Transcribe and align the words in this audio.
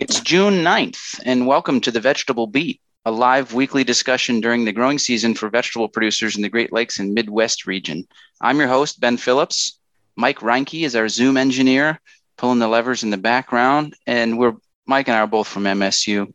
It's 0.00 0.18
June 0.18 0.64
9th, 0.64 1.20
and 1.26 1.46
welcome 1.46 1.78
to 1.82 1.90
the 1.90 2.00
Vegetable 2.00 2.46
Beat, 2.46 2.80
a 3.04 3.10
live 3.10 3.52
weekly 3.52 3.84
discussion 3.84 4.40
during 4.40 4.64
the 4.64 4.72
growing 4.72 4.98
season 4.98 5.34
for 5.34 5.50
vegetable 5.50 5.90
producers 5.90 6.36
in 6.36 6.42
the 6.42 6.48
Great 6.48 6.72
Lakes 6.72 6.98
and 6.98 7.12
Midwest 7.12 7.66
region. 7.66 8.08
I'm 8.40 8.58
your 8.58 8.68
host, 8.68 8.98
Ben 8.98 9.18
Phillips. 9.18 9.78
Mike 10.16 10.38
Reinke 10.38 10.86
is 10.86 10.96
our 10.96 11.10
Zoom 11.10 11.36
engineer, 11.36 12.00
pulling 12.38 12.60
the 12.60 12.66
levers 12.66 13.02
in 13.02 13.10
the 13.10 13.18
background, 13.18 13.94
and 14.06 14.38
we're 14.38 14.54
Mike 14.86 15.06
and 15.08 15.16
I 15.18 15.20
are 15.20 15.26
both 15.26 15.46
from 15.46 15.64
MSU. 15.64 16.32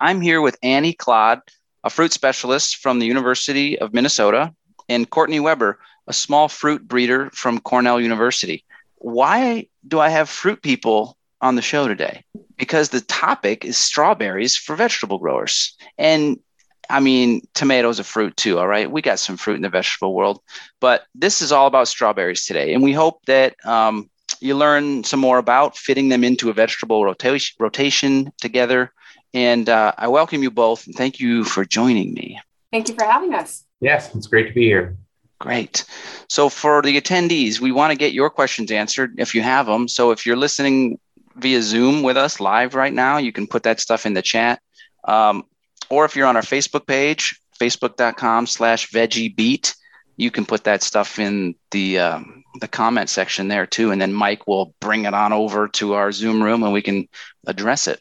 I'm 0.00 0.22
here 0.22 0.40
with 0.40 0.56
Annie 0.62 0.94
Klodd, 0.94 1.42
a 1.84 1.90
fruit 1.90 2.14
specialist 2.14 2.76
from 2.76 3.00
the 3.00 3.06
University 3.06 3.78
of 3.78 3.92
Minnesota, 3.92 4.54
and 4.88 5.10
Courtney 5.10 5.40
Weber, 5.40 5.78
a 6.06 6.14
small 6.14 6.48
fruit 6.48 6.88
breeder 6.88 7.28
from 7.34 7.60
Cornell 7.60 8.00
University. 8.00 8.64
Why 8.96 9.68
do 9.86 10.00
I 10.00 10.08
have 10.08 10.30
fruit 10.30 10.62
people 10.62 11.18
on 11.44 11.56
the 11.56 11.62
show 11.62 11.86
today? 11.86 12.24
Because 12.56 12.88
the 12.88 13.02
topic 13.02 13.64
is 13.64 13.76
strawberries 13.76 14.56
for 14.56 14.74
vegetable 14.74 15.18
growers. 15.18 15.76
And 15.98 16.40
I 16.88 17.00
mean, 17.00 17.42
tomatoes 17.54 18.00
are 18.00 18.04
fruit 18.04 18.36
too, 18.36 18.58
all 18.58 18.66
right? 18.66 18.90
We 18.90 19.02
got 19.02 19.18
some 19.18 19.36
fruit 19.36 19.56
in 19.56 19.62
the 19.62 19.68
vegetable 19.68 20.14
world, 20.14 20.40
but 20.80 21.04
this 21.14 21.42
is 21.42 21.52
all 21.52 21.66
about 21.66 21.88
strawberries 21.88 22.46
today. 22.46 22.74
And 22.74 22.82
we 22.82 22.92
hope 22.92 23.24
that 23.26 23.56
um, 23.64 24.10
you 24.40 24.56
learn 24.56 25.04
some 25.04 25.20
more 25.20 25.38
about 25.38 25.76
fitting 25.76 26.08
them 26.08 26.24
into 26.24 26.50
a 26.50 26.54
vegetable 26.54 27.04
rotation, 27.04 27.56
rotation 27.60 28.32
together. 28.40 28.92
And 29.34 29.68
uh, 29.68 29.92
I 29.98 30.08
welcome 30.08 30.42
you 30.42 30.50
both 30.50 30.86
and 30.86 30.94
thank 30.94 31.20
you 31.20 31.44
for 31.44 31.64
joining 31.64 32.14
me. 32.14 32.40
Thank 32.72 32.88
you 32.88 32.94
for 32.94 33.04
having 33.04 33.34
us. 33.34 33.64
Yes, 33.80 34.14
it's 34.14 34.26
great 34.26 34.48
to 34.48 34.54
be 34.54 34.64
here. 34.64 34.96
Great. 35.40 35.84
So, 36.28 36.48
for 36.48 36.80
the 36.80 36.98
attendees, 36.98 37.60
we 37.60 37.70
want 37.70 37.90
to 37.90 37.98
get 37.98 38.12
your 38.12 38.30
questions 38.30 38.70
answered 38.70 39.14
if 39.18 39.34
you 39.34 39.42
have 39.42 39.66
them. 39.66 39.88
So, 39.88 40.10
if 40.10 40.24
you're 40.24 40.36
listening 40.36 40.98
via 41.36 41.62
Zoom 41.62 42.02
with 42.02 42.16
us 42.16 42.40
live 42.40 42.74
right 42.74 42.92
now, 42.92 43.18
you 43.18 43.32
can 43.32 43.46
put 43.46 43.64
that 43.64 43.80
stuff 43.80 44.06
in 44.06 44.14
the 44.14 44.22
chat. 44.22 44.60
Um, 45.04 45.44
or 45.90 46.04
if 46.04 46.16
you're 46.16 46.26
on 46.26 46.36
our 46.36 46.42
Facebook 46.42 46.86
page, 46.86 47.38
facebook.com 47.60 48.46
slash 48.46 48.90
veggiebeat, 48.90 49.74
you 50.16 50.30
can 50.30 50.46
put 50.46 50.64
that 50.64 50.82
stuff 50.82 51.18
in 51.18 51.54
the 51.70 51.98
um, 51.98 52.44
the 52.60 52.68
comment 52.68 53.10
section 53.10 53.48
there 53.48 53.66
too. 53.66 53.90
And 53.90 54.00
then 54.00 54.12
Mike 54.12 54.46
will 54.46 54.74
bring 54.80 55.04
it 55.04 55.14
on 55.14 55.32
over 55.32 55.68
to 55.68 55.94
our 55.94 56.12
Zoom 56.12 56.42
room 56.42 56.62
and 56.62 56.72
we 56.72 56.82
can 56.82 57.08
address 57.46 57.88
it. 57.88 58.00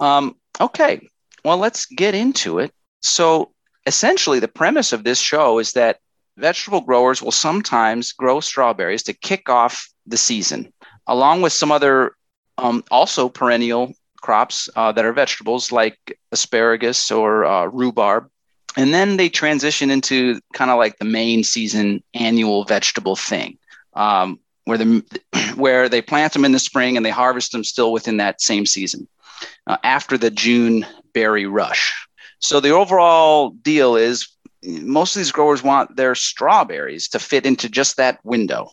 Um, 0.00 0.36
okay. 0.60 1.06
Well, 1.44 1.58
let's 1.58 1.86
get 1.86 2.14
into 2.14 2.58
it. 2.58 2.72
So, 3.02 3.52
essentially, 3.86 4.40
the 4.40 4.48
premise 4.48 4.92
of 4.92 5.04
this 5.04 5.20
show 5.20 5.58
is 5.58 5.72
that 5.72 5.98
vegetable 6.36 6.80
growers 6.80 7.22
will 7.22 7.32
sometimes 7.32 8.12
grow 8.12 8.40
strawberries 8.40 9.02
to 9.04 9.12
kick 9.12 9.48
off 9.48 9.88
the 10.06 10.16
season, 10.16 10.72
along 11.06 11.42
with 11.42 11.52
some 11.52 11.72
other 11.72 12.12
um, 12.60 12.84
also 12.90 13.28
perennial 13.28 13.94
crops 14.20 14.68
uh, 14.76 14.92
that 14.92 15.04
are 15.04 15.12
vegetables 15.12 15.72
like 15.72 16.18
asparagus 16.30 17.10
or 17.10 17.44
uh, 17.44 17.64
rhubarb. 17.66 18.28
And 18.76 18.94
then 18.94 19.16
they 19.16 19.28
transition 19.28 19.90
into 19.90 20.40
kind 20.52 20.70
of 20.70 20.78
like 20.78 20.98
the 20.98 21.04
main 21.04 21.42
season 21.42 22.02
annual 22.14 22.64
vegetable 22.64 23.16
thing, 23.16 23.58
um, 23.94 24.38
where 24.64 24.78
the 24.78 25.02
where 25.56 25.88
they 25.88 26.02
plant 26.02 26.34
them 26.34 26.44
in 26.44 26.52
the 26.52 26.58
spring 26.58 26.96
and 26.96 27.04
they 27.04 27.10
harvest 27.10 27.52
them 27.52 27.64
still 27.64 27.92
within 27.92 28.18
that 28.18 28.40
same 28.40 28.66
season, 28.66 29.08
uh, 29.66 29.78
after 29.82 30.16
the 30.16 30.30
June 30.30 30.86
berry 31.14 31.46
rush. 31.46 32.06
So 32.38 32.60
the 32.60 32.70
overall 32.70 33.50
deal 33.50 33.96
is 33.96 34.28
most 34.62 35.16
of 35.16 35.20
these 35.20 35.32
growers 35.32 35.62
want 35.62 35.96
their 35.96 36.14
strawberries 36.14 37.08
to 37.08 37.18
fit 37.18 37.46
into 37.46 37.68
just 37.68 37.96
that 37.96 38.24
window. 38.24 38.70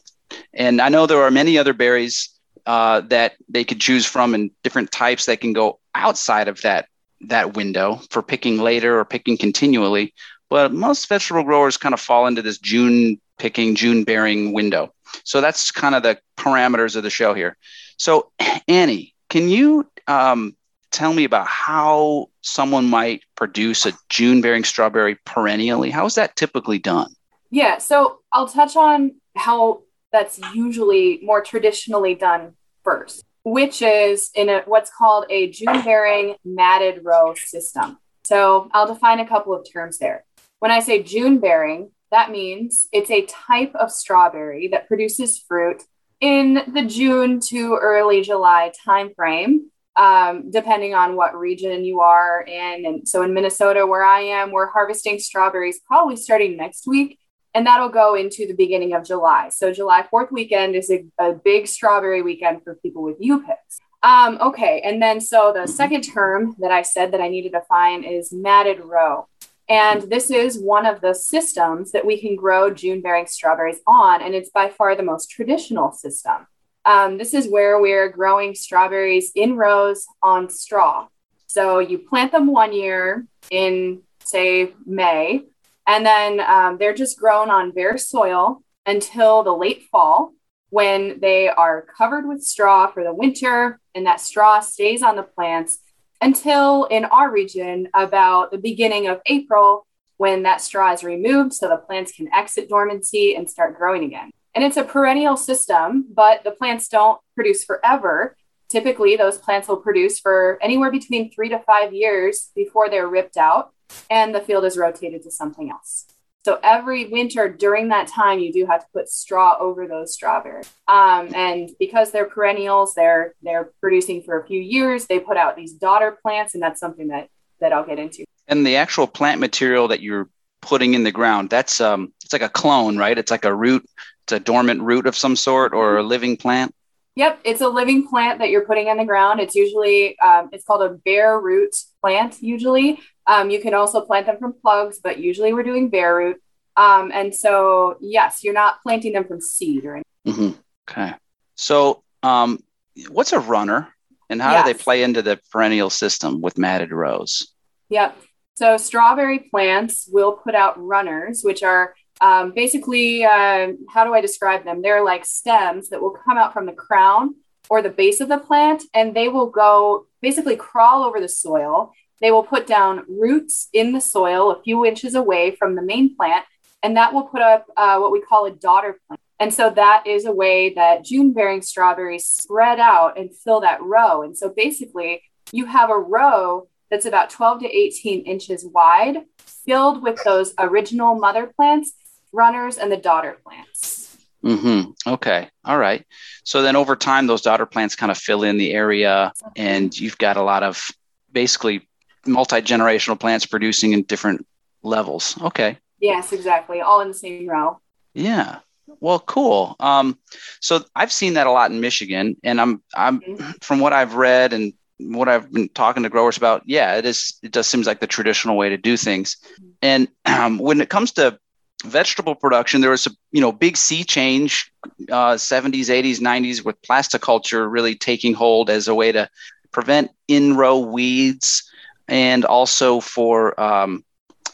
And 0.53 0.81
I 0.81 0.89
know 0.89 1.05
there 1.05 1.23
are 1.23 1.31
many 1.31 1.57
other 1.57 1.73
berries 1.73 2.36
uh, 2.67 2.99
that 2.99 3.35
they 3.47 3.63
could 3.63 3.79
choose 3.79 4.05
from 4.05 4.35
and 4.35 4.51
different 4.61 4.91
types 4.91 5.25
that 5.25 5.39
can 5.39 5.53
go 5.53 5.79
outside 5.95 6.49
of 6.49 6.61
that 6.61 6.87
that 7.21 7.55
window 7.55 7.99
for 8.11 8.21
picking 8.21 8.59
later 8.59 8.99
or 8.99 9.05
picking 9.05 9.37
continually. 9.37 10.13
But 10.49 10.73
most 10.73 11.07
vegetable 11.07 11.43
growers 11.43 11.77
kind 11.77 11.93
of 11.93 12.01
fall 12.01 12.27
into 12.27 12.41
this 12.41 12.57
June 12.57 13.19
picking, 13.39 13.73
June 13.73 14.03
bearing 14.03 14.51
window. 14.51 14.93
So 15.23 15.39
that's 15.39 15.71
kind 15.71 15.95
of 15.95 16.03
the 16.03 16.19
parameters 16.37 16.95
of 16.97 17.03
the 17.03 17.09
show 17.09 17.33
here. 17.33 17.57
So 17.97 18.31
Annie, 18.67 19.15
can 19.29 19.47
you 19.47 19.89
um, 20.07 20.55
tell 20.91 21.13
me 21.13 21.23
about 21.23 21.47
how 21.47 22.27
someone 22.41 22.89
might 22.89 23.23
produce 23.35 23.85
a 23.85 23.93
June 24.09 24.41
bearing 24.41 24.65
strawberry 24.65 25.15
perennially? 25.25 25.89
How 25.89 26.05
is 26.05 26.15
that 26.15 26.35
typically 26.35 26.79
done? 26.79 27.13
Yeah, 27.49 27.77
so 27.77 28.19
I'll 28.33 28.49
touch 28.49 28.75
on 28.75 29.15
how 29.37 29.83
that's 30.11 30.39
usually 30.53 31.19
more 31.23 31.41
traditionally 31.41 32.13
done 32.13 32.53
first, 32.87 33.23
which 33.43 33.81
is 33.81 34.29
in 34.35 34.49
a, 34.49 34.61
what's 34.65 34.91
called 34.95 35.25
a 35.29 35.49
June 35.49 35.81
bearing 35.83 36.35
matted 36.45 37.03
row 37.03 37.33
system. 37.35 37.97
So 38.23 38.69
I'll 38.73 38.87
define 38.87 39.19
a 39.19 39.27
couple 39.27 39.53
of 39.53 39.65
terms 39.71 39.97
there. 39.97 40.25
When 40.59 40.71
I 40.71 40.79
say 40.79 41.03
June 41.03 41.39
bearing, 41.39 41.91
that 42.11 42.31
means 42.31 42.87
it's 42.91 43.11
a 43.11 43.25
type 43.25 43.73
of 43.75 43.91
strawberry 43.91 44.69
that 44.69 44.87
produces 44.87 45.39
fruit 45.39 45.83
in 46.19 46.61
the 46.73 46.83
June 46.83 47.39
to 47.49 47.77
early 47.81 48.21
July 48.21 48.71
timeframe 48.87 49.59
um, 49.97 50.51
depending 50.51 50.93
on 50.93 51.15
what 51.15 51.35
region 51.35 51.83
you 51.83 52.01
are 52.01 52.41
in. 52.41 52.85
And 52.85 53.07
so 53.07 53.23
in 53.23 53.33
Minnesota, 53.33 53.85
where 53.85 54.03
I 54.03 54.21
am, 54.21 54.51
we're 54.51 54.69
harvesting 54.69 55.19
strawberries 55.19 55.79
probably 55.85 56.15
starting 56.15 56.55
next 56.55 56.85
week. 56.87 57.19
And 57.57 57.65
that'll 57.65 57.89
go 57.89 58.13
into 58.13 58.45
the 58.45 58.53
beginning 58.53 58.93
of 58.93 59.03
July. 59.03 59.49
So 59.49 59.73
July 59.73 60.05
4th 60.13 60.31
weekend 60.31 60.75
is 60.75 60.91
a, 60.91 61.03
a 61.17 61.33
big 61.33 61.65
strawberry 61.65 62.21
weekend 62.21 62.63
for 62.63 62.75
people 62.75 63.01
with 63.01 63.17
U 63.19 63.39
picks. 63.41 63.79
Um, 64.03 64.37
okay. 64.39 64.79
And 64.85 65.01
then 65.01 65.19
so 65.19 65.51
the 65.51 65.67
second 65.67 66.03
term 66.03 66.55
that 66.59 66.69
I 66.69 66.83
said 66.83 67.13
that 67.13 67.19
I 67.19 67.29
needed 67.29 67.53
to 67.53 67.61
find 67.61 68.05
is 68.05 68.31
matted 68.31 68.79
row. 68.79 69.27
And 69.67 70.03
this 70.03 70.29
is 70.29 70.59
one 70.59 70.85
of 70.85 71.01
the 71.01 71.15
systems 71.15 71.93
that 71.93 72.05
we 72.05 72.21
can 72.21 72.35
grow 72.35 72.69
June 72.69 73.01
bearing 73.01 73.25
strawberries 73.25 73.79
on. 73.87 74.21
And 74.21 74.35
it's 74.35 74.51
by 74.51 74.69
far 74.69 74.95
the 74.95 75.01
most 75.01 75.31
traditional 75.31 75.91
system. 75.91 76.45
Um, 76.85 77.17
this 77.17 77.33
is 77.33 77.49
where 77.49 77.81
we're 77.81 78.09
growing 78.09 78.53
strawberries 78.53 79.31
in 79.33 79.57
rows 79.57 80.05
on 80.21 80.51
straw. 80.51 81.07
So 81.47 81.79
you 81.79 81.97
plant 81.97 82.33
them 82.33 82.45
one 82.45 82.71
year 82.71 83.25
in, 83.49 84.03
say, 84.23 84.73
May, 84.85 85.45
and 85.87 86.05
then 86.05 86.39
um, 86.41 86.77
they're 86.77 86.93
just 86.93 87.17
grown 87.17 87.49
on 87.49 87.71
bare 87.71 87.97
soil 87.97 88.61
until 88.85 89.41
the 89.43 89.53
late 89.53 89.83
fall 89.91 90.33
when 90.69 91.19
they 91.21 91.47
are 91.47 91.87
covered 91.97 92.27
with 92.27 92.43
straw 92.43 92.87
for 92.87 93.03
the 93.03 93.13
winter, 93.13 93.79
and 93.95 94.05
that 94.05 94.19
straw 94.19 94.59
stays 94.59 95.01
on 95.01 95.15
the 95.15 95.23
plants 95.23 95.79
until 96.21 96.85
in 96.85 97.05
our 97.05 97.31
region 97.31 97.87
about 97.93 98.51
the 98.51 98.57
beginning 98.57 99.07
of 99.07 99.21
April 99.27 99.87
when 100.17 100.43
that 100.43 100.61
straw 100.61 100.91
is 100.91 101.03
removed 101.03 101.53
so 101.53 101.69
the 101.69 101.77
plants 101.77 102.11
can 102.11 102.27
exit 102.33 102.67
dormancy 102.67 103.35
and 103.35 103.49
start 103.49 103.77
growing 103.77 104.03
again. 104.03 104.31
And 104.55 104.63
it's 104.63 104.77
a 104.77 104.83
perennial 104.83 105.37
system, 105.37 106.07
but 106.11 106.43
the 106.43 106.51
plants 106.51 106.89
don't 106.89 107.21
produce 107.35 107.63
forever. 107.63 108.35
Typically, 108.69 109.15
those 109.15 109.37
plants 109.37 109.67
will 109.67 109.77
produce 109.77 110.19
for 110.19 110.57
anywhere 110.61 110.91
between 110.91 111.31
three 111.31 111.49
to 111.49 111.59
five 111.59 111.93
years 111.93 112.49
before 112.55 112.89
they're 112.89 113.07
ripped 113.07 113.37
out 113.37 113.71
and 114.09 114.33
the 114.33 114.41
field 114.41 114.65
is 114.65 114.77
rotated 114.77 115.23
to 115.23 115.31
something 115.31 115.69
else. 115.69 116.05
So 116.45 116.59
every 116.63 117.05
winter 117.05 117.49
during 117.49 117.89
that 117.89 118.07
time, 118.07 118.39
you 118.39 118.53
do 118.53 118.65
have 118.65 118.81
to 118.81 118.87
put 118.93 119.09
straw 119.09 119.57
over 119.59 119.85
those 119.85 120.13
strawberries. 120.13 120.71
Um, 120.87 121.33
and 121.35 121.69
because 121.77 122.11
they're 122.11 122.29
perennials, 122.29 122.93
they're 122.93 123.33
they're 123.41 123.71
producing 123.81 124.23
for 124.23 124.39
a 124.39 124.47
few 124.47 124.61
years. 124.61 125.07
They 125.07 125.19
put 125.19 125.35
out 125.35 125.57
these 125.57 125.73
daughter 125.73 126.17
plants, 126.21 126.53
and 126.53 126.63
that's 126.63 126.79
something 126.79 127.09
that 127.09 127.29
that 127.59 127.73
I'll 127.73 127.85
get 127.85 127.99
into. 127.99 128.23
And 128.47 128.65
the 128.65 128.77
actual 128.77 129.07
plant 129.07 129.41
material 129.41 129.89
that 129.89 130.01
you're 130.01 130.29
putting 130.61 130.93
in 130.93 131.03
the 131.03 131.11
ground, 131.11 131.49
that's 131.49 131.81
um, 131.81 132.13
it's 132.23 132.31
like 132.31 132.41
a 132.41 132.49
clone, 132.49 132.97
right? 132.97 133.17
It's 133.17 133.31
like 133.31 133.43
a 133.43 133.53
root 133.53 133.85
it's 134.27 134.33
a 134.33 134.39
dormant 134.41 134.81
root 134.81 135.07
of 135.07 135.15
some 135.15 135.37
sort 135.37 135.73
or 135.73 135.97
a 135.97 136.03
living 136.03 136.35
plant? 136.35 136.75
Yep, 137.15 137.39
it's 137.45 137.61
a 137.61 137.69
living 137.69 138.05
plant 138.09 138.39
that 138.39 138.49
you're 138.49 138.65
putting 138.65 138.87
in 138.87 138.97
the 138.97 139.05
ground. 139.05 139.39
It's 139.39 139.55
usually 139.55 140.19
um, 140.19 140.49
it's 140.51 140.65
called 140.65 140.81
a 140.81 140.89
bare 141.05 141.39
root 141.39 141.73
plant. 142.07 142.41
Usually, 142.41 142.99
um, 143.25 143.49
you 143.49 143.59
can 143.59 143.73
also 143.73 143.99
plant 144.01 144.27
them 144.27 144.37
from 144.39 144.53
plugs, 144.53 144.99
but 145.03 145.19
usually 145.19 145.51
we're 145.53 145.63
doing 145.63 145.89
bare 145.89 146.15
root. 146.15 146.41
Um, 146.77 147.11
and 147.13 147.35
so, 147.35 147.97
yes, 147.99 148.43
you're 148.43 148.53
not 148.53 148.81
planting 148.81 149.13
them 149.13 149.25
from 149.25 149.41
seed 149.41 149.83
or 149.83 149.95
anything. 149.95 150.05
Mm-hmm. 150.25 150.59
Okay. 150.89 151.13
So, 151.55 152.03
um, 152.23 152.63
what's 153.09 153.33
a 153.33 153.39
runner, 153.39 153.89
and 154.29 154.41
how 154.41 154.53
yes. 154.53 154.65
do 154.65 154.73
they 154.73 154.79
play 154.79 155.03
into 155.03 155.21
the 155.21 155.39
perennial 155.51 155.89
system 155.89 156.39
with 156.39 156.57
matted 156.57 156.91
rows? 156.91 157.51
Yep. 157.89 158.17
So, 158.55 158.77
strawberry 158.77 159.39
plants 159.39 160.07
will 160.09 160.31
put 160.31 160.55
out 160.55 160.81
runners, 160.81 161.41
which 161.43 161.63
are 161.63 161.93
um, 162.21 162.53
basically, 162.55 163.25
uh, 163.25 163.73
how 163.89 164.05
do 164.05 164.13
I 164.13 164.21
describe 164.21 164.63
them? 164.63 164.81
They're 164.81 165.03
like 165.03 165.25
stems 165.25 165.89
that 165.89 166.01
will 166.01 166.15
come 166.25 166.37
out 166.37 166.53
from 166.53 166.65
the 166.65 166.73
crown 166.73 167.35
or 167.69 167.81
the 167.81 167.89
base 167.89 168.21
of 168.21 168.29
the 168.29 168.37
plant, 168.37 168.83
and 168.93 169.13
they 169.13 169.27
will 169.27 169.49
go 169.49 170.06
basically 170.21 170.55
crawl 170.55 171.03
over 171.03 171.19
the 171.19 171.29
soil. 171.29 171.91
They 172.21 172.31
will 172.31 172.43
put 172.43 172.65
down 172.65 173.05
roots 173.07 173.69
in 173.73 173.91
the 173.91 174.01
soil 174.01 174.51
a 174.51 174.61
few 174.63 174.85
inches 174.85 175.15
away 175.15 175.55
from 175.55 175.75
the 175.75 175.81
main 175.81 176.15
plant, 176.15 176.45
and 176.81 176.97
that 176.97 177.13
will 177.13 177.23
put 177.23 177.41
up 177.41 177.67
uh, 177.77 177.97
what 177.99 178.11
we 178.11 178.21
call 178.21 178.45
a 178.45 178.51
daughter 178.51 178.99
plant. 179.07 179.21
And 179.39 179.53
so 179.53 179.69
that 179.69 180.07
is 180.07 180.25
a 180.25 180.31
way 180.31 180.73
that 180.73 181.05
June 181.05 181.31
bearing 181.31 181.61
strawberries 181.61 182.25
spread 182.25 182.79
out 182.79 183.19
and 183.19 183.35
fill 183.35 183.61
that 183.61 183.83
row. 183.83 184.23
And 184.23 184.35
so 184.35 184.49
basically, 184.49 185.21
you 185.51 185.65
have 185.65 185.91
a 185.91 185.97
row 185.97 186.67
that's 186.89 187.05
about 187.05 187.29
12 187.29 187.61
to 187.61 187.67
18 187.67 188.21
inches 188.21 188.65
wide, 188.65 189.25
filled 189.37 190.01
with 190.01 190.23
those 190.23 190.53
original 190.57 191.15
mother 191.15 191.51
plants, 191.55 191.93
runners, 192.31 192.77
and 192.77 192.91
the 192.91 192.97
daughter 192.97 193.37
plants. 193.43 193.96
Mm-hmm. 194.43 195.11
Okay. 195.13 195.49
All 195.65 195.77
right. 195.77 196.05
So 196.43 196.61
then 196.61 196.75
over 196.75 196.95
time, 196.95 197.27
those 197.27 197.41
daughter 197.41 197.65
plants 197.65 197.95
kind 197.95 198.11
of 198.11 198.17
fill 198.17 198.43
in 198.43 198.57
the 198.57 198.73
area, 198.73 199.33
and 199.55 199.97
you've 199.97 200.17
got 200.17 200.37
a 200.37 200.43
lot 200.43 200.63
of 200.63 200.89
basically 201.31 201.87
multi 202.25 202.61
generational 202.61 203.19
plants 203.19 203.45
producing 203.45 203.93
in 203.93 204.03
different 204.03 204.45
levels. 204.83 205.39
Okay. 205.41 205.77
Yes, 205.99 206.31
exactly. 206.31 206.81
All 206.81 207.01
in 207.01 207.09
the 207.09 207.13
same 207.13 207.47
row. 207.47 207.79
Yeah. 208.13 208.59
Well, 208.99 209.19
cool. 209.19 209.75
Um, 209.79 210.17
so 210.61 210.83
I've 210.95 211.11
seen 211.11 211.33
that 211.33 211.47
a 211.47 211.51
lot 211.51 211.71
in 211.71 211.81
Michigan, 211.81 212.37
and 212.43 212.61
I'm 212.61 212.81
I'm 212.95 213.19
mm-hmm. 213.19 213.51
from 213.61 213.79
what 213.79 213.93
I've 213.93 214.15
read 214.15 214.53
and 214.53 214.73
what 214.99 215.27
I've 215.27 215.51
been 215.51 215.69
talking 215.69 216.03
to 216.03 216.09
growers 216.09 216.37
about. 216.37 216.63
Yeah, 216.65 216.95
it 216.95 217.05
is. 217.05 217.37
It 217.43 217.51
does 217.51 217.67
seems 217.67 217.87
like 217.87 217.99
the 217.99 218.07
traditional 218.07 218.57
way 218.57 218.69
to 218.69 218.77
do 218.77 218.97
things. 218.97 219.37
And 219.81 220.07
um, 220.25 220.57
when 220.59 220.81
it 220.81 220.89
comes 220.89 221.11
to 221.13 221.37
vegetable 221.85 222.35
production, 222.35 222.81
there 222.81 222.91
was 222.91 223.07
a 223.07 223.11
you 223.31 223.41
know 223.41 223.51
big 223.51 223.77
sea 223.77 224.03
change, 224.03 224.71
uh, 225.11 225.35
70s, 225.35 225.89
80s, 225.89 226.19
90s, 226.19 226.63
with 226.63 226.81
plasticulture 226.81 227.67
really 227.69 227.95
taking 227.95 228.33
hold 228.33 228.69
as 228.69 228.87
a 228.87 228.95
way 228.95 229.11
to 229.11 229.29
prevent 229.71 230.11
in 230.27 230.57
row 230.57 230.79
weeds 230.79 231.69
and 232.07 232.45
also 232.45 232.99
for 232.99 233.59
um, 233.59 234.03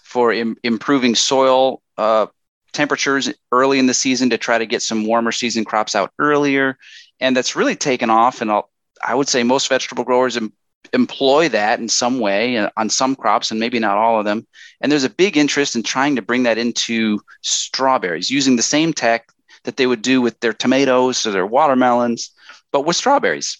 for 0.02 0.34
Im- 0.34 0.58
improving 0.64 1.16
soil 1.16 1.82
uh, 1.98 2.28
temperatures 2.74 3.32
early 3.52 3.80
in 3.80 3.86
the 3.86 3.94
season 3.94 4.30
to 4.32 4.38
try 4.38 4.58
to 4.58 4.66
get 4.66 4.82
some 4.82 5.06
warmer 5.06 5.32
season 5.32 5.64
crops 5.64 5.96
out 5.96 6.12
earlier. 6.20 6.78
And 7.20 7.38
that's 7.38 7.56
really 7.56 7.76
taken 7.76 8.10
off. 8.10 8.42
And 8.42 8.52
I'll, 8.52 8.70
I 9.04 9.16
would 9.16 9.28
say 9.28 9.44
most 9.44 9.70
vegetable 9.70 10.04
growers 10.04 10.36
em- 10.36 10.54
employ 10.92 11.50
that 11.50 11.80
in 11.80 11.88
some 11.88 12.20
way 12.20 12.58
uh, 12.58 12.70
on 12.78 12.90
some 12.90 13.16
crops 13.16 13.52
and 13.52 13.60
maybe 13.60 13.80
not 13.80 13.98
all 13.98 14.20
of 14.20 14.26
them. 14.26 14.46
And 14.82 14.92
there's 14.92 15.04
a 15.04 15.10
big 15.10 15.38
interest 15.38 15.76
in 15.76 15.84
trying 15.84 16.16
to 16.16 16.22
bring 16.22 16.44
that 16.44 16.58
into 16.58 17.22
strawberries 17.42 18.30
using 18.30 18.56
the 18.56 18.64
same 18.64 18.94
tech 18.94 19.30
that 19.64 19.78
they 19.78 19.88
would 19.88 20.02
do 20.02 20.22
with 20.22 20.40
their 20.42 20.54
tomatoes 20.54 21.26
or 21.26 21.32
their 21.32 21.48
watermelons, 21.48 22.32
but 22.72 22.82
with 22.82 22.98
strawberries. 22.98 23.58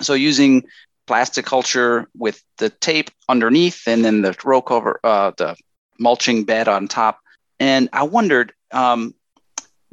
So 0.00 0.14
using 0.14 0.64
plastic 1.06 1.46
culture 1.46 2.08
with 2.16 2.42
the 2.58 2.70
tape 2.70 3.10
underneath 3.28 3.86
and 3.86 4.04
then 4.04 4.22
the 4.22 4.36
row 4.44 4.60
cover, 4.60 4.98
uh, 5.04 5.32
the 5.36 5.56
mulching 5.98 6.44
bed 6.44 6.66
on 6.66 6.88
top 6.88 7.20
and 7.60 7.88
I 7.92 8.02
wondered 8.02 8.52
um, 8.72 9.14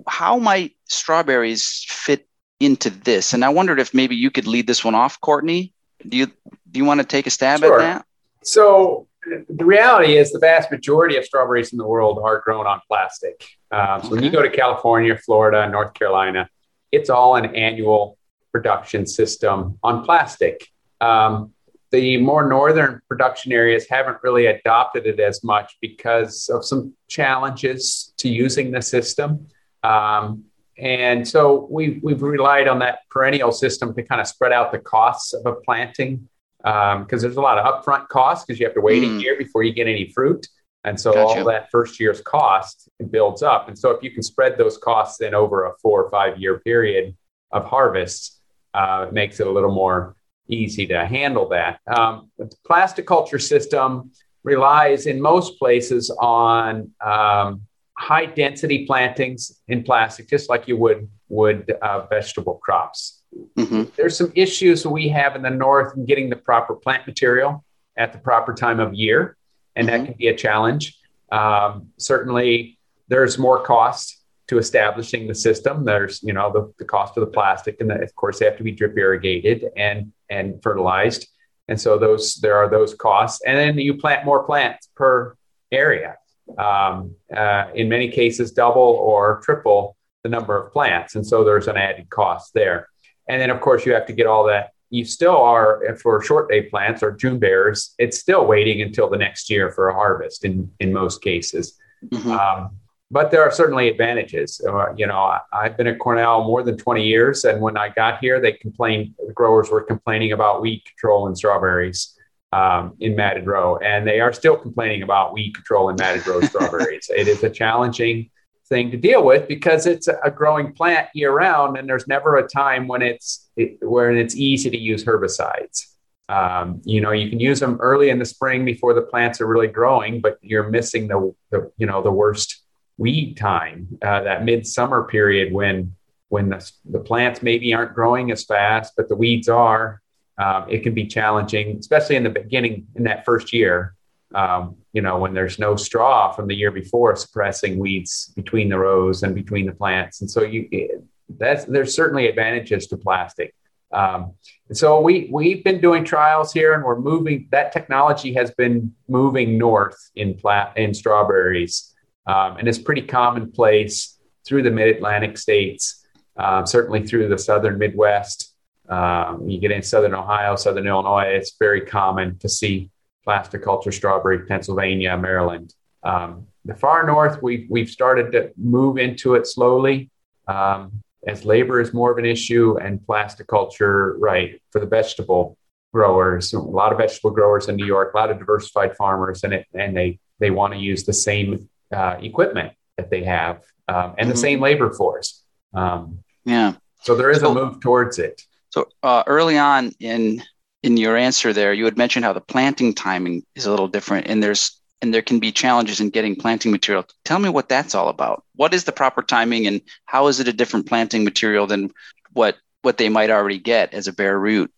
how 0.08 0.38
might 0.38 0.76
strawberries 0.90 1.86
fit 1.88 2.28
into 2.60 2.90
this? 2.90 3.34
And 3.34 3.46
I 3.46 3.50
wondered 3.50 3.80
if 3.80 3.94
maybe 3.94 4.16
you 4.16 4.32
could 4.32 4.48
lead 4.48 4.68
this 4.68 4.84
one 4.84 4.96
off, 4.96 5.20
Courtney. 5.22 5.74
Do 6.08 6.18
you 6.18 6.28
do 6.28 6.78
you 6.80 6.86
want 6.86 7.00
to 7.00 7.06
take 7.06 7.28
a 7.28 7.30
stab 7.30 7.60
sure. 7.60 7.80
at 7.80 7.80
that? 7.80 8.06
So 8.44 9.08
the 9.26 9.66
reality 9.66 10.18
is 10.18 10.32
the 10.32 10.40
vast 10.40 10.72
majority 10.72 11.16
of 11.18 11.26
strawberries 11.26 11.72
in 11.72 11.78
the 11.78 11.88
world 11.88 12.20
are 12.24 12.42
grown 12.42 12.66
on 12.66 12.82
plastic. 12.88 13.46
Um, 13.72 14.02
so 14.02 14.08
okay. 14.08 14.16
when 14.16 14.24
you 14.24 14.32
go 14.32 14.42
to 14.42 14.50
California, 14.50 15.18
Florida, 15.18 15.70
North 15.70 15.94
Carolina, 15.94 16.50
it's 16.92 17.10
all 17.10 17.36
an 17.36 17.56
annual 17.56 18.18
production 18.52 19.06
system 19.06 19.78
on 19.84 20.04
plastic. 20.04 20.68
Um, 21.00 21.54
the 21.92 22.18
more 22.18 22.48
northern 22.48 23.02
production 23.08 23.52
areas 23.52 23.86
haven't 23.90 24.18
really 24.24 24.46
adopted 24.46 25.06
it 25.06 25.20
as 25.20 25.44
much 25.44 25.78
because 25.82 26.50
of 26.50 26.66
some 26.66 26.94
challenges 27.10 28.14
to 28.18 28.30
using 28.30 28.72
the 28.72 28.82
system. 28.82 29.48
Um, 29.84 30.46
and 30.82 31.28
so 31.28 31.68
we've, 31.70 32.02
we've 32.02 32.24
relied 32.24 32.68
on 32.68 32.80
that 32.80 33.00
perennial 33.10 33.52
system 33.52 33.94
to 33.94 34.02
kind 34.02 34.20
of 34.20 34.28
spread 34.28 34.52
out 34.52 34.72
the 34.72 34.80
costs 34.80 35.34
of 35.34 35.46
a 35.46 35.54
planting 35.54 36.28
because 36.58 37.02
um, 37.02 37.06
there's 37.08 37.38
a 37.38 37.42
lot 37.42 37.60
of 37.60 37.66
upfront 37.66 38.08
costs 38.08 38.46
because 38.46 38.60
you 38.60 38.66
have 38.66 38.74
to 38.74 38.82
wait 38.82 39.04
mm. 39.04 39.18
a 39.18 39.22
year 39.22 39.38
before 39.38 39.64
you 39.64 39.74
get 39.74 39.88
any 39.88 40.10
fruit. 40.10 40.48
And 40.84 41.00
so 41.00 41.14
gotcha. 41.14 41.40
all 41.40 41.46
that 41.46 41.70
first 41.70 42.00
year's 42.00 42.22
cost 42.22 42.90
builds 43.12 43.44
up. 43.44 43.68
And 43.68 43.78
so 43.78 43.92
if 43.92 44.02
you 44.02 44.10
can 44.10 44.24
spread 44.24 44.58
those 44.58 44.80
costs 44.80 45.20
then 45.20 45.36
over 45.36 45.66
a 45.66 45.74
four 45.84 46.04
or 46.04 46.10
five 46.10 46.40
year 46.40 46.60
period 46.60 47.16
of 47.52 47.66
harvest, 47.66 48.42
uh, 48.74 49.06
it 49.08 49.14
makes 49.14 49.40
it 49.40 49.46
a 49.46 49.52
little 49.52 49.74
more 49.74 50.16
easy 50.48 50.88
to 50.88 51.06
handle 51.06 51.50
that. 51.50 51.80
Um, 51.86 52.32
the 52.40 52.52
plasticulture 52.66 53.40
system 53.40 54.12
relies 54.44 55.06
in 55.06 55.22
most 55.22 55.60
places 55.60 56.10
on 56.10 56.92
um, 57.06 57.62
high 58.02 58.26
density 58.26 58.86
plantings 58.86 59.62
in 59.68 59.84
plastic, 59.84 60.28
just 60.28 60.50
like 60.50 60.68
you 60.68 60.76
would 60.78 61.08
would 61.30 61.72
uh, 61.82 62.08
vegetable 62.08 62.56
crops. 62.56 63.22
Mm-hmm. 63.58 63.84
There's 63.96 64.18
some 64.18 64.34
issues 64.36 64.86
we 64.86 65.08
have 65.10 65.36
in 65.36 65.44
the 65.44 65.50
north 65.50 65.96
in 65.96 66.06
getting 66.06 66.30
the 66.30 66.36
proper 66.36 66.76
plant 66.76 67.08
material 67.08 67.64
at 67.96 68.12
the 68.12 68.20
proper 68.20 68.54
time 68.54 68.80
of 68.80 68.94
year, 68.94 69.38
and 69.76 69.88
mm-hmm. 69.88 69.98
that 69.98 70.06
can 70.06 70.16
be 70.18 70.28
a 70.28 70.36
challenge. 70.36 70.98
Um, 71.32 71.90
certainly, 71.98 72.80
there's 73.08 73.38
more 73.38 73.64
cost 73.64 74.18
to 74.48 74.58
establishing 74.58 75.28
the 75.28 75.36
system. 75.36 75.86
There's, 75.86 76.22
you 76.24 76.34
know, 76.34 76.52
the, 76.52 76.74
the 76.80 76.86
cost 76.86 77.16
of 77.18 77.22
the 77.22 77.32
plastic, 77.32 77.80
and 77.80 77.90
the, 77.90 78.02
of 78.02 78.14
course 78.16 78.40
they 78.40 78.46
have 78.46 78.58
to 78.58 78.64
be 78.64 78.72
drip 78.72 78.98
irrigated 78.98 79.66
and 79.78 80.12
and 80.30 80.62
fertilized. 80.64 81.28
And 81.68 81.80
so 81.80 81.98
those 81.98 82.36
there 82.42 82.58
are 82.58 82.70
those 82.70 82.96
costs, 82.96 83.42
and 83.46 83.56
then 83.58 83.78
you 83.78 83.94
plant 83.94 84.26
more 84.26 84.44
plants 84.44 84.90
per 84.96 85.38
area. 85.72 86.18
Um, 86.58 87.16
uh, 87.36 87.66
in 87.74 87.90
many 87.90 88.10
cases, 88.10 88.52
double 88.52 88.82
or 88.82 89.42
triple 89.44 89.96
the 90.24 90.30
number 90.30 90.58
of 90.58 90.72
plants, 90.72 91.16
and 91.16 91.26
so 91.26 91.44
there's 91.44 91.68
an 91.68 91.78
added 91.78 92.10
cost 92.10 92.54
there. 92.54 92.88
And 93.28 93.42
then, 93.42 93.50
of 93.50 93.62
course, 93.62 93.86
you 93.86 93.94
have 93.94 94.06
to 94.08 94.14
get 94.14 94.28
all 94.28 94.46
that. 94.46 94.72
You 94.90 95.06
still 95.06 95.38
are 95.38 95.96
for 95.96 96.22
short 96.22 96.50
day 96.50 96.64
plants 96.64 97.02
or 97.02 97.12
June 97.12 97.40
bears. 97.40 97.96
It's 97.98 98.20
still 98.20 98.46
waiting 98.46 98.82
until 98.82 99.10
the 99.10 99.18
next 99.18 99.50
year 99.50 99.72
for 99.72 99.90
a 99.90 99.94
harvest 99.94 100.44
in 100.44 100.72
in 100.80 100.92
most 100.92 101.22
cases. 101.22 101.78
Mm-hmm. 102.06 102.32
Um, 102.32 102.78
but 103.10 103.30
there 103.30 103.42
are 103.42 103.52
certainly 103.52 103.90
advantages. 103.90 104.62
Uh, 104.66 104.94
you 104.96 105.06
know, 105.06 105.18
I, 105.18 105.42
have 105.64 105.76
been 105.76 105.88
at 105.88 106.00
Cornell 106.00 106.46
more 106.46 106.64
than 106.64 106.78
20 106.78 107.06
years, 107.06 107.44
and 107.44 107.62
when 107.62 107.78
I 107.78 107.90
got 107.90 108.20
here, 108.20 108.40
they 108.40 108.54
complained. 108.54 109.16
The 109.26 109.34
growers 109.34 109.70
were 109.70 109.82
complaining 109.82 110.32
about 110.32 110.62
weed 110.62 110.84
control 110.86 111.28
in 111.28 111.36
strawberries 111.36 112.18
um, 112.52 112.96
in 113.00 113.16
matted 113.16 113.48
row, 113.48 113.78
and 113.78 114.06
they 114.06 114.20
are 114.20 114.34
still 114.34 114.58
complaining 114.58 115.04
about 115.04 115.34
weed 115.34 115.54
control 115.54 115.90
in 115.90 115.96
matted 115.96 116.26
row 116.28 116.42
strawberries. 116.42 117.10
It 117.16 117.28
is 117.28 117.44
a 117.44 117.50
challenging 117.50 118.30
thing 118.68 118.92
to 118.92 118.98
deal 118.98 119.24
with 119.24 119.48
because 119.48 119.86
it's 119.86 120.08
a 120.08 120.32
growing 120.32 120.74
plant 120.74 121.08
year 121.14 121.32
round, 121.32 121.78
and 121.78 121.88
there's 121.88 122.08
never 122.08 122.38
a 122.38 122.48
time 122.48 122.88
when 122.88 123.02
it's 123.02 123.50
it, 123.56 123.78
where 123.82 124.12
it's 124.12 124.36
easy 124.36 124.70
to 124.70 124.78
use 124.78 125.04
herbicides. 125.04 125.88
Um, 126.30 126.82
you 126.86 127.02
know, 127.02 127.12
you 127.12 127.30
can 127.30 127.42
use 127.42 127.60
them 127.60 127.78
early 127.82 128.10
in 128.10 128.18
the 128.18 128.26
spring 128.26 128.64
before 128.64 128.94
the 128.94 129.02
plants 129.02 129.42
are 129.42 129.48
really 129.48 129.68
growing, 129.68 130.22
but 130.22 130.38
you're 130.42 130.70
missing 130.70 131.08
the, 131.08 131.34
the 131.52 131.72
you 131.78 131.86
know 131.86 132.02
the 132.02 132.12
worst 132.12 132.62
weed 132.98 133.36
time, 133.36 133.88
uh, 134.02 134.22
that 134.22 134.46
midsummer 134.46 135.04
period 135.04 135.54
when 135.54 135.96
when 136.30 136.48
the, 136.48 136.72
the 136.86 137.00
plants 137.00 137.42
maybe 137.42 137.74
aren't 137.74 137.94
growing 137.94 138.32
as 138.32 138.46
fast, 138.46 138.94
but 138.96 139.10
the 139.10 139.16
weeds 139.16 139.50
are. 139.50 140.01
Um, 140.42 140.66
it 140.70 140.84
can 140.84 140.94
be 140.94 141.06
challenging, 141.06 141.78
especially 141.78 142.16
in 142.16 142.24
the 142.24 142.30
beginning 142.30 142.88
in 142.96 143.04
that 143.04 143.26
first 143.26 143.54
year. 143.54 143.96
Um, 144.34 144.78
you 144.94 145.02
know, 145.02 145.20
when 145.20 145.34
there's 145.34 145.60
no 145.60 145.76
straw 145.76 146.32
from 146.32 146.48
the 146.48 146.56
year 146.56 146.72
before 146.72 147.16
suppressing 147.16 147.78
weeds 147.78 148.34
between 148.36 148.70
the 148.70 148.80
rows 148.80 149.24
and 149.24 149.36
between 149.36 149.66
the 149.66 149.74
plants, 149.74 150.22
and 150.22 150.32
so 150.32 150.42
you 150.42 151.04
that's 151.38 151.66
there's 151.66 151.94
certainly 151.94 152.28
advantages 152.28 152.88
to 152.88 152.98
plastic. 152.98 153.54
Um, 153.94 154.34
and 154.70 154.78
so 154.78 155.02
we 155.02 155.30
we've 155.32 155.64
been 155.64 155.82
doing 155.82 156.06
trials 156.06 156.54
here, 156.54 156.74
and 156.74 156.84
we're 156.84 157.00
moving. 157.00 157.48
That 157.52 157.72
technology 157.74 158.34
has 158.34 158.52
been 158.52 158.94
moving 159.10 159.58
north 159.58 159.98
in 160.16 160.34
plat 160.34 160.78
in 160.78 160.94
strawberries 160.94 161.92
um, 162.28 162.58
and 162.58 162.68
it's 162.68 162.78
pretty 162.78 163.02
commonplace 163.02 164.18
through 164.46 164.64
the 164.64 164.72
mid 164.72 164.96
Atlantic 164.96 165.38
states, 165.38 166.06
um, 166.38 166.66
certainly 166.66 167.06
through 167.06 167.30
the 167.30 167.38
southern 167.38 167.78
Midwest. 167.78 168.51
Um, 168.90 169.48
you 169.48 169.60
get 169.60 169.72
in 169.72 169.84
southern 169.84 170.14
Ohio, 170.14 170.56
southern 170.56 170.88
Illinois, 170.88 171.26
it's 171.28 171.56
very 171.58 171.82
common 171.82 172.38
to 172.40 172.50
see 172.50 172.90
plastic 173.24 173.64
culture 173.64 173.92
strawberry, 173.92 174.46
Pennsylvania, 174.46 175.16
Maryland. 175.18 175.74
Um, 176.04 176.48
the 176.66 176.76
far 176.76 177.06
north, 177.06 177.42
we've, 177.42 177.68
we've 177.70 177.90
started 177.90 178.32
to 178.34 178.52
move 178.58 178.98
into 178.98 179.36
it 179.36 179.48
slowly 179.48 180.10
um, 180.48 181.04
as 181.28 181.46
labor 181.46 181.80
is 181.80 181.94
more 181.94 182.12
of 182.12 182.18
an 182.18 182.26
issue 182.26 182.78
and 182.78 183.04
plastic 183.06 183.48
culture, 183.48 184.16
right, 184.18 184.62
for 184.72 184.80
the 184.80 184.88
vegetable 184.88 185.58
growers, 185.94 186.54
a 186.54 186.60
lot 186.60 186.92
of 186.92 186.98
vegetable 186.98 187.32
growers 187.32 187.68
in 187.68 187.76
New 187.76 187.86
York, 187.86 188.14
a 188.14 188.18
lot 188.18 188.32
of 188.32 188.40
diversified 188.40 188.96
farmers, 188.96 189.44
and 189.44 189.54
it, 189.54 189.68
and 189.74 189.96
they 189.96 190.20
they 190.40 190.50
want 190.50 190.74
to 190.74 190.80
use 190.80 191.04
the 191.04 191.14
same 191.14 191.70
uh, 191.94 192.18
equipment 192.22 192.74
that 192.98 193.10
they 193.10 193.24
have 193.24 193.58
um, 193.88 194.16
and 194.18 194.18
mm-hmm. 194.18 194.30
the 194.30 194.38
same 194.38 194.60
labor 194.60 194.92
force. 194.92 195.44
Um, 195.74 196.20
yeah. 196.46 196.74
So 197.02 197.16
there 197.16 197.30
is 197.30 197.42
so, 197.42 197.52
a 197.52 197.54
move 197.54 197.80
towards 197.80 198.18
it. 198.20 198.42
So 198.72 198.88
uh, 199.04 199.24
early 199.28 199.58
on 199.58 199.92
in 200.00 200.42
in 200.84 200.98
your 200.98 201.16
answer 201.16 201.54
there, 201.54 201.74
you 201.74 201.86
had 201.86 201.98
mentioned 201.98 202.26
how 202.26 202.34
the 202.34 202.42
planting 202.42 202.94
timing 202.94 203.44
is 203.54 203.66
a 203.66 203.70
little 203.70 203.88
different, 203.88 204.28
and 204.28 204.42
there's 204.42 204.82
and 205.02 205.14
there 205.14 205.22
can 205.22 205.40
be 205.40 205.52
challenges 205.52 206.00
in 206.00 206.10
getting 206.10 206.36
planting 206.36 206.72
material. 206.72 207.06
Tell 207.26 207.40
me 207.40 207.50
what 207.50 207.70
that's 207.70 207.96
all 207.96 208.08
about. 208.08 208.44
What 208.56 208.74
is 208.74 208.84
the 208.84 208.92
proper 208.92 209.22
timing 209.22 209.68
and 209.68 209.82
how 210.06 210.28
is 210.28 210.40
it 210.40 210.48
a 210.48 210.54
different 210.54 210.88
planting 210.88 211.24
material 211.24 211.68
than 211.68 211.92
what 212.34 212.58
what 212.82 212.98
they 212.98 213.10
might 213.10 213.30
already 213.30 213.60
get 213.60 213.94
as 213.94 214.08
a 214.08 214.14
bare 214.14 214.40
root? 214.40 214.72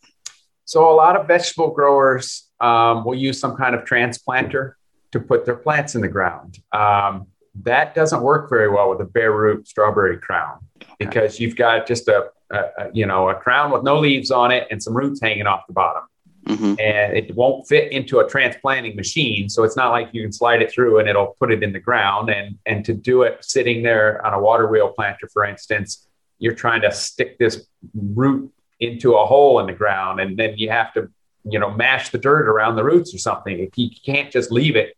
So 0.65 0.89
a 0.89 0.95
lot 0.95 1.15
of 1.15 1.27
vegetable 1.27 1.71
growers 1.71 2.49
um, 2.59 3.03
will 3.03 3.15
use 3.15 3.39
some 3.39 3.55
kind 3.55 3.75
of 3.75 3.83
transplanter 3.85 4.73
to 5.11 5.19
put 5.19 5.45
their 5.45 5.55
plants 5.55 5.93
in 5.93 6.01
the 6.01 6.07
ground. 6.07 6.57
Um, 6.71 7.27
that 7.61 7.93
doesn't 7.93 8.21
work 8.21 8.49
very 8.49 8.69
well 8.69 8.89
with 8.89 9.01
a 9.01 9.05
bare 9.05 9.31
root 9.31 9.67
strawberry 9.67 10.17
crown 10.17 10.59
because 10.99 11.39
you've 11.39 11.55
got 11.55 11.85
just 11.85 12.07
a, 12.07 12.29
a, 12.51 12.57
a, 12.57 12.89
you 12.93 13.05
know 13.05 13.29
a 13.29 13.35
crown 13.35 13.71
with 13.71 13.83
no 13.83 13.99
leaves 13.99 14.31
on 14.31 14.51
it 14.51 14.67
and 14.71 14.81
some 14.81 14.95
roots 14.95 15.21
hanging 15.21 15.47
off 15.47 15.67
the 15.67 15.73
bottom. 15.73 16.03
Mm-hmm. 16.45 16.75
and 16.77 17.15
it 17.15 17.33
won't 17.37 17.65
fit 17.69 17.93
into 17.93 18.19
a 18.19 18.27
transplanting 18.27 18.97
machine 18.97 19.47
so 19.47 19.63
it's 19.63 19.77
not 19.77 19.91
like 19.91 20.09
you 20.11 20.21
can 20.23 20.33
slide 20.33 20.61
it 20.61 20.69
through 20.69 20.99
and 20.99 21.07
it'll 21.07 21.37
put 21.39 21.53
it 21.53 21.63
in 21.63 21.71
the 21.71 21.79
ground. 21.79 22.29
And 22.29 22.57
and 22.65 22.83
to 22.85 22.93
do 22.93 23.21
it 23.21 23.37
sitting 23.41 23.81
there 23.81 24.25
on 24.25 24.33
a 24.33 24.39
water 24.39 24.67
wheel 24.67 24.89
planter 24.89 25.29
for 25.31 25.45
instance 25.45 26.05
you're 26.39 26.55
trying 26.55 26.81
to 26.81 26.91
stick 26.91 27.37
this 27.37 27.65
root 27.93 28.51
into 28.81 29.13
a 29.13 29.25
hole 29.25 29.59
in 29.59 29.67
the 29.67 29.73
ground 29.73 30.19
and 30.19 30.37
then 30.37 30.57
you 30.57 30.69
have 30.69 30.91
to 30.95 31.09
you 31.45 31.59
know 31.59 31.71
mash 31.71 32.09
the 32.09 32.17
dirt 32.17 32.47
around 32.47 32.75
the 32.75 32.83
roots 32.83 33.13
or 33.13 33.19
something. 33.19 33.59
If 33.59 33.77
you 33.77 33.89
can't 34.05 34.31
just 34.31 34.51
leave 34.51 34.75
it 34.75 34.97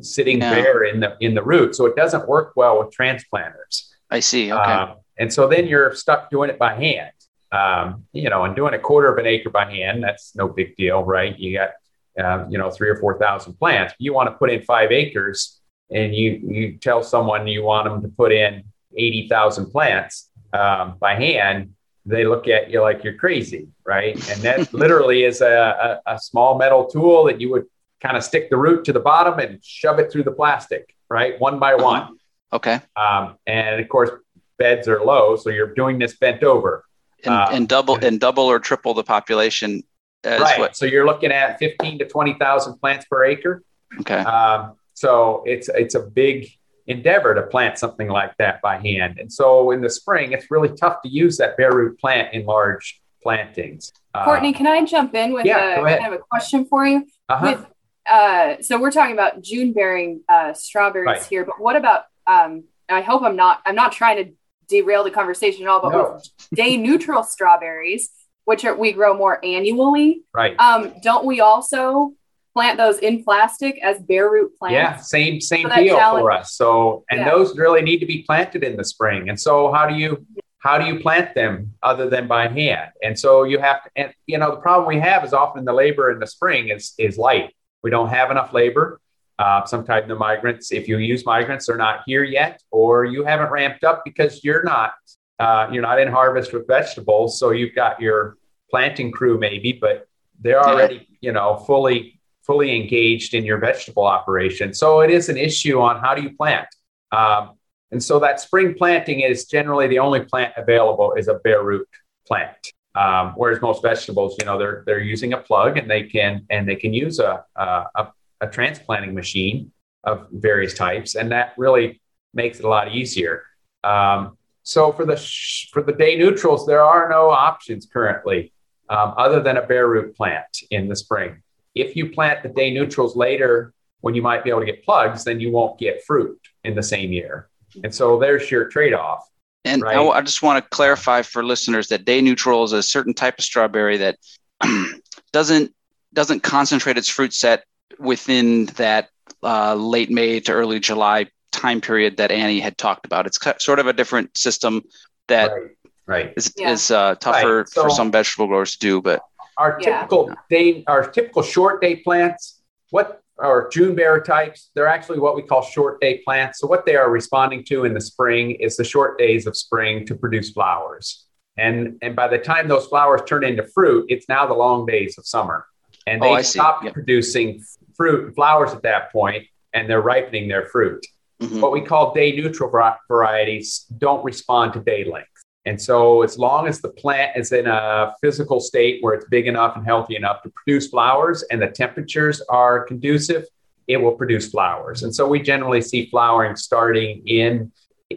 sitting 0.00 0.40
yeah. 0.40 0.50
bare 0.50 0.84
in 0.84 1.00
the 1.00 1.16
in 1.20 1.34
the 1.34 1.42
root 1.42 1.74
so 1.74 1.86
it 1.86 1.96
doesn't 1.96 2.28
work 2.28 2.52
well 2.56 2.78
with 2.78 2.92
transplanters 2.92 3.94
i 4.10 4.20
see 4.20 4.52
okay 4.52 4.72
um, 4.72 4.96
and 5.18 5.32
so 5.32 5.46
then 5.48 5.66
you're 5.66 5.94
stuck 5.94 6.30
doing 6.30 6.50
it 6.50 6.58
by 6.58 6.74
hand. 6.74 7.10
Um, 7.52 8.04
you 8.12 8.28
know, 8.28 8.44
and 8.44 8.56
doing 8.56 8.74
a 8.74 8.78
quarter 8.78 9.12
of 9.12 9.18
an 9.18 9.26
acre 9.26 9.50
by 9.50 9.70
hand, 9.70 10.02
that's 10.02 10.34
no 10.34 10.48
big 10.48 10.76
deal, 10.76 11.04
right? 11.04 11.38
You 11.38 11.58
got, 11.58 11.70
uh, 12.18 12.46
you 12.50 12.58
know, 12.58 12.70
three 12.70 12.88
or 12.88 12.96
4,000 12.96 13.54
plants. 13.54 13.94
You 13.98 14.12
want 14.12 14.28
to 14.28 14.34
put 14.34 14.50
in 14.50 14.62
five 14.62 14.90
acres 14.90 15.60
and 15.90 16.14
you, 16.14 16.40
you 16.42 16.78
tell 16.78 17.02
someone 17.04 17.46
you 17.46 17.62
want 17.62 17.84
them 17.84 18.02
to 18.02 18.08
put 18.08 18.32
in 18.32 18.64
80,000 18.96 19.70
plants 19.70 20.30
um, 20.52 20.96
by 20.98 21.14
hand, 21.14 21.74
they 22.06 22.24
look 22.24 22.48
at 22.48 22.70
you 22.70 22.82
like 22.82 23.04
you're 23.04 23.14
crazy, 23.14 23.68
right? 23.86 24.14
And 24.30 24.42
that 24.42 24.74
literally 24.74 25.22
is 25.22 25.40
a, 25.40 26.00
a, 26.06 26.14
a 26.14 26.18
small 26.18 26.58
metal 26.58 26.86
tool 26.86 27.24
that 27.24 27.40
you 27.40 27.50
would 27.50 27.66
kind 28.04 28.16
of 28.16 28.22
stick 28.22 28.50
the 28.50 28.56
root 28.56 28.84
to 28.84 28.92
the 28.92 29.00
bottom 29.00 29.38
and 29.38 29.64
shove 29.64 29.98
it 29.98 30.12
through 30.12 30.24
the 30.24 30.32
plastic, 30.32 30.94
right? 31.08 31.40
One 31.40 31.58
by 31.58 31.72
uh-huh. 31.72 31.84
one. 31.84 32.18
Okay. 32.52 32.80
Um, 32.96 33.36
and 33.46 33.80
of 33.80 33.88
course, 33.88 34.10
beds 34.58 34.86
are 34.88 35.02
low, 35.02 35.36
so 35.36 35.50
you're 35.50 35.74
doing 35.74 35.98
this 35.98 36.16
bent 36.16 36.44
over. 36.44 36.84
And, 37.24 37.34
um, 37.34 37.54
and 37.54 37.68
double 37.68 37.96
and 38.04 38.20
double 38.20 38.44
or 38.44 38.58
triple 38.58 38.94
the 38.94 39.02
population. 39.02 39.82
Right. 40.24 40.58
What? 40.58 40.76
So 40.76 40.86
you're 40.86 41.06
looking 41.06 41.32
at 41.32 41.58
15 41.58 41.98
to 41.98 42.06
20,000 42.06 42.78
plants 42.78 43.06
per 43.10 43.24
acre. 43.24 43.62
Okay. 44.00 44.20
Um, 44.20 44.74
so 44.94 45.42
it's 45.44 45.68
it's 45.68 45.94
a 45.94 46.00
big 46.00 46.48
endeavor 46.86 47.34
to 47.34 47.42
plant 47.42 47.78
something 47.78 48.08
like 48.08 48.36
that 48.38 48.60
by 48.62 48.76
hand. 48.78 49.18
And 49.18 49.32
so 49.32 49.70
in 49.70 49.80
the 49.80 49.90
spring, 49.90 50.32
it's 50.32 50.50
really 50.50 50.74
tough 50.76 51.02
to 51.02 51.08
use 51.08 51.38
that 51.38 51.56
bare 51.56 51.74
root 51.74 51.98
plant 51.98 52.34
in 52.34 52.44
large 52.44 53.00
plantings. 53.22 53.92
Courtney, 54.14 54.54
uh, 54.54 54.58
can 54.58 54.66
I 54.66 54.84
jump 54.84 55.14
in 55.14 55.32
with 55.32 55.46
yeah, 55.46 55.80
a 55.80 55.98
kind 55.98 56.14
of 56.14 56.20
a 56.20 56.22
question 56.30 56.66
for 56.66 56.86
you? 56.86 57.06
Uh-huh. 57.28 57.56
With 57.56 57.66
uh, 58.10 58.56
so 58.60 58.80
we're 58.80 58.90
talking 58.90 59.14
about 59.14 59.42
June 59.42 59.72
bearing 59.72 60.20
uh, 60.28 60.52
strawberries 60.52 61.06
right. 61.06 61.22
here, 61.22 61.44
but 61.44 61.60
what 61.60 61.76
about 61.76 62.04
um, 62.26 62.64
I 62.88 63.00
hope 63.00 63.22
I'm 63.22 63.36
not 63.36 63.60
I'm 63.64 63.74
not 63.74 63.92
trying 63.92 64.24
to 64.24 64.32
derail 64.68 65.04
the 65.04 65.10
conversation 65.10 65.62
at 65.62 65.68
all, 65.68 65.80
but 65.80 65.90
no. 65.90 66.14
with 66.14 66.30
day 66.54 66.76
neutral 66.76 67.22
strawberries, 67.22 68.10
which 68.44 68.64
are, 68.64 68.74
we 68.74 68.92
grow 68.92 69.16
more 69.16 69.44
annually, 69.44 70.22
right? 70.32 70.58
Um, 70.58 70.94
don't 71.02 71.24
we 71.24 71.40
also 71.40 72.12
plant 72.54 72.78
those 72.78 72.98
in 72.98 73.24
plastic 73.24 73.78
as 73.82 74.00
bare 74.00 74.30
root 74.30 74.56
plants? 74.58 74.74
Yeah, 74.74 74.96
same 74.96 75.40
same 75.40 75.68
deal 75.68 75.96
challenge. 75.96 76.22
for 76.22 76.30
us. 76.30 76.54
So, 76.54 77.04
and 77.10 77.20
yeah. 77.20 77.30
those 77.30 77.56
really 77.56 77.82
need 77.82 77.98
to 77.98 78.06
be 78.06 78.22
planted 78.22 78.64
in 78.64 78.76
the 78.76 78.84
spring. 78.84 79.28
And 79.28 79.40
so, 79.40 79.72
how 79.72 79.86
do 79.86 79.94
you 79.94 80.26
how 80.58 80.78
do 80.78 80.86
you 80.86 80.98
plant 80.98 81.34
them 81.34 81.74
other 81.82 82.08
than 82.08 82.26
by 82.26 82.48
hand? 82.48 82.90
And 83.02 83.18
so 83.18 83.44
you 83.44 83.58
have 83.58 83.84
to, 83.84 83.90
and 83.96 84.14
you 84.26 84.38
know, 84.38 84.50
the 84.50 84.60
problem 84.62 84.88
we 84.88 84.98
have 84.98 85.22
is 85.22 85.34
often 85.34 85.66
the 85.66 85.74
labor 85.74 86.10
in 86.10 86.18
the 86.18 86.26
spring 86.26 86.68
is 86.68 86.94
is 86.98 87.18
light. 87.18 87.54
We 87.84 87.90
don't 87.90 88.08
have 88.08 88.30
enough 88.30 88.52
labor. 88.52 88.98
Uh, 89.38 89.64
sometimes 89.66 90.08
the 90.08 90.14
migrants, 90.14 90.72
if 90.72 90.88
you 90.88 90.96
use 90.98 91.26
migrants, 91.26 91.66
they're 91.66 91.76
not 91.76 92.00
here 92.06 92.24
yet, 92.24 92.62
or 92.70 93.04
you 93.04 93.24
haven't 93.24 93.50
ramped 93.50 93.84
up 93.84 94.02
because 94.04 94.42
you're 94.42 94.64
not 94.64 94.94
uh, 95.38 95.68
you're 95.70 95.82
not 95.82 96.00
in 96.00 96.08
harvest 96.08 96.52
with 96.52 96.66
vegetables. 96.66 97.38
So 97.38 97.50
you've 97.50 97.74
got 97.74 98.00
your 98.00 98.38
planting 98.70 99.12
crew 99.12 99.38
maybe, 99.38 99.72
but 99.72 100.08
they're 100.40 100.62
already 100.62 101.06
you 101.20 101.32
know 101.32 101.56
fully 101.58 102.18
fully 102.46 102.74
engaged 102.74 103.34
in 103.34 103.44
your 103.44 103.58
vegetable 103.58 104.04
operation. 104.04 104.72
So 104.72 105.00
it 105.00 105.10
is 105.10 105.28
an 105.28 105.36
issue 105.36 105.80
on 105.80 106.00
how 106.00 106.14
do 106.14 106.22
you 106.22 106.34
plant. 106.36 106.68
Um, 107.12 107.58
and 107.90 108.02
so 108.02 108.18
that 108.20 108.40
spring 108.40 108.74
planting 108.74 109.20
is 109.20 109.44
generally 109.44 109.88
the 109.88 109.98
only 109.98 110.20
plant 110.20 110.54
available 110.56 111.14
is 111.14 111.28
a 111.28 111.34
bare 111.34 111.62
root 111.62 111.88
plant. 112.26 112.72
Um, 112.94 113.32
whereas 113.36 113.60
most 113.60 113.82
vegetables, 113.82 114.36
you 114.38 114.46
know, 114.46 114.58
they're 114.58 114.84
they're 114.86 115.00
using 115.00 115.32
a 115.32 115.38
plug 115.38 115.76
and 115.76 115.90
they 115.90 116.04
can 116.04 116.46
and 116.50 116.68
they 116.68 116.76
can 116.76 116.92
use 116.92 117.18
a, 117.18 117.44
a, 117.56 118.08
a 118.40 118.46
transplanting 118.46 119.14
machine 119.14 119.72
of 120.04 120.28
various 120.30 120.74
types, 120.74 121.14
and 121.14 121.32
that 121.32 121.54
really 121.56 122.00
makes 122.34 122.58
it 122.58 122.64
a 122.64 122.68
lot 122.68 122.94
easier. 122.94 123.42
Um, 123.82 124.36
so 124.62 124.92
for 124.92 125.04
the 125.04 125.16
sh- 125.16 125.70
for 125.72 125.82
the 125.82 125.92
day 125.92 126.16
neutrals, 126.16 126.66
there 126.66 126.82
are 126.82 127.08
no 127.08 127.30
options 127.30 127.86
currently 127.86 128.52
um, 128.88 129.14
other 129.16 129.40
than 129.40 129.56
a 129.56 129.66
bare 129.66 129.88
root 129.88 130.16
plant 130.16 130.62
in 130.70 130.88
the 130.88 130.96
spring. 130.96 131.42
If 131.74 131.96
you 131.96 132.10
plant 132.10 132.42
the 132.42 132.48
day 132.48 132.72
neutrals 132.72 133.16
later, 133.16 133.72
when 134.00 134.14
you 134.14 134.22
might 134.22 134.44
be 134.44 134.50
able 134.50 134.60
to 134.60 134.66
get 134.66 134.84
plugs, 134.84 135.24
then 135.24 135.40
you 135.40 135.50
won't 135.50 135.78
get 135.78 136.04
fruit 136.04 136.40
in 136.62 136.74
the 136.74 136.82
same 136.82 137.12
year. 137.12 137.48
And 137.82 137.92
so 137.92 138.18
there's 138.18 138.50
your 138.50 138.68
trade 138.68 138.94
off. 138.94 139.28
And 139.64 139.82
right? 139.82 139.96
I, 139.96 140.02
I 140.02 140.20
just 140.20 140.42
want 140.42 140.62
to 140.62 140.68
clarify 140.70 141.22
for 141.22 141.42
listeners 141.42 141.88
that 141.88 142.04
day 142.04 142.20
neutral 142.20 142.64
is 142.64 142.72
a 142.72 142.82
certain 142.82 143.14
type 143.14 143.38
of 143.38 143.44
strawberry 143.44 143.96
that 143.98 144.18
doesn't 145.32 145.74
doesn't 146.12 146.42
concentrate 146.42 146.96
its 146.96 147.08
fruit 147.08 147.32
set 147.32 147.64
within 147.98 148.66
that 148.76 149.08
uh, 149.42 149.74
late 149.74 150.10
May 150.10 150.40
to 150.40 150.52
early 150.52 150.80
July 150.80 151.26
time 151.50 151.80
period 151.80 152.16
that 152.18 152.30
Annie 152.30 152.60
had 152.60 152.76
talked 152.78 153.06
about. 153.06 153.26
It's 153.26 153.38
sort 153.64 153.78
of 153.78 153.86
a 153.86 153.92
different 153.92 154.36
system 154.36 154.82
that 155.28 155.50
right, 155.50 155.70
right. 156.06 156.32
is, 156.36 156.52
yeah. 156.56 156.70
is 156.70 156.90
uh, 156.90 157.14
tougher 157.16 157.58
right. 157.58 157.68
so 157.68 157.82
for 157.82 157.90
some 157.90 158.10
vegetable 158.10 158.46
growers 158.46 158.72
to 158.72 158.78
do. 158.78 159.00
But 159.00 159.22
our 159.56 159.78
typical 159.78 160.28
yeah. 160.28 160.34
day, 160.50 160.84
our 160.86 161.10
typical 161.10 161.42
short 161.42 161.80
day 161.80 161.96
plants, 161.96 162.60
what 162.90 163.22
are 163.38 163.68
June 163.68 163.94
bear 163.94 164.20
types? 164.20 164.70
They're 164.74 164.86
actually 164.86 165.18
what 165.18 165.36
we 165.36 165.42
call 165.42 165.62
short 165.62 166.00
day 166.00 166.18
plants. 166.24 166.60
So 166.60 166.66
what 166.66 166.86
they 166.86 166.96
are 166.96 167.10
responding 167.10 167.64
to 167.64 167.84
in 167.84 167.94
the 167.94 168.00
spring 168.00 168.52
is 168.52 168.76
the 168.76 168.84
short 168.84 169.18
days 169.18 169.46
of 169.46 169.56
spring 169.56 170.06
to 170.06 170.14
produce 170.14 170.50
flowers. 170.50 171.26
And, 171.56 171.98
and 172.02 172.16
by 172.16 172.28
the 172.28 172.38
time 172.38 172.68
those 172.68 172.86
flowers 172.86 173.22
turn 173.26 173.44
into 173.44 173.64
fruit, 173.64 174.06
it's 174.08 174.28
now 174.28 174.46
the 174.46 174.54
long 174.54 174.86
days 174.86 175.18
of 175.18 175.26
summer. 175.26 175.66
And 176.06 176.22
oh, 176.22 176.24
they 176.24 176.40
oh, 176.40 176.42
stop 176.42 176.84
yep. 176.84 176.92
producing 176.92 177.62
fruit 177.96 178.26
and 178.26 178.34
flowers 178.34 178.72
at 178.72 178.82
that 178.82 179.12
point, 179.12 179.44
and 179.72 179.88
they're 179.88 180.02
ripening 180.02 180.48
their 180.48 180.66
fruit. 180.66 181.04
Mm-hmm. 181.40 181.60
What 181.60 181.72
we 181.72 181.80
call 181.80 182.14
day 182.14 182.34
neutral 182.34 182.70
varieties 183.08 183.86
don't 183.98 184.24
respond 184.24 184.72
to 184.74 184.80
day 184.80 185.04
length. 185.04 185.28
And 185.66 185.80
so, 185.80 186.22
as 186.22 186.38
long 186.38 186.66
as 186.66 186.80
the 186.80 186.90
plant 186.90 187.36
is 187.36 187.52
in 187.52 187.66
a 187.66 188.14
physical 188.20 188.60
state 188.60 189.02
where 189.02 189.14
it's 189.14 189.24
big 189.30 189.46
enough 189.46 189.76
and 189.76 189.84
healthy 189.84 190.14
enough 190.14 190.42
to 190.42 190.50
produce 190.50 190.88
flowers 190.88 191.42
and 191.44 191.60
the 191.60 191.68
temperatures 191.68 192.42
are 192.50 192.84
conducive, 192.84 193.46
it 193.88 193.96
will 193.96 194.12
produce 194.12 194.50
flowers. 194.50 195.02
And 195.04 195.14
so, 195.14 195.26
we 195.26 195.40
generally 195.40 195.80
see 195.80 196.06
flowering 196.06 196.56
starting 196.56 197.26
in, 197.26 197.72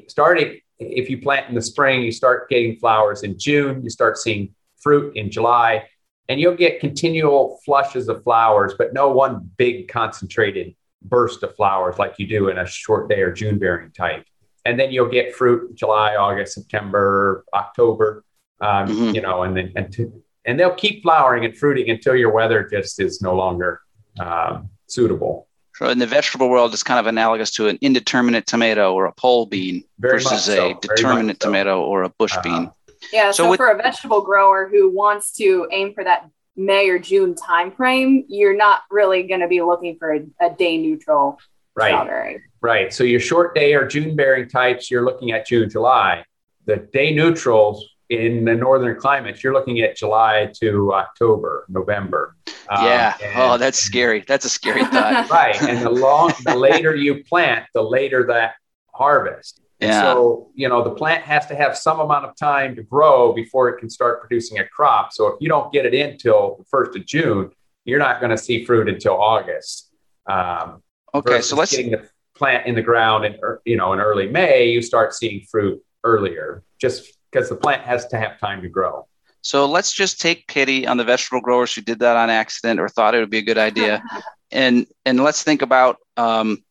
starting 0.07 0.59
if 0.79 1.09
you 1.09 1.21
plant 1.21 1.49
in 1.49 1.55
the 1.55 1.61
spring, 1.61 2.01
you 2.01 2.11
start 2.11 2.49
getting 2.49 2.77
flowers 2.77 3.23
in 3.23 3.37
June, 3.39 3.81
you 3.83 3.89
start 3.89 4.17
seeing 4.17 4.53
fruit 4.77 5.15
in 5.15 5.31
July, 5.31 5.87
and 6.29 6.39
you'll 6.39 6.55
get 6.55 6.79
continual 6.79 7.59
flushes 7.65 8.09
of 8.09 8.23
flowers, 8.23 8.73
but 8.77 8.93
no 8.93 9.09
one 9.09 9.49
big 9.57 9.87
concentrated 9.87 10.75
burst 11.01 11.43
of 11.43 11.55
flowers 11.55 11.97
like 11.97 12.15
you 12.17 12.27
do 12.27 12.49
in 12.49 12.57
a 12.57 12.65
short 12.65 13.09
day 13.09 13.21
or 13.21 13.31
June 13.31 13.57
bearing 13.57 13.91
type. 13.91 14.25
And 14.67 14.77
then 14.77 14.91
you'll 14.91 15.09
get 15.09 15.33
fruit 15.33 15.75
July, 15.75 16.15
August, 16.15 16.53
September, 16.55 17.45
October, 17.53 18.25
um, 18.59 18.87
mm-hmm. 18.87 19.15
you 19.15 19.21
know, 19.21 19.43
and 19.43 19.55
then 19.55 19.71
and, 19.77 19.93
to, 19.93 20.11
and 20.45 20.59
they'll 20.59 20.75
keep 20.75 21.03
flowering 21.03 21.45
and 21.45 21.57
fruiting 21.57 21.89
until 21.89 22.15
your 22.15 22.31
weather 22.33 22.67
just 22.69 22.99
is 22.99 23.21
no 23.21 23.33
longer 23.33 23.81
um, 24.19 24.69
suitable. 24.87 25.47
So 25.75 25.87
in 25.89 25.99
the 25.99 26.07
vegetable 26.07 26.49
world, 26.49 26.73
it's 26.73 26.83
kind 26.83 26.99
of 26.99 27.07
analogous 27.07 27.51
to 27.51 27.67
an 27.67 27.77
indeterminate 27.81 28.45
tomato 28.45 28.93
or 28.93 29.05
a 29.05 29.13
pole 29.13 29.45
bean 29.45 29.83
Very 29.99 30.13
versus 30.13 30.43
so. 30.45 30.71
a 30.71 30.79
determinate 30.81 31.41
so. 31.41 31.47
tomato 31.47 31.81
or 31.81 32.03
a 32.03 32.09
bush 32.09 32.35
uh, 32.35 32.41
bean. 32.41 32.71
Yeah. 33.13 33.31
So, 33.31 33.43
so 33.43 33.49
with, 33.51 33.57
for 33.57 33.69
a 33.69 33.77
vegetable 33.77 34.21
grower 34.21 34.67
who 34.67 34.91
wants 34.91 35.31
to 35.37 35.67
aim 35.71 35.93
for 35.93 36.03
that 36.03 36.29
May 36.57 36.89
or 36.89 36.99
June 36.99 37.35
timeframe, 37.35 38.25
you're 38.27 38.57
not 38.57 38.81
really 38.89 39.23
going 39.23 39.41
to 39.41 39.47
be 39.47 39.61
looking 39.61 39.97
for 39.97 40.15
a, 40.15 40.25
a 40.41 40.49
day 40.49 40.77
neutral 40.77 41.37
right. 41.75 41.89
strawberry. 41.89 42.41
Right. 42.67 42.93
So 42.93 43.05
your 43.05 43.21
short 43.21 43.55
day 43.55 43.75
or 43.75 43.87
June 43.87 44.13
bearing 44.13 44.49
types, 44.49 44.91
you're 44.91 45.05
looking 45.05 45.31
at 45.31 45.47
June, 45.47 45.69
July. 45.69 46.25
The 46.65 46.75
day 46.91 47.15
neutrals 47.15 47.87
in 48.09 48.43
the 48.43 48.55
northern 48.55 48.99
climates, 48.99 49.41
you're 49.41 49.53
looking 49.53 49.79
at 49.79 49.95
July 49.95 50.51
to 50.59 50.93
October, 50.93 51.63
November. 51.69 52.35
Um, 52.67 52.83
yeah. 52.83 53.15
And, 53.23 53.41
oh, 53.41 53.57
that's 53.57 53.79
scary. 53.79 54.25
That's 54.27 54.43
a 54.43 54.49
scary 54.49 54.83
thought. 54.91 55.29
right. 55.29 55.55
And 55.61 55.81
the 55.81 55.89
long, 55.89 56.33
the 56.43 56.57
later 56.57 56.93
you 56.93 57.23
plant, 57.23 57.67
the 57.73 57.81
later 57.81 58.27
that 58.27 58.55
harvest. 58.93 59.61
Yeah. 59.79 60.01
so, 60.01 60.49
you 60.53 60.67
know, 60.67 60.83
the 60.83 60.91
plant 60.91 61.23
has 61.23 61.45
to 61.45 61.55
have 61.55 61.77
some 61.77 62.01
amount 62.01 62.25
of 62.25 62.35
time 62.35 62.75
to 62.75 62.83
grow 62.83 63.31
before 63.31 63.69
it 63.69 63.79
can 63.79 63.89
start 63.89 64.19
producing 64.19 64.59
a 64.59 64.67
crop. 64.67 65.13
So 65.13 65.27
if 65.27 65.35
you 65.39 65.47
don't 65.47 65.71
get 65.71 65.85
it 65.85 65.93
in 65.93 66.17
till 66.17 66.57
the 66.57 66.65
first 66.65 66.97
of 66.97 67.05
June, 67.05 67.49
you're 67.85 67.99
not 67.99 68.19
going 68.19 68.31
to 68.31 68.37
see 68.37 68.65
fruit 68.65 68.89
until 68.89 69.13
August. 69.13 69.89
Um, 70.25 70.83
okay. 71.15 71.39
So 71.39 71.55
let's 71.55 71.71
getting 71.71 71.91
the 71.91 72.09
plant 72.37 72.65
in 72.67 72.75
the 72.75 72.81
ground 72.81 73.25
in, 73.25 73.35
you 73.65 73.75
know, 73.75 73.93
in 73.93 73.99
early 73.99 74.27
May, 74.29 74.69
you 74.69 74.81
start 74.81 75.13
seeing 75.13 75.45
fruit 75.49 75.81
earlier 76.03 76.63
just 76.79 77.17
because 77.31 77.49
the 77.49 77.55
plant 77.55 77.83
has 77.83 78.07
to 78.07 78.17
have 78.17 78.39
time 78.39 78.61
to 78.61 78.69
grow. 78.69 79.07
So 79.41 79.65
let's 79.65 79.93
just 79.93 80.19
take 80.19 80.47
pity 80.47 80.85
on 80.87 80.97
the 80.97 81.03
vegetable 81.03 81.41
growers 81.41 81.73
who 81.73 81.81
did 81.81 81.99
that 81.99 82.17
on 82.17 82.29
accident 82.29 82.79
or 82.79 82.89
thought 82.89 83.15
it 83.15 83.19
would 83.19 83.29
be 83.29 83.37
a 83.37 83.43
good 83.43 83.57
idea. 83.57 84.03
and, 84.51 84.87
and 85.05 85.23
let's 85.23 85.43
think 85.43 85.61
about, 85.61 85.97
um, 86.17 86.63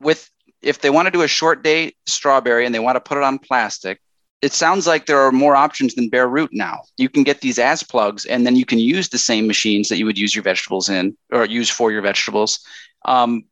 with 0.00 0.30
if 0.62 0.80
they 0.80 0.90
want 0.90 1.06
to 1.06 1.10
do 1.10 1.22
a 1.22 1.28
short 1.28 1.62
day 1.62 1.94
strawberry 2.06 2.64
and 2.64 2.74
they 2.74 2.78
want 2.78 2.96
to 2.96 3.00
put 3.00 3.18
it 3.18 3.24
on 3.24 3.38
plastic, 3.38 4.00
it 4.42 4.52
sounds 4.52 4.86
like 4.86 5.06
there 5.06 5.20
are 5.20 5.32
more 5.32 5.56
options 5.56 5.94
than 5.94 6.08
bare 6.10 6.28
root 6.28 6.50
now. 6.52 6.82
You 6.98 7.08
can 7.08 7.22
get 7.22 7.40
these 7.40 7.58
as 7.58 7.82
plugs, 7.82 8.26
and 8.26 8.46
then 8.46 8.56
you 8.56 8.66
can 8.66 8.78
use 8.78 9.08
the 9.08 9.18
same 9.18 9.46
machines 9.46 9.88
that 9.88 9.96
you 9.96 10.04
would 10.04 10.18
use 10.18 10.34
your 10.34 10.44
vegetables 10.44 10.88
in 10.90 11.16
or 11.32 11.46
use 11.46 11.70
for 11.70 11.90
your 11.90 12.02
vegetables. 12.02 12.60
Um, 13.06 13.44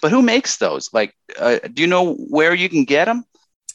but 0.00 0.10
who 0.10 0.22
makes 0.22 0.56
those? 0.58 0.90
Like, 0.92 1.14
uh, 1.38 1.58
do 1.72 1.82
you 1.82 1.88
know 1.88 2.14
where 2.14 2.54
you 2.54 2.68
can 2.68 2.84
get 2.84 3.06
them? 3.06 3.24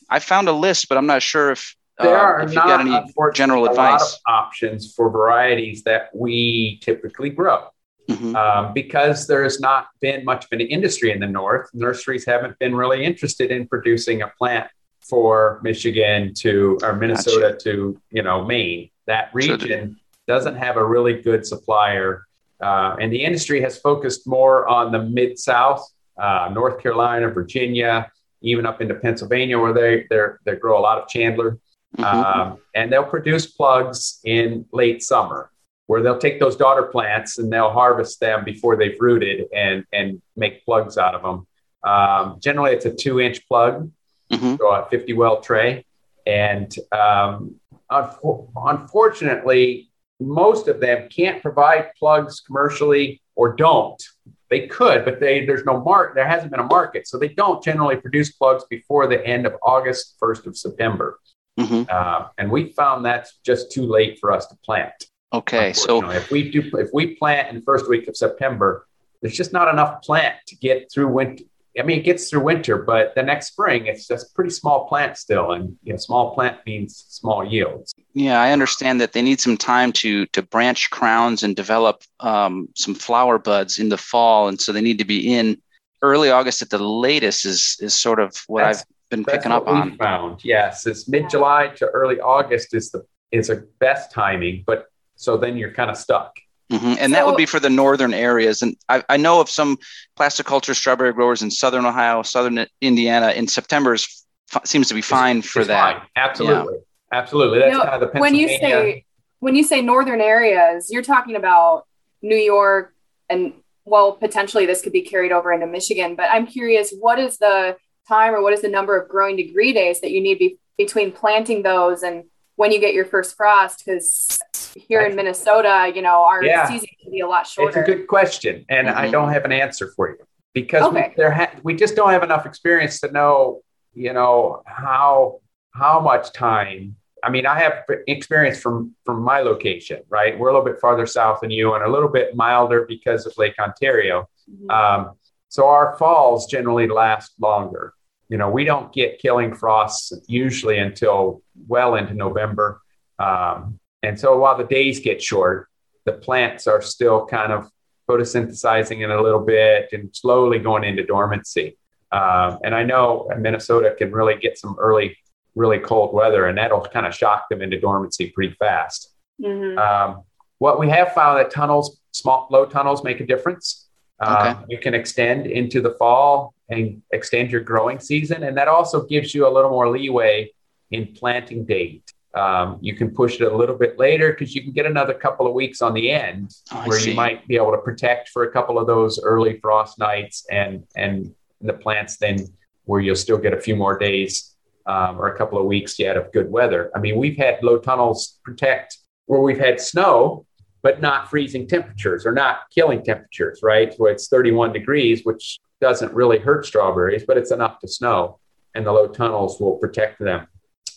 I 0.09 0.19
found 0.19 0.47
a 0.47 0.51
list, 0.53 0.89
but 0.89 0.97
I'm 0.97 1.07
not 1.07 1.21
sure 1.21 1.51
if 1.51 1.75
uh, 1.97 2.03
there 2.03 2.17
are 2.17 2.41
if 2.41 2.49
you 2.49 2.55
got 2.55 2.81
any 2.81 2.99
general 3.33 3.65
advice. 3.65 4.19
options 4.27 4.93
for 4.93 5.09
varieties 5.09 5.83
that 5.83 6.09
we 6.13 6.79
typically 6.81 7.29
grow. 7.29 7.67
Mm-hmm. 8.09 8.35
Um, 8.35 8.71
because 8.73 9.25
there 9.25 9.41
has 9.41 9.59
not 9.59 9.87
been 9.99 10.23
much 10.25 10.45
of 10.45 10.51
an 10.51 10.61
industry 10.61 11.11
in 11.11 11.19
the 11.19 11.27
north. 11.27 11.71
Nurseries 11.73 12.23
haven't 12.23 12.59
been 12.59 12.75
really 12.75 13.03
interested 13.03 13.49
in 13.49 13.67
producing 13.67 14.21
a 14.21 14.27
plant 14.37 14.69
for 15.01 15.59
Michigan 15.63 16.33
to 16.35 16.77
or 16.83 16.93
Minnesota 16.93 17.53
gotcha. 17.53 17.57
to 17.63 18.01
you 18.11 18.21
know 18.21 18.43
Maine. 18.43 18.91
That 19.07 19.29
region 19.33 19.99
doesn't 20.27 20.55
have 20.55 20.77
a 20.77 20.85
really 20.85 21.21
good 21.21 21.47
supplier, 21.47 22.25
uh, 22.61 22.95
and 22.99 23.11
the 23.11 23.23
industry 23.23 23.61
has 23.61 23.79
focused 23.79 24.27
more 24.27 24.67
on 24.67 24.91
the 24.91 24.99
mid 24.99 25.39
South, 25.39 25.87
uh, 26.17 26.49
North 26.53 26.81
Carolina, 26.81 27.29
Virginia, 27.29 28.11
even 28.41 28.65
up 28.65 28.81
into 28.81 28.95
Pennsylvania, 28.95 29.59
where 29.59 29.73
they 29.73 30.07
they 30.45 30.55
grow 30.55 30.79
a 30.79 30.81
lot 30.81 31.01
of 31.01 31.07
Chandler, 31.07 31.59
mm-hmm. 31.97 32.03
um, 32.03 32.57
and 32.73 32.91
they'll 32.91 33.03
produce 33.03 33.47
plugs 33.47 34.19
in 34.23 34.65
late 34.71 35.03
summer 35.03 35.51
where 35.87 36.01
they'll 36.01 36.17
take 36.17 36.39
those 36.39 36.55
daughter 36.55 36.83
plants 36.83 37.37
and 37.37 37.51
they'll 37.51 37.71
harvest 37.71 38.19
them 38.19 38.43
before 38.43 38.75
they've 38.75 38.99
rooted 38.99 39.47
and 39.53 39.85
and 39.93 40.21
make 40.35 40.65
plugs 40.65 40.97
out 40.97 41.15
of 41.15 41.21
them. 41.21 41.47
Um, 41.83 42.39
generally, 42.39 42.71
it's 42.71 42.85
a 42.85 42.93
two 42.93 43.19
inch 43.19 43.47
plug, 43.47 43.91
mm-hmm. 44.31 44.55
so 44.55 44.71
a 44.71 44.87
50 44.89 45.13
well 45.13 45.41
tray. 45.41 45.85
And 46.25 46.73
um, 46.91 47.55
unfortunately, 47.89 49.89
most 50.19 50.67
of 50.67 50.79
them 50.79 51.07
can't 51.09 51.41
provide 51.41 51.91
plugs 51.99 52.39
commercially 52.39 53.21
or 53.35 53.55
don't. 53.55 54.01
They 54.49 54.67
could, 54.67 55.05
but 55.05 55.19
they 55.19 55.45
there's 55.45 55.65
no 55.65 55.81
mark. 55.81 56.13
There 56.15 56.27
hasn't 56.27 56.51
been 56.51 56.59
a 56.59 56.65
market, 56.65 57.07
so 57.07 57.17
they 57.17 57.29
don't 57.29 57.63
generally 57.63 57.95
produce 57.95 58.31
plugs 58.31 58.63
before 58.69 59.07
the 59.07 59.25
end 59.25 59.45
of 59.45 59.53
August, 59.63 60.15
first 60.19 60.45
of 60.45 60.55
September. 60.55 61.19
Mm-hmm. 61.59 61.83
Uh, 61.89 62.27
and 62.37 62.51
we 62.51 62.73
found 62.73 63.05
that's 63.05 63.39
just 63.43 63.71
too 63.71 63.83
late 63.83 64.19
for 64.19 64.31
us 64.31 64.45
to 64.47 64.55
plant. 64.57 64.93
Okay, 65.33 65.73
so 65.73 66.09
if 66.11 66.29
we 66.29 66.51
do, 66.51 66.61
if 66.77 66.89
we 66.93 67.15
plant 67.15 67.49
in 67.49 67.55
the 67.55 67.61
first 67.61 67.89
week 67.89 68.07
of 68.07 68.15
September, 68.15 68.87
there's 69.21 69.35
just 69.35 69.51
not 69.51 69.67
enough 69.67 70.03
plant 70.03 70.35
to 70.47 70.55
get 70.55 70.91
through 70.91 71.07
winter. 71.07 71.43
I 71.77 71.83
mean, 71.83 71.99
it 71.99 72.03
gets 72.03 72.29
through 72.29 72.41
winter, 72.41 72.77
but 72.77 73.15
the 73.15 73.23
next 73.23 73.47
spring, 73.47 73.87
it's 73.87 74.07
just 74.07 74.33
pretty 74.35 74.51
small 74.51 74.87
plant 74.87 75.17
still, 75.17 75.51
and 75.53 75.75
you 75.83 75.93
know, 75.93 75.97
small 75.97 76.35
plant 76.35 76.59
means 76.65 77.03
small 77.09 77.43
yields. 77.43 77.94
Yeah, 78.15 78.41
I 78.41 78.53
understand 78.53 79.01
that 79.01 79.11
they 79.11 79.21
need 79.21 79.41
some 79.41 79.57
time 79.57 79.91
to 79.93 80.25
to 80.27 80.41
branch 80.41 80.89
crowns 80.89 81.43
and 81.43 81.53
develop 81.53 82.01
um, 82.21 82.69
some 82.73 82.95
flower 82.95 83.37
buds 83.37 83.77
in 83.77 83.89
the 83.89 83.97
fall, 83.97 84.47
and 84.47 84.59
so 84.59 84.71
they 84.71 84.81
need 84.81 84.99
to 84.99 85.05
be 85.05 85.35
in 85.35 85.61
early 86.01 86.31
August 86.31 86.61
at 86.61 86.69
the 86.69 86.77
latest. 86.77 87.45
Is 87.45 87.77
is 87.81 87.93
sort 87.93 88.21
of 88.21 88.33
what 88.47 88.63
that's, 88.63 88.79
I've 88.79 89.09
been 89.09 89.25
picking 89.25 89.51
up 89.51 89.67
on. 89.67 89.97
Found 89.97 90.45
yes, 90.45 90.87
it's 90.87 91.09
mid 91.09 91.29
July 91.29 91.67
to 91.75 91.87
early 91.87 92.21
August 92.21 92.73
is 92.73 92.89
the 92.89 93.05
is 93.31 93.47
the 93.47 93.67
best 93.79 94.13
timing, 94.13 94.63
but 94.65 94.87
so 95.17 95.35
then 95.35 95.57
you're 95.57 95.73
kind 95.73 95.91
of 95.91 95.97
stuck. 95.97 96.37
Mm-hmm. 96.71 96.87
And 96.87 96.99
so, 96.99 97.09
that 97.09 97.25
would 97.25 97.37
be 97.37 97.45
for 97.45 97.59
the 97.59 97.69
northern 97.69 98.13
areas. 98.13 98.61
And 98.61 98.75
I, 98.89 99.03
I, 99.07 99.17
know 99.17 99.39
of 99.39 99.51
some 99.51 99.77
plastic 100.15 100.47
culture 100.47 100.73
strawberry 100.73 101.13
growers 101.13 101.43
in 101.43 101.51
southern 101.51 101.85
Ohio, 101.85 102.23
southern 102.23 102.65
Indiana. 102.81 103.31
In 103.31 103.47
September 103.47 103.93
is, 103.93 104.25
seems 104.63 104.87
to 104.87 104.95
be 104.95 105.01
fine 105.01 105.43
for 105.43 105.63
that. 105.63 105.97
Fine. 105.97 106.07
Absolutely, 106.15 106.73
yeah. 106.73 106.79
Absolutely. 107.19 107.59
That's 107.59 107.71
you 107.71 107.77
know, 107.77 107.83
kind 107.83 107.95
of 107.95 107.99
the 108.01 108.07
Pennsylvania. 108.07 108.47
When 108.47 108.51
you 108.51 108.57
say 108.59 109.05
when 109.39 109.55
you 109.55 109.63
say 109.63 109.81
northern 109.81 110.21
areas, 110.21 110.89
you're 110.91 111.03
talking 111.03 111.35
about 111.35 111.85
New 112.21 112.35
York 112.35 112.93
and 113.29 113.53
well, 113.85 114.13
potentially 114.13 114.65
this 114.65 114.81
could 114.81 114.93
be 114.93 115.01
carried 115.01 115.31
over 115.31 115.53
into 115.53 115.67
Michigan. 115.67 116.15
But 116.15 116.29
I'm 116.31 116.47
curious, 116.47 116.91
what 116.99 117.19
is 117.19 117.37
the 117.37 117.77
time 118.07 118.33
or 118.33 118.41
what 118.41 118.53
is 118.53 118.61
the 118.61 118.69
number 118.69 118.99
of 118.99 119.07
growing 119.07 119.35
degree 119.35 119.73
days 119.73 120.01
that 120.01 120.11
you 120.11 120.21
need 120.21 120.39
be, 120.39 120.57
between 120.77 121.11
planting 121.11 121.63
those 121.63 122.03
and 122.03 122.23
when 122.55 122.71
you 122.71 122.79
get 122.79 122.93
your 122.93 123.05
first 123.05 123.35
frost 123.35 123.83
because 123.85 124.39
here 124.75 125.01
in 125.01 125.15
Minnesota, 125.15 125.91
you 125.93 126.01
know, 126.01 126.25
our 126.25 126.43
yeah. 126.43 126.67
season 126.67 126.87
can 127.01 127.11
be 127.11 127.19
a 127.19 127.27
lot 127.27 127.45
shorter. 127.45 127.79
It's 127.79 127.89
a 127.89 127.91
good 127.91 128.07
question, 128.07 128.65
and 128.69 128.87
mm-hmm. 128.87 128.97
I 128.97 129.09
don't 129.09 129.31
have 129.31 129.45
an 129.45 129.51
answer 129.51 129.91
for 129.95 130.09
you 130.09 130.17
because 130.53 130.83
okay. 130.83 131.09
we, 131.09 131.13
there 131.15 131.31
ha- 131.31 131.51
we 131.63 131.75
just 131.75 131.95
don't 131.95 132.11
have 132.11 132.23
enough 132.23 132.45
experience 132.45 132.99
to 133.01 133.11
know, 133.11 133.61
you 133.93 134.13
know, 134.13 134.63
how 134.65 135.41
how 135.73 135.99
much 135.99 136.31
time. 136.33 136.95
I 137.25 137.29
mean, 137.29 137.45
I 137.45 137.59
have 137.59 137.83
experience 138.07 138.59
from 138.59 138.95
from 139.03 139.21
my 139.21 139.39
location, 139.39 140.01
right? 140.09 140.37
We're 140.37 140.49
a 140.49 140.53
little 140.53 140.65
bit 140.65 140.79
farther 140.79 141.07
south 141.07 141.39
than 141.41 141.51
you, 141.51 141.73
and 141.73 141.83
a 141.83 141.89
little 141.89 142.09
bit 142.09 142.35
milder 142.35 142.85
because 142.87 143.25
of 143.25 143.33
Lake 143.37 143.57
Ontario. 143.59 144.29
Mm-hmm. 144.49 144.69
Um, 144.69 145.15
so 145.49 145.67
our 145.67 145.97
falls 145.97 146.45
generally 146.45 146.87
last 146.87 147.33
longer. 147.39 147.93
You 148.29 148.37
know, 148.37 148.49
we 148.49 148.63
don't 148.63 148.93
get 148.93 149.19
killing 149.19 149.53
frosts 149.53 150.13
usually 150.27 150.77
until 150.77 151.41
well 151.67 151.95
into 151.95 152.13
November. 152.13 152.81
Um, 153.19 153.79
and 154.03 154.19
so 154.19 154.37
while 154.37 154.57
the 154.57 154.65
days 154.65 154.99
get 154.99 155.21
short, 155.21 155.67
the 156.05 156.13
plants 156.13 156.67
are 156.67 156.81
still 156.81 157.25
kind 157.25 157.51
of 157.51 157.69
photosynthesizing 158.09 159.03
in 159.03 159.11
a 159.11 159.21
little 159.21 159.39
bit 159.39 159.89
and 159.91 160.15
slowly 160.15 160.59
going 160.59 160.83
into 160.83 161.03
dormancy. 161.03 161.77
Um, 162.11 162.59
and 162.63 162.75
I 162.75 162.83
know 162.83 163.29
Minnesota 163.37 163.95
can 163.97 164.11
really 164.11 164.35
get 164.35 164.57
some 164.57 164.75
early, 164.79 165.17
really 165.55 165.79
cold 165.79 166.13
weather, 166.13 166.47
and 166.47 166.57
that'll 166.57 166.81
kind 166.81 167.05
of 167.05 167.15
shock 167.15 167.49
them 167.49 167.61
into 167.61 167.79
dormancy 167.79 168.31
pretty 168.31 168.53
fast. 168.55 169.13
Mm-hmm. 169.41 169.77
Um, 169.77 170.23
what 170.59 170.79
we 170.79 170.89
have 170.89 171.13
found 171.13 171.39
that 171.39 171.51
tunnels, 171.51 171.99
small, 172.11 172.47
low 172.51 172.65
tunnels, 172.65 173.03
make 173.03 173.19
a 173.19 173.25
difference. 173.25 173.87
Okay. 174.23 174.31
Um, 174.31 174.65
you 174.69 174.77
can 174.77 174.93
extend 174.93 175.47
into 175.47 175.81
the 175.81 175.91
fall 175.91 176.53
and 176.69 177.01
extend 177.11 177.51
your 177.51 177.61
growing 177.61 177.99
season, 177.99 178.43
and 178.43 178.57
that 178.57 178.67
also 178.67 179.05
gives 179.05 179.33
you 179.33 179.47
a 179.47 179.51
little 179.51 179.71
more 179.71 179.89
leeway 179.89 180.51
in 180.91 181.13
planting 181.13 181.65
date. 181.65 182.03
Um, 182.33 182.79
you 182.81 182.95
can 182.95 183.11
push 183.11 183.39
it 183.39 183.51
a 183.51 183.55
little 183.55 183.77
bit 183.77 183.97
later 183.97 184.31
because 184.31 184.53
you 184.53 184.61
can 184.61 184.73
get 184.73 184.85
another 184.85 185.13
couple 185.13 185.47
of 185.47 185.53
weeks 185.53 185.81
on 185.81 185.93
the 185.93 186.11
end 186.11 186.53
oh, 186.73 186.83
where 186.85 186.99
you 186.99 187.13
might 187.13 187.47
be 187.47 187.55
able 187.55 187.71
to 187.71 187.77
protect 187.77 188.29
for 188.29 188.43
a 188.43 188.51
couple 188.51 188.77
of 188.77 188.87
those 188.87 189.21
early 189.23 189.57
frost 189.59 189.97
nights 189.99 190.45
and 190.51 190.83
and 190.97 191.33
the 191.61 191.71
plants 191.71 192.17
then 192.17 192.45
where 192.83 192.99
you'll 192.99 193.15
still 193.15 193.37
get 193.37 193.53
a 193.53 193.59
few 193.59 193.75
more 193.75 193.97
days 193.97 194.54
um, 194.85 195.19
or 195.19 195.27
a 195.27 195.37
couple 195.37 195.57
of 195.57 195.65
weeks 195.65 195.99
yet 195.99 196.17
of 196.17 196.31
good 196.31 196.49
weather. 196.49 196.91
I 196.95 196.99
mean, 196.99 197.17
we've 197.17 197.37
had 197.37 197.61
low 197.63 197.79
tunnels 197.79 198.39
protect 198.43 198.97
where 199.25 199.41
we've 199.41 199.59
had 199.59 199.79
snow, 199.79 200.45
but 200.83 201.01
not 201.01 201.29
freezing 201.29 201.67
temperatures 201.67 202.25
or 202.25 202.31
not 202.31 202.59
killing 202.73 203.03
temperatures, 203.03 203.59
right? 203.63 203.93
So 203.93 204.05
it's 204.05 204.27
31 204.27 204.73
degrees, 204.73 205.21
which 205.23 205.59
doesn't 205.81 206.13
really 206.13 206.37
hurt 206.37 206.65
strawberries, 206.65 207.23
but 207.25 207.37
it's 207.37 207.51
enough 207.51 207.79
to 207.79 207.87
snow, 207.87 208.39
and 208.75 208.85
the 208.85 208.91
low 208.91 209.07
tunnels 209.07 209.59
will 209.59 209.77
protect 209.77 210.19
them 210.19 210.47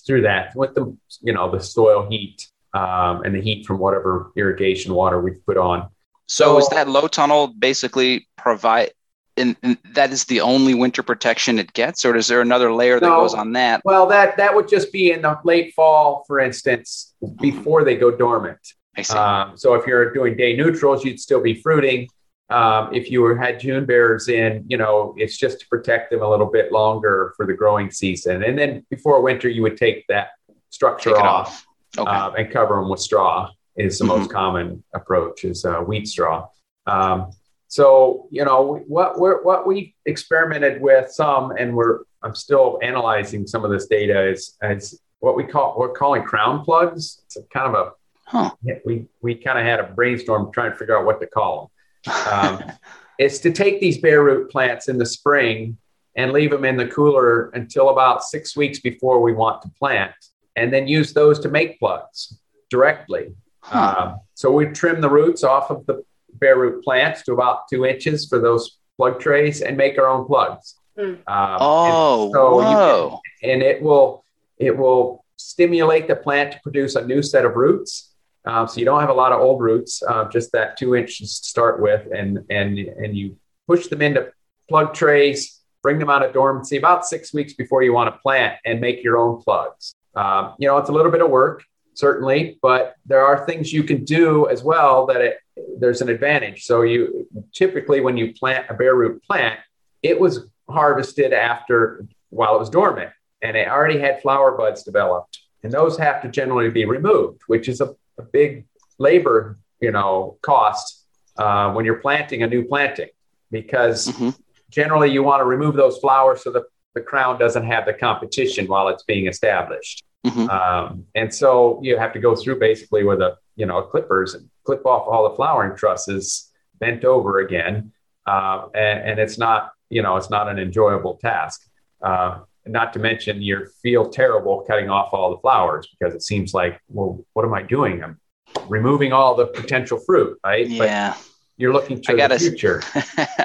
through 0.07 0.23
that 0.23 0.55
with 0.57 0.75
the 0.75 0.97
you 1.21 1.33
know 1.33 1.51
the 1.51 1.61
soil 1.61 2.07
heat 2.09 2.47
um, 2.75 3.23
and 3.23 3.35
the 3.35 3.41
heat 3.41 3.67
from 3.67 3.79
whatever 3.79 4.33
irrigation 4.37 4.95
water 4.95 5.21
we've 5.21 5.45
put 5.45 5.57
on. 5.57 5.89
So, 6.27 6.45
so 6.45 6.59
is 6.59 6.69
that 6.69 6.89
low 6.89 7.09
tunnel 7.09 7.49
basically 7.49 8.29
provide? 8.37 8.91
And, 9.39 9.79
that 9.95 10.13
is 10.13 10.25
the 10.25 10.41
only 10.41 10.75
winter 10.75 11.03
protection 11.03 11.59
it 11.59 11.73
gets, 11.73 12.05
or 12.05 12.17
is 12.17 12.29
there 12.29 12.41
another 12.41 12.73
layer 12.73 13.01
that 13.01 13.07
no, 13.07 13.21
goes 13.21 13.35
on 13.35 13.53
that? 13.53 13.83
Well, 13.85 14.07
that 14.07 14.37
that 14.37 14.55
would 14.55 14.69
just 14.69 14.93
be 14.93 15.13
in 15.13 15.23
the 15.23 15.39
late 15.45 15.75
fall, 15.75 16.25
for 16.27 16.41
instance, 16.41 17.15
before 17.41 17.85
they 17.85 17.97
go 17.97 18.11
dormant. 18.11 18.59
I 18.97 19.03
see. 19.03 19.17
Um, 19.17 19.57
so 19.57 19.75
if 19.75 19.87
you're 19.87 20.13
doing 20.13 20.37
day 20.37 20.57
neutrals, 20.57 21.05
you'd 21.05 21.21
still 21.21 21.41
be 21.41 21.55
fruiting. 21.55 22.09
Um, 22.51 22.95
if 22.95 23.11
you 23.11 23.37
had 23.37 23.61
June 23.61 23.85
bearers 23.85 24.29
in, 24.29 24.65
you 24.69 24.77
know, 24.77 25.15
it's 25.19 25.37
just 25.37 25.61
to 25.61 25.67
protect 25.69 26.11
them 26.11 26.23
a 26.23 26.29
little 26.29 26.47
bit 26.47 26.73
longer 26.73 27.35
for 27.37 27.47
the 27.47 27.53
growing 27.53 27.91
season. 27.91 28.43
And 28.43 28.59
then 28.59 28.87
before 28.91 29.21
winter, 29.21 29.49
you 29.49 29.63
would 29.63 29.77
take 29.77 30.07
that 30.09 30.29
structure 30.71 31.17
off. 31.17 31.67
off. 31.99 31.99
okay. 31.99 32.11
uh, 32.11 32.31
and 32.33 32.51
cover 32.51 32.77
them 32.77 32.89
with 32.89 33.01
straw 33.01 33.51
is 33.77 33.99
the 33.99 34.05
mm-hmm. 34.05 34.19
most 34.19 34.33
common 34.33 34.83
approach 34.95 35.45
is 35.45 35.65
uh, 35.65 35.79
wheat 35.79 36.09
straw. 36.09 36.49
Um, 36.87 37.31
so 37.69 38.29
you 38.31 38.45
know 38.45 38.83
what 38.89 39.21
we're, 39.21 39.43
what 39.43 39.67
we 39.67 39.95
experimented 40.07 40.81
with 40.81 41.13
some, 41.13 41.53
and 41.53 41.77
we're 41.77 42.01
I'm 42.23 42.35
still 42.35 42.79
analyzing 42.83 43.47
some 43.47 43.65
of 43.65 43.71
this 43.71 43.87
data 43.87 44.29
is 44.29 44.57
is 44.63 45.01
what 45.21 45.37
we 45.37 45.45
call 45.45 45.77
we're 45.79 45.93
calling 45.93 46.23
crown 46.23 46.65
plugs. 46.65 47.21
It's 47.27 47.37
kind 47.53 47.75
of 47.75 47.87
a 47.87 47.93
huh. 48.25 48.51
we 48.87 49.07
we 49.21 49.35
kind 49.35 49.59
of 49.59 49.67
had 49.67 49.81
a 49.81 49.93
brainstorm 49.93 50.51
trying 50.51 50.73
to 50.73 50.77
figure 50.79 50.99
out 50.99 51.05
what 51.05 51.21
to 51.21 51.27
call 51.27 51.71
them. 52.07 52.15
Um, 52.33 52.73
it's 53.19 53.39
to 53.41 53.53
take 53.53 53.81
these 53.81 53.99
bare 53.99 54.25
root 54.25 54.51
plants 54.51 54.89
in 54.89 54.97
the 54.97 55.07
spring 55.07 55.77
and 56.17 56.33
leave 56.33 56.51
them 56.51 56.65
in 56.65 56.77
the 56.79 56.89
cooler 56.89 57.51
until 57.51 57.91
about 57.91 58.25
six 58.25 58.57
weeks 58.57 58.81
before 58.81 59.21
we 59.21 59.35
want 59.35 59.61
to 59.63 59.69
plant, 59.79 60.15
and 60.57 60.73
then 60.73 60.89
use 60.89 61.13
those 61.13 61.39
to 61.41 61.51
make 61.51 61.79
plugs 61.79 62.41
directly. 62.71 63.35
Huh. 63.61 63.95
Um, 63.99 64.21
so 64.33 64.51
we 64.51 64.67
trim 64.67 65.03
the 65.03 65.11
roots 65.11 65.45
off 65.45 65.71
of 65.71 65.85
the 65.85 66.03
bare 66.39 66.59
root 66.59 66.83
plants 66.85 67.23
to 67.23 67.33
about 67.33 67.69
two 67.69 67.85
inches 67.85 68.27
for 68.29 68.39
those 68.39 68.79
plug 68.97 69.21
trays 69.21 69.63
and 69.63 69.77
make 69.77 69.99
our 69.99 70.09
own 70.09 70.27
plugs. 70.27 70.75
Mm. 70.99 71.15
Um, 71.27 71.59
oh, 71.61 72.33
so 72.33 72.57
whoa. 72.57 73.21
Can, 73.41 73.51
and 73.51 73.63
it 73.63 73.81
will 73.83 74.25
it 74.59 74.77
will 74.77 75.25
stimulate 75.37 76.09
the 76.09 76.17
plant 76.17 76.53
to 76.53 76.61
produce 76.63 76.97
a 76.97 77.07
new 77.07 77.23
set 77.23 77.45
of 77.45 77.55
roots. 77.55 78.15
Um, 78.45 78.67
so 78.67 78.81
you 78.81 78.85
don't 78.85 79.01
have 79.01 79.11
a 79.11 79.15
lot 79.15 79.33
of 79.33 79.41
old 79.41 79.61
roots, 79.61 80.03
uh, 80.03 80.29
just 80.29 80.53
that 80.53 80.77
two 80.77 80.97
inches 80.97 81.41
to 81.41 81.49
start 81.49 81.81
with, 81.81 82.09
and 82.13 82.45
and 82.51 82.79
and 82.79 83.17
you 83.17 83.37
push 83.67 83.87
them 83.87 84.03
into 84.03 84.33
plug 84.69 84.95
trays, 84.95 85.61
bring 85.83 85.99
them 85.99 86.11
out 86.11 86.25
of 86.25 86.33
dormancy 86.33 86.77
about 86.77 87.07
six 87.07 87.33
weeks 87.33 87.53
before 87.53 87.83
you 87.83 87.93
want 87.93 88.13
to 88.13 88.19
plant, 88.21 88.59
and 88.65 88.81
make 88.81 89.05
your 89.05 89.19
own 89.19 89.43
plugs. 89.43 89.95
Um, 90.15 90.55
you 90.59 90.67
know, 90.67 90.79
it's 90.79 90.89
a 90.89 90.93
little 90.93 91.13
bit 91.13 91.21
of 91.21 91.31
work, 91.31 91.63
certainly, 91.99 92.59
but 92.63 92.95
there 93.07 93.25
are 93.25 93.45
things 93.45 93.73
you 93.73 93.83
can 93.83 94.05
do 94.05 94.49
as 94.49 94.63
well 94.63 95.07
that 95.07 95.21
it, 95.21 95.39
there's 95.81 96.01
an 96.01 96.09
advantage. 96.09 96.65
So 96.65 96.83
you 96.83 97.27
typically 97.53 98.01
when 98.01 98.17
you 98.17 98.33
plant 98.35 98.67
a 98.71 98.75
bare 98.75 98.95
root 98.95 99.21
plant, 99.25 99.59
it 100.03 100.19
was 100.19 100.47
harvested 100.71 101.33
after 101.33 102.07
while 102.31 102.55
it 102.55 102.61
was 102.61 102.71
dormant 102.71 103.11
and 103.43 103.57
it 103.57 103.69
already 103.69 103.99
had 103.99 104.23
flower 104.23 104.57
buds 104.57 104.83
developed 104.83 105.41
and 105.63 105.73
those 105.73 105.99
have 105.99 106.21
to 106.23 106.29
generally 106.29 106.71
be 106.71 106.85
removed 106.85 107.41
which 107.47 107.69
is 107.69 107.81
a, 107.81 107.95
a 108.19 108.23
big 108.23 108.67
labor 108.99 109.59
you 109.81 109.91
know 109.91 110.37
cost 110.43 111.07
uh, 111.39 111.73
when 111.73 111.87
you're 111.87 111.97
planting 111.97 112.43
a 112.43 112.47
new 112.47 112.65
planting 112.65 113.09
because 113.51 114.09
mm-hmm. 114.09 114.31
generally 114.71 115.11
you 115.11 115.23
want 115.23 115.41
to 115.41 115.47
remove 115.47 115.75
those 115.75 115.97
flowers 115.99 116.43
so 116.43 116.51
that 116.51 116.65
the 116.95 117.01
crown 117.01 117.39
doesn't 117.39 117.65
have 117.65 117.87
the 117.87 117.95
competition 117.95 118.67
while 118.67 118.89
it's 118.89 119.05
being 119.05 119.27
established 119.27 120.05
mm-hmm. 120.31 120.51
um, 120.51 121.05
and 121.15 121.33
so 121.33 121.81
you 121.83 121.97
have 121.97 122.13
to 122.13 122.19
go 122.19 122.35
through 122.35 122.59
basically 122.59 123.05
with 123.05 123.21
a 123.21 123.37
you 123.57 123.67
know 123.67 123.83
clippers 123.83 124.35
and 124.35 124.49
clip 124.65 124.85
off 124.87 125.07
all 125.09 125.29
the 125.29 125.35
flowering 125.35 125.77
trusses 125.77 126.51
bent 126.81 127.05
over 127.05 127.39
again 127.39 127.93
uh, 128.29 128.69
and, 128.75 129.11
and, 129.11 129.19
it's 129.19 129.39
not 129.39 129.73
you 129.89 130.03
know 130.03 130.17
it's 130.17 130.31
not 130.31 130.49
an 130.49 130.59
enjoyable 130.59 131.15
task. 131.17 131.63
Uh, 132.03 132.41
not 132.67 132.93
to 132.93 132.99
mention 132.99 133.41
you 133.41 133.67
feel 133.83 134.11
terrible 134.11 134.63
cutting 134.69 134.91
off 134.91 135.15
all 135.15 135.31
the 135.31 135.39
flowers 135.39 135.89
because 135.99 136.15
it 136.15 136.23
seems 136.23 136.53
like 136.53 136.79
well 136.89 137.25
what 137.33 137.45
am 137.45 137.55
i 137.55 137.63
doing? 137.63 138.05
I'm 138.05 138.21
removing 138.69 139.13
all 139.13 139.35
the 139.35 139.47
potential 139.47 139.99
fruit 139.99 140.39
right? 140.45 140.69
Yeah. 140.69 141.15
but 141.15 141.25
you're 141.57 141.73
looking 141.73 142.01
to 142.03 142.17
gotta, 142.17 142.35
the 142.35 142.41
future. 142.41 142.83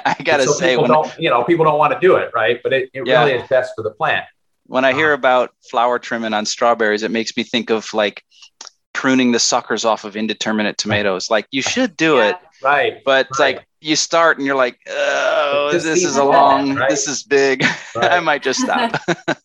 I 0.04 0.16
gotta 0.22 0.44
so 0.44 0.52
say 0.52 0.76
when 0.76 0.90
don't, 0.90 1.10
you 1.18 1.30
know 1.30 1.42
people 1.44 1.64
don't 1.64 1.78
want 1.78 1.94
to 1.94 1.98
do 1.98 2.16
it 2.16 2.30
right? 2.34 2.60
But 2.62 2.74
it, 2.74 2.90
it 2.92 3.06
yeah. 3.06 3.24
really 3.24 3.40
is 3.40 3.48
best 3.48 3.72
for 3.74 3.82
the 3.82 3.90
plant 3.92 4.26
when 4.66 4.84
i 4.84 4.92
hear 4.92 5.12
um, 5.12 5.18
about 5.18 5.50
flower 5.70 5.98
trimming 5.98 6.32
on 6.32 6.46
strawberries 6.46 7.02
it 7.02 7.10
makes 7.10 7.36
me 7.36 7.42
think 7.42 7.70
of 7.70 7.92
like 7.94 8.22
pruning 8.92 9.32
the 9.32 9.38
suckers 9.38 9.84
off 9.84 10.04
of 10.04 10.16
indeterminate 10.16 10.78
tomatoes 10.78 11.30
like 11.30 11.46
you 11.50 11.62
should 11.62 11.96
do 11.96 12.16
yeah. 12.16 12.30
it 12.30 12.36
right 12.62 13.02
but 13.04 13.26
it's 13.28 13.38
right. 13.38 13.56
like 13.56 13.66
you 13.84 13.96
start 13.96 14.38
and 14.38 14.46
you're 14.46 14.56
like, 14.56 14.80
oh, 14.88 15.68
this 15.70 15.84
is 15.84 16.16
a 16.16 16.24
long, 16.24 16.74
right? 16.74 16.88
this 16.88 17.06
is 17.06 17.22
big. 17.22 17.62
Right. 17.96 18.10
I 18.10 18.18
might 18.18 18.42
just 18.42 18.58
stop. 18.58 19.00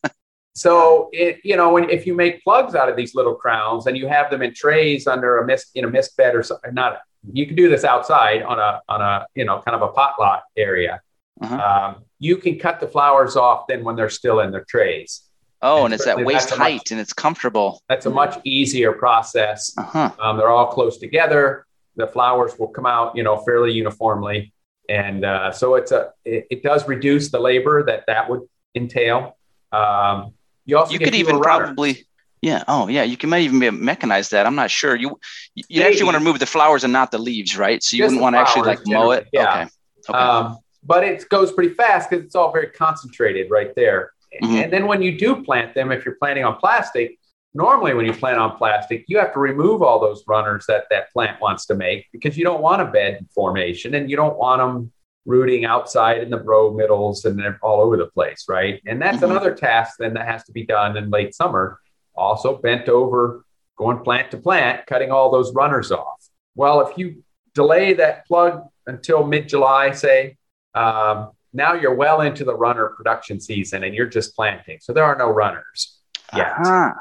so 0.55 1.10
it, 1.12 1.39
you 1.43 1.55
know, 1.55 1.71
when 1.71 1.88
if 1.91 2.08
you 2.08 2.15
make 2.15 2.43
plugs 2.43 2.73
out 2.73 2.89
of 2.89 2.95
these 2.95 3.13
little 3.13 3.36
crowns 3.36 3.86
and 3.86 3.95
you 3.95 4.08
have 4.08 4.32
them 4.32 4.41
in 4.41 4.55
trays 4.55 5.05
under 5.05 5.38
a 5.38 5.45
mist 5.45 5.69
in 5.75 5.86
a 5.86 5.88
mist 5.88 6.17
bed 6.17 6.34
or 6.34 6.41
something, 6.41 6.73
not 6.73 7.01
you 7.32 7.45
can 7.45 7.55
do 7.55 7.69
this 7.69 7.84
outside 7.84 8.41
on 8.41 8.58
a 8.58 8.82
on 8.89 9.01
a 9.01 9.27
you 9.36 9.45
know 9.45 9.62
kind 9.62 9.75
of 9.75 9.84
a 9.84 9.89
pot 9.89 10.41
area. 10.58 10.99
Uh-huh. 11.39 11.55
Um, 11.55 12.05
you 12.19 12.38
can 12.38 12.60
cut 12.60 12.79
the 12.79 12.88
flowers 12.88 13.36
off 13.36 13.65
then 13.67 13.84
when 13.84 13.95
they're 13.95 14.10
still 14.10 14.41
in 14.41 14.51
their 14.51 14.65
trays. 14.65 15.21
Oh, 15.62 15.77
and, 15.77 15.86
and 15.86 15.93
it's 15.95 16.08
at 16.08 16.23
waist 16.23 16.49
height 16.51 16.75
much, 16.75 16.91
and 16.91 16.99
it's 16.99 17.13
comfortable. 17.13 17.82
That's 17.89 18.05
a 18.05 18.10
much 18.10 18.39
easier 18.45 18.93
process. 18.93 19.73
Uh-huh. 19.77 20.12
Um, 20.19 20.38
they're 20.38 20.49
all 20.49 20.67
close 20.67 20.97
together 20.97 21.65
the 21.99 22.08
flowers 22.08 22.58
will 22.58 22.69
come 22.69 22.86
out, 22.86 23.15
you 23.15 23.23
know, 23.23 23.38
fairly 23.38 23.71
uniformly. 23.71 24.53
And 24.88 25.23
uh, 25.23 25.51
so 25.51 25.75
it's 25.75 25.91
a, 25.91 26.13
it, 26.25 26.47
it, 26.49 26.63
does 26.63 26.88
reduce 26.88 27.29
the 27.29 27.39
labor 27.39 27.84
that 27.84 28.05
that 28.08 28.27
would 28.29 28.41
entail. 28.73 29.38
Um, 29.71 30.34
you 30.65 30.77
also 30.77 30.93
you 30.93 30.99
could 30.99 31.13
even 31.13 31.39
probably, 31.39 32.08
yeah. 32.41 32.63
Oh, 32.67 32.88
yeah. 32.88 33.03
You 33.03 33.17
can 33.17 33.29
might 33.29 33.41
even 33.41 33.60
be 33.60 33.67
mechanize 33.67 34.29
that. 34.29 34.47
I'm 34.47 34.55
not 34.55 34.71
sure. 34.71 34.95
You 34.95 35.19
you 35.53 35.84
actually 35.84 36.05
want 36.05 36.15
to 36.15 36.19
remove 36.19 36.39
the 36.39 36.45
flowers 36.45 36.84
and 36.84 36.93
not 36.93 37.12
the 37.12 37.17
leaves, 37.19 37.58
right? 37.58 37.84
So 37.84 37.97
you 37.97 38.03
wouldn't 38.03 38.21
want 38.21 38.36
to 38.36 38.39
actually 38.39 38.63
like 38.63 38.79
mow 38.88 39.12
it. 39.12 39.27
Yeah. 39.34 39.41
Okay. 39.49 39.69
okay. 40.10 40.17
Um, 40.17 40.58
but 40.83 41.03
it 41.03 41.27
goes 41.29 41.51
pretty 41.51 41.73
fast 41.73 42.09
because 42.09 42.25
it's 42.25 42.35
all 42.35 42.51
very 42.51 42.67
concentrated 42.67 43.49
right 43.49 43.73
there. 43.75 44.11
Mm-hmm. 44.43 44.55
And 44.55 44.73
then 44.73 44.87
when 44.87 45.01
you 45.01 45.17
do 45.17 45.43
plant 45.43 45.73
them, 45.73 45.91
if 45.91 46.05
you're 46.05 46.15
planting 46.15 46.45
on 46.45 46.57
plastic, 46.57 47.19
normally 47.53 47.93
when 47.93 48.05
you 48.05 48.13
plant 48.13 48.37
on 48.37 48.55
plastic 48.57 49.03
you 49.07 49.17
have 49.17 49.33
to 49.33 49.39
remove 49.39 49.81
all 49.81 49.99
those 49.99 50.23
runners 50.27 50.65
that 50.67 50.83
that 50.89 51.11
plant 51.11 51.39
wants 51.41 51.65
to 51.65 51.75
make 51.75 52.05
because 52.11 52.37
you 52.37 52.43
don't 52.43 52.61
want 52.61 52.81
a 52.81 52.85
bed 52.85 53.25
formation 53.33 53.95
and 53.95 54.09
you 54.09 54.15
don't 54.15 54.37
want 54.37 54.59
them 54.59 54.91
rooting 55.25 55.65
outside 55.65 56.21
in 56.21 56.29
the 56.29 56.39
row 56.41 56.71
middles 56.71 57.25
and 57.25 57.41
all 57.61 57.81
over 57.81 57.97
the 57.97 58.05
place 58.07 58.45
right 58.47 58.81
and 58.85 59.01
that's 59.01 59.17
mm-hmm. 59.17 59.31
another 59.31 59.53
task 59.53 59.95
then 59.99 60.13
that 60.13 60.27
has 60.27 60.43
to 60.43 60.51
be 60.51 60.65
done 60.65 60.95
in 60.95 61.09
late 61.09 61.33
summer 61.33 61.79
also 62.15 62.57
bent 62.57 62.87
over 62.87 63.43
going 63.77 63.99
plant 63.99 64.29
to 64.29 64.37
plant 64.37 64.85
cutting 64.85 65.11
all 65.11 65.31
those 65.31 65.53
runners 65.53 65.91
off 65.91 66.29
well 66.55 66.87
if 66.87 66.97
you 66.97 67.23
delay 67.55 67.93
that 67.93 68.27
plug 68.27 68.61
until 68.85 69.25
mid-july 69.25 69.91
say 69.91 70.37
um, 70.75 71.32
now 71.53 71.73
you're 71.73 71.95
well 71.95 72.21
into 72.21 72.43
the 72.43 72.55
runner 72.55 72.89
production 72.89 73.39
season 73.39 73.84
and 73.84 73.95
you're 73.95 74.08
just 74.08 74.36
planting 74.36 74.77
so 74.82 74.93
there 74.93 75.03
are 75.03 75.17
no 75.17 75.29
runners 75.29 75.99
yet 76.34 76.53
uh-huh. 76.60 76.91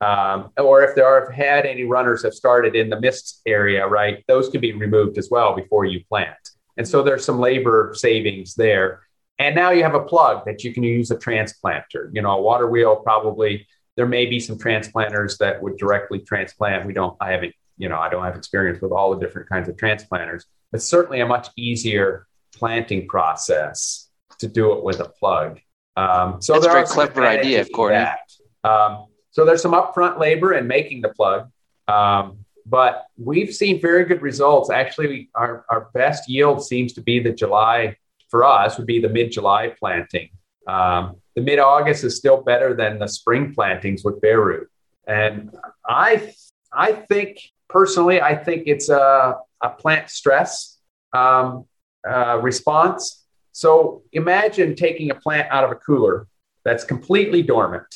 Um, 0.00 0.50
or 0.56 0.82
if 0.82 0.94
there 0.94 1.24
have 1.24 1.34
had 1.34 1.66
any 1.66 1.84
runners 1.84 2.22
have 2.22 2.34
started 2.34 2.76
in 2.76 2.88
the 2.88 3.00
mist 3.00 3.40
area, 3.46 3.86
right, 3.86 4.22
those 4.28 4.48
can 4.48 4.60
be 4.60 4.72
removed 4.72 5.18
as 5.18 5.28
well 5.30 5.56
before 5.56 5.86
you 5.86 6.04
plant. 6.04 6.36
And 6.76 6.86
so 6.86 7.02
there's 7.02 7.24
some 7.24 7.40
labor 7.40 7.92
savings 7.94 8.54
there. 8.54 9.02
And 9.40 9.54
now 9.54 9.70
you 9.70 9.82
have 9.82 9.94
a 9.94 10.02
plug 10.02 10.44
that 10.46 10.62
you 10.62 10.72
can 10.72 10.84
use 10.84 11.10
a 11.10 11.16
transplanter. 11.16 12.10
You 12.12 12.22
know, 12.22 12.30
a 12.30 12.40
water 12.40 12.68
wheel 12.68 12.96
probably, 12.96 13.66
there 13.96 14.06
may 14.06 14.26
be 14.26 14.38
some 14.38 14.58
transplanters 14.58 15.38
that 15.38 15.60
would 15.60 15.76
directly 15.76 16.20
transplant. 16.20 16.86
We 16.86 16.92
don't, 16.92 17.16
I 17.20 17.32
haven't, 17.32 17.54
you 17.76 17.88
know, 17.88 17.98
I 17.98 18.08
don't 18.08 18.24
have 18.24 18.36
experience 18.36 18.80
with 18.80 18.92
all 18.92 19.14
the 19.14 19.24
different 19.24 19.48
kinds 19.48 19.68
of 19.68 19.76
transplanters, 19.76 20.44
but 20.70 20.82
certainly 20.82 21.20
a 21.20 21.26
much 21.26 21.48
easier 21.56 22.26
planting 22.58 23.06
process 23.08 24.08
to 24.38 24.48
do 24.48 24.72
it 24.72 24.82
with 24.82 25.00
a 25.00 25.08
plug. 25.08 25.60
Um, 25.96 26.40
so 26.40 26.54
that's 26.54 26.66
a 26.66 26.70
very 26.70 26.86
clever 26.86 27.26
idea, 27.26 27.64
Courtney. 27.64 28.06
Um, 28.64 29.06
so 29.30 29.44
there's 29.44 29.62
some 29.62 29.72
upfront 29.72 30.18
labor 30.18 30.54
in 30.54 30.66
making 30.66 31.00
the 31.02 31.10
plug, 31.10 31.50
um, 31.86 32.38
but 32.66 33.06
we've 33.16 33.54
seen 33.54 33.80
very 33.80 34.04
good 34.04 34.22
results. 34.22 34.70
Actually, 34.70 35.30
our, 35.34 35.64
our 35.68 35.88
best 35.94 36.28
yield 36.28 36.64
seems 36.64 36.92
to 36.94 37.00
be 37.00 37.18
the 37.18 37.32
July 37.32 37.96
for 38.28 38.44
us 38.44 38.76
would 38.76 38.86
be 38.86 39.00
the 39.00 39.08
mid 39.08 39.32
July 39.32 39.74
planting. 39.78 40.28
Um, 40.66 41.16
the 41.34 41.42
mid 41.42 41.58
August 41.58 42.04
is 42.04 42.16
still 42.16 42.42
better 42.42 42.74
than 42.74 42.98
the 42.98 43.08
spring 43.08 43.54
plantings 43.54 44.04
with 44.04 44.20
bare 44.20 44.40
root. 44.40 44.68
And 45.06 45.56
I, 45.86 46.34
I 46.72 46.92
think 46.92 47.40
personally, 47.68 48.20
I 48.20 48.34
think 48.36 48.64
it's 48.66 48.88
a, 48.88 49.38
a 49.62 49.70
plant 49.70 50.10
stress 50.10 50.78
um, 51.12 51.64
uh, 52.08 52.38
response. 52.42 53.24
So 53.52 54.02
imagine 54.12 54.74
taking 54.74 55.10
a 55.10 55.14
plant 55.14 55.48
out 55.50 55.64
of 55.64 55.70
a 55.70 55.76
cooler 55.76 56.26
that's 56.64 56.84
completely 56.84 57.42
dormant 57.42 57.86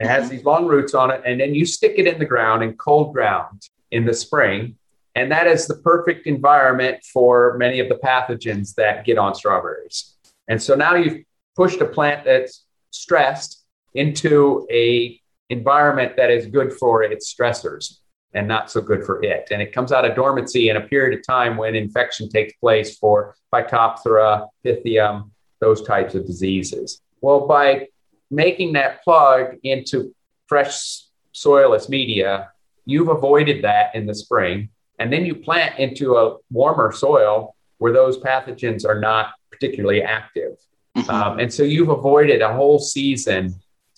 it 0.00 0.06
has 0.06 0.24
mm-hmm. 0.24 0.36
these 0.36 0.44
long 0.44 0.66
roots 0.66 0.94
on 0.94 1.10
it, 1.10 1.22
and 1.24 1.40
then 1.40 1.54
you 1.54 1.66
stick 1.66 1.94
it 1.96 2.06
in 2.06 2.18
the 2.18 2.24
ground 2.24 2.62
in 2.62 2.74
cold 2.74 3.12
ground 3.12 3.68
in 3.90 4.04
the 4.04 4.14
spring. 4.14 4.76
And 5.14 5.32
that 5.32 5.46
is 5.46 5.66
the 5.66 5.76
perfect 5.76 6.26
environment 6.26 7.02
for 7.12 7.56
many 7.58 7.80
of 7.80 7.88
the 7.88 7.96
pathogens 7.96 8.74
that 8.74 9.04
get 9.04 9.18
on 9.18 9.34
strawberries. 9.34 10.16
And 10.46 10.62
so 10.62 10.76
now 10.76 10.94
you've 10.94 11.24
pushed 11.56 11.80
a 11.80 11.86
plant 11.86 12.24
that's 12.24 12.64
stressed 12.90 13.64
into 13.94 14.66
a 14.70 15.20
environment 15.50 16.16
that 16.16 16.30
is 16.30 16.46
good 16.46 16.72
for 16.72 17.02
its 17.02 17.34
stressors 17.34 17.98
and 18.34 18.46
not 18.46 18.70
so 18.70 18.80
good 18.80 19.04
for 19.04 19.22
it. 19.24 19.48
And 19.50 19.62
it 19.62 19.72
comes 19.72 19.92
out 19.92 20.04
of 20.04 20.14
dormancy 20.14 20.68
in 20.68 20.76
a 20.76 20.82
period 20.82 21.18
of 21.18 21.26
time 21.26 21.56
when 21.56 21.74
infection 21.74 22.28
takes 22.28 22.52
place 22.54 22.96
for 22.98 23.34
Phytophthora, 23.52 24.48
Pythium, 24.64 25.30
those 25.60 25.82
types 25.82 26.14
of 26.14 26.26
diseases. 26.26 27.00
Well, 27.20 27.46
by 27.46 27.88
making 28.30 28.74
that 28.74 29.02
plug 29.02 29.56
into 29.62 30.14
fresh 30.46 31.02
soilless 31.34 31.88
media, 31.88 32.50
you've 32.84 33.08
avoided 33.08 33.64
that 33.64 33.94
in 33.94 34.06
the 34.06 34.14
spring, 34.14 34.68
and 34.98 35.12
then 35.12 35.24
you 35.24 35.34
plant 35.34 35.78
into 35.78 36.16
a 36.16 36.36
warmer 36.50 36.92
soil 36.92 37.54
where 37.78 37.92
those 37.92 38.18
pathogens 38.18 38.84
are 38.84 39.00
not 39.00 39.32
particularly 39.50 40.02
active. 40.02 40.58
Mm-hmm. 40.96 41.10
Um, 41.10 41.38
and 41.38 41.52
so 41.52 41.62
you've 41.62 41.90
avoided 41.90 42.42
a 42.42 42.52
whole 42.52 42.78
season's 42.78 43.54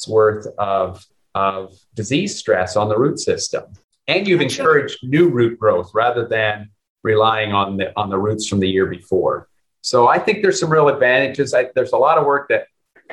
worth 0.06 0.46
of, 0.58 1.04
of 1.34 1.74
disease 1.94 2.36
stress 2.36 2.76
on 2.76 2.88
the 2.88 2.98
root 2.98 3.18
system. 3.18 3.64
And 4.10 4.26
you've 4.26 4.40
encouraged 4.40 4.98
new 5.04 5.28
root 5.28 5.56
growth 5.56 5.92
rather 5.94 6.26
than 6.26 6.70
relying 7.04 7.52
on 7.52 7.76
the, 7.76 7.92
on 7.96 8.10
the 8.10 8.18
roots 8.18 8.48
from 8.48 8.58
the 8.58 8.68
year 8.68 8.86
before. 8.86 9.48
So 9.82 10.08
I 10.08 10.18
think 10.18 10.42
there's 10.42 10.58
some 10.58 10.68
real 10.68 10.88
advantages. 10.88 11.54
I, 11.54 11.70
there's 11.76 11.92
a 11.92 11.96
lot 11.96 12.18
of 12.18 12.26
work 12.26 12.48
that 12.48 12.66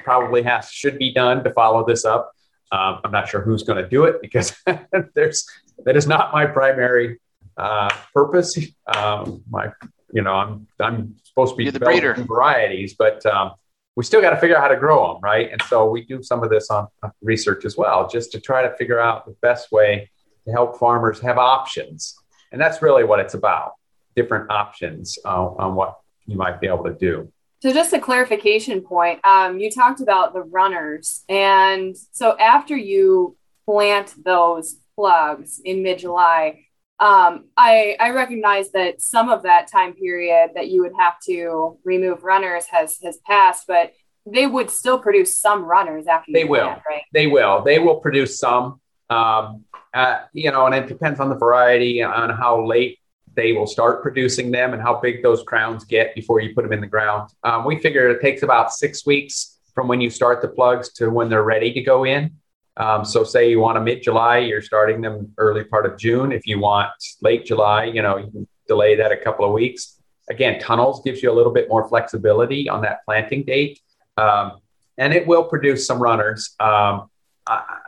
probably 0.03 0.41
has 0.41 0.71
should 0.71 0.97
be 0.97 1.13
done 1.13 1.43
to 1.43 1.53
follow 1.53 1.85
this 1.85 2.03
up. 2.03 2.31
Um, 2.71 2.99
I'm 3.03 3.11
not 3.11 3.29
sure 3.29 3.41
who's 3.41 3.61
going 3.61 3.81
to 3.81 3.87
do 3.87 4.05
it 4.05 4.21
because 4.21 4.55
there's 5.15 5.47
that 5.85 5.95
is 5.95 6.07
not 6.07 6.33
my 6.33 6.47
primary 6.47 7.19
uh, 7.57 7.89
purpose. 8.11 8.57
Um, 8.87 9.43
my 9.49 9.71
you 10.11 10.23
know 10.23 10.33
I'm 10.33 10.67
I'm 10.79 11.15
supposed 11.23 11.53
to 11.53 11.57
be 11.57 11.63
You're 11.65 11.73
the 11.73 11.79
breeder 11.79 12.15
varieties, 12.15 12.95
but 12.97 13.25
um, 13.25 13.51
we 13.95 14.03
still 14.03 14.19
got 14.19 14.31
to 14.31 14.37
figure 14.37 14.57
out 14.57 14.63
how 14.63 14.67
to 14.67 14.75
grow 14.75 15.13
them, 15.13 15.21
right? 15.21 15.49
And 15.51 15.61
so 15.69 15.89
we 15.89 16.03
do 16.03 16.21
some 16.21 16.43
of 16.43 16.49
this 16.49 16.69
on 16.69 16.87
research 17.21 17.63
as 17.65 17.77
well, 17.77 18.09
just 18.09 18.31
to 18.33 18.41
try 18.41 18.63
to 18.63 18.75
figure 18.75 18.99
out 18.99 19.25
the 19.25 19.35
best 19.41 19.71
way 19.71 20.09
to 20.47 20.51
help 20.53 20.79
farmers 20.79 21.19
have 21.19 21.37
options. 21.37 22.15
And 22.51 22.59
that's 22.59 22.81
really 22.81 23.03
what 23.03 23.19
it's 23.19 23.33
about 23.33 23.73
different 24.15 24.49
options 24.49 25.19
uh, 25.23 25.45
on 25.45 25.75
what 25.75 25.99
you 26.25 26.37
might 26.37 26.59
be 26.59 26.67
able 26.67 26.85
to 26.85 26.93
do. 26.93 27.31
So, 27.61 27.73
just 27.73 27.93
a 27.93 27.99
clarification 27.99 28.81
point 28.81 29.19
um, 29.25 29.59
you 29.59 29.71
talked 29.71 30.01
about 30.01 30.33
the 30.33 30.41
runners. 30.41 31.23
And 31.27 31.95
so, 32.11 32.37
after 32.37 32.75
you 32.75 33.35
plant 33.65 34.13
those 34.23 34.77
plugs 34.95 35.59
in 35.63 35.83
mid 35.83 35.99
July, 35.99 36.65
um, 36.99 37.45
I, 37.57 37.95
I 37.99 38.11
recognize 38.11 38.71
that 38.71 39.01
some 39.01 39.29
of 39.29 39.43
that 39.43 39.67
time 39.71 39.93
period 39.93 40.51
that 40.55 40.69
you 40.69 40.81
would 40.81 40.93
have 40.97 41.15
to 41.27 41.77
remove 41.83 42.23
runners 42.23 42.65
has 42.67 42.97
has 43.03 43.17
passed, 43.25 43.65
but 43.67 43.91
they 44.25 44.45
would 44.45 44.69
still 44.69 44.99
produce 44.99 45.39
some 45.39 45.63
runners 45.63 46.05
after 46.05 46.31
they 46.33 46.43
will. 46.43 46.65
Plant, 46.65 46.81
right? 46.87 47.03
They 47.11 47.27
will. 47.27 47.63
They 47.63 47.79
will 47.79 47.95
produce 47.95 48.39
some. 48.39 48.81
Um, 49.09 49.65
uh, 49.93 50.19
you 50.33 50.51
know, 50.51 50.65
and 50.65 50.75
it 50.75 50.87
depends 50.87 51.19
on 51.19 51.29
the 51.29 51.35
variety, 51.35 52.03
on 52.03 52.29
how 52.29 52.65
late 52.65 52.99
they 53.35 53.53
will 53.53 53.67
start 53.67 54.01
producing 54.01 54.51
them, 54.51 54.73
and 54.73 54.81
how 54.81 54.99
big 54.99 55.23
those 55.23 55.43
crowns 55.43 55.85
get 55.85 56.13
before 56.15 56.39
you 56.41 56.53
put 56.53 56.63
them 56.63 56.73
in 56.73 56.81
the 56.81 56.87
ground. 56.87 57.29
Um, 57.43 57.65
we 57.65 57.79
figure 57.79 58.09
it 58.09 58.21
takes 58.21 58.43
about 58.43 58.71
six 58.71 59.05
weeks 59.05 59.59
from 59.73 59.87
when 59.87 60.01
you 60.01 60.09
start 60.09 60.41
the 60.41 60.47
plugs 60.47 60.91
to 60.93 61.09
when 61.09 61.29
they're 61.29 61.43
ready 61.43 61.71
to 61.73 61.81
go 61.81 62.03
in. 62.03 62.31
Um, 62.77 63.03
so 63.05 63.23
say 63.23 63.49
you 63.49 63.59
want 63.59 63.77
a 63.77 63.81
mid 63.81 64.03
July, 64.03 64.39
you're 64.39 64.61
starting 64.61 65.01
them 65.01 65.33
early 65.37 65.63
part 65.63 65.85
of 65.85 65.97
June. 65.97 66.31
If 66.31 66.45
you 66.45 66.59
want 66.59 66.89
late 67.21 67.45
July, 67.45 67.85
you 67.85 68.01
know, 68.01 68.17
you 68.17 68.29
can 68.31 68.47
delay 68.67 68.95
that 68.95 69.11
a 69.11 69.17
couple 69.17 69.45
of 69.45 69.51
weeks. 69.51 69.99
Again, 70.29 70.59
tunnels 70.59 71.01
gives 71.03 71.23
you 71.23 71.31
a 71.31 71.35
little 71.35 71.53
bit 71.53 71.69
more 71.69 71.87
flexibility 71.87 72.69
on 72.69 72.81
that 72.81 72.99
planting 73.05 73.43
date. 73.43 73.79
Um, 74.17 74.59
and 74.97 75.13
it 75.13 75.25
will 75.25 75.43
produce 75.43 75.87
some 75.87 75.99
runners. 75.99 76.55
Um, 76.59 77.09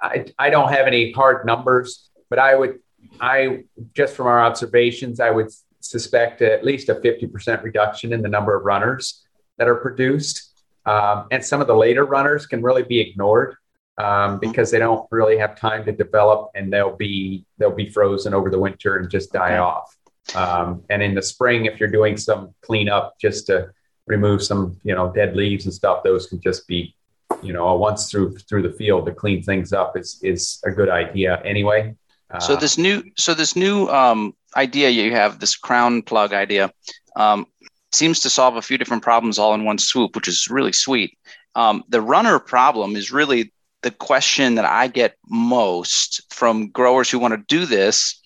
I, 0.02 0.26
I, 0.38 0.50
don't 0.50 0.72
have 0.72 0.88
any 0.88 1.12
hard 1.12 1.46
numbers, 1.46 2.10
but 2.30 2.40
I 2.40 2.56
would, 2.56 2.80
I 3.20 3.64
just 3.94 4.16
from 4.16 4.28
our 4.28 4.42
observations, 4.42 5.20
I 5.20 5.30
would 5.30 5.50
suspect 5.80 6.42
at 6.42 6.64
least 6.64 6.90
a 6.90 6.96
50% 6.96 7.64
reduction 7.64 8.14
in 8.14 8.22
the 8.22 8.30
number 8.30 8.56
of 8.56 8.66
runners 8.66 9.26
that 9.58 9.68
are 9.68 9.76
produced. 9.76 10.62
Um, 10.86 11.28
and 11.32 11.44
some 11.44 11.62
of 11.62 11.68
the 11.68 11.76
later 11.76 12.06
runners 12.06 12.46
can 12.46 12.62
really 12.62 12.84
be 12.84 13.00
ignored 13.00 13.56
um, 13.98 14.06
mm-hmm. 14.06 14.38
because 14.40 14.72
they 14.72 14.80
don't 14.80 15.08
really 15.12 15.38
have 15.38 15.56
time 15.56 15.86
to 15.86 15.92
develop 15.92 16.50
and 16.56 16.72
they'll 16.72 16.96
be 16.96 17.46
they'll 17.58 17.76
be 17.76 17.90
frozen 17.90 18.34
over 18.34 18.50
the 18.50 18.60
winter 18.60 18.98
and 18.98 19.10
just 19.10 19.32
die 19.34 19.54
okay. 19.54 19.58
off. 19.58 19.96
Um, 20.36 20.84
and 20.90 21.02
in 21.02 21.16
the 21.16 21.22
spring, 21.22 21.66
if 21.66 21.80
you're 21.80 21.90
doing 21.90 22.18
some 22.18 22.54
cleanup 22.62 23.20
just 23.20 23.48
to 23.48 23.72
remove 24.08 24.42
some 24.44 24.80
you 24.84 24.96
know 24.96 25.12
dead 25.12 25.36
leaves 25.36 25.66
and 25.66 25.74
stuff, 25.74 26.04
those 26.04 26.28
can 26.28 26.40
just 26.40 26.68
be 26.68 26.96
you 27.42 27.54
know 27.54 27.76
once 27.76 28.10
through 28.10 28.38
through 28.38 28.62
the 28.62 28.72
field 28.72 29.06
to 29.06 29.12
clean 29.12 29.42
things 29.44 29.74
up 29.74 29.98
is 29.98 30.20
is 30.24 30.62
a 30.66 30.72
good 30.72 30.90
idea 30.90 31.42
anyway. 31.44 31.96
Uh, 32.32 32.40
so 32.40 32.56
this 32.56 32.78
new 32.78 33.04
so 33.18 33.34
this 33.34 33.56
new 33.56 33.88
um, 33.90 34.36
idea 34.56 34.90
you 34.90 35.12
have 35.12 35.40
this 35.40 35.56
crown 35.56 36.02
plug 36.02 36.34
idea 36.34 36.72
um, 37.16 37.46
seems 37.92 38.20
to 38.22 38.30
solve 38.30 38.56
a 38.56 38.62
few 38.62 38.78
different 38.78 39.04
problems 39.04 39.40
all 39.40 39.54
in 39.54 39.66
one 39.66 39.78
swoop, 39.78 40.16
which 40.16 40.28
is 40.28 40.48
really 40.50 40.74
sweet. 40.74 41.18
Um, 41.56 41.84
the 41.90 42.02
runner 42.02 42.40
problem 42.40 42.96
is 42.96 43.12
really 43.12 43.52
the 43.82 43.92
question 43.92 44.56
that 44.56 44.66
I 44.66 44.88
get 44.88 45.18
most 45.28 46.22
from 46.34 46.70
growers 46.70 47.10
who 47.10 47.20
want 47.20 47.34
to 47.34 47.56
do 47.56 47.66
this, 47.66 48.22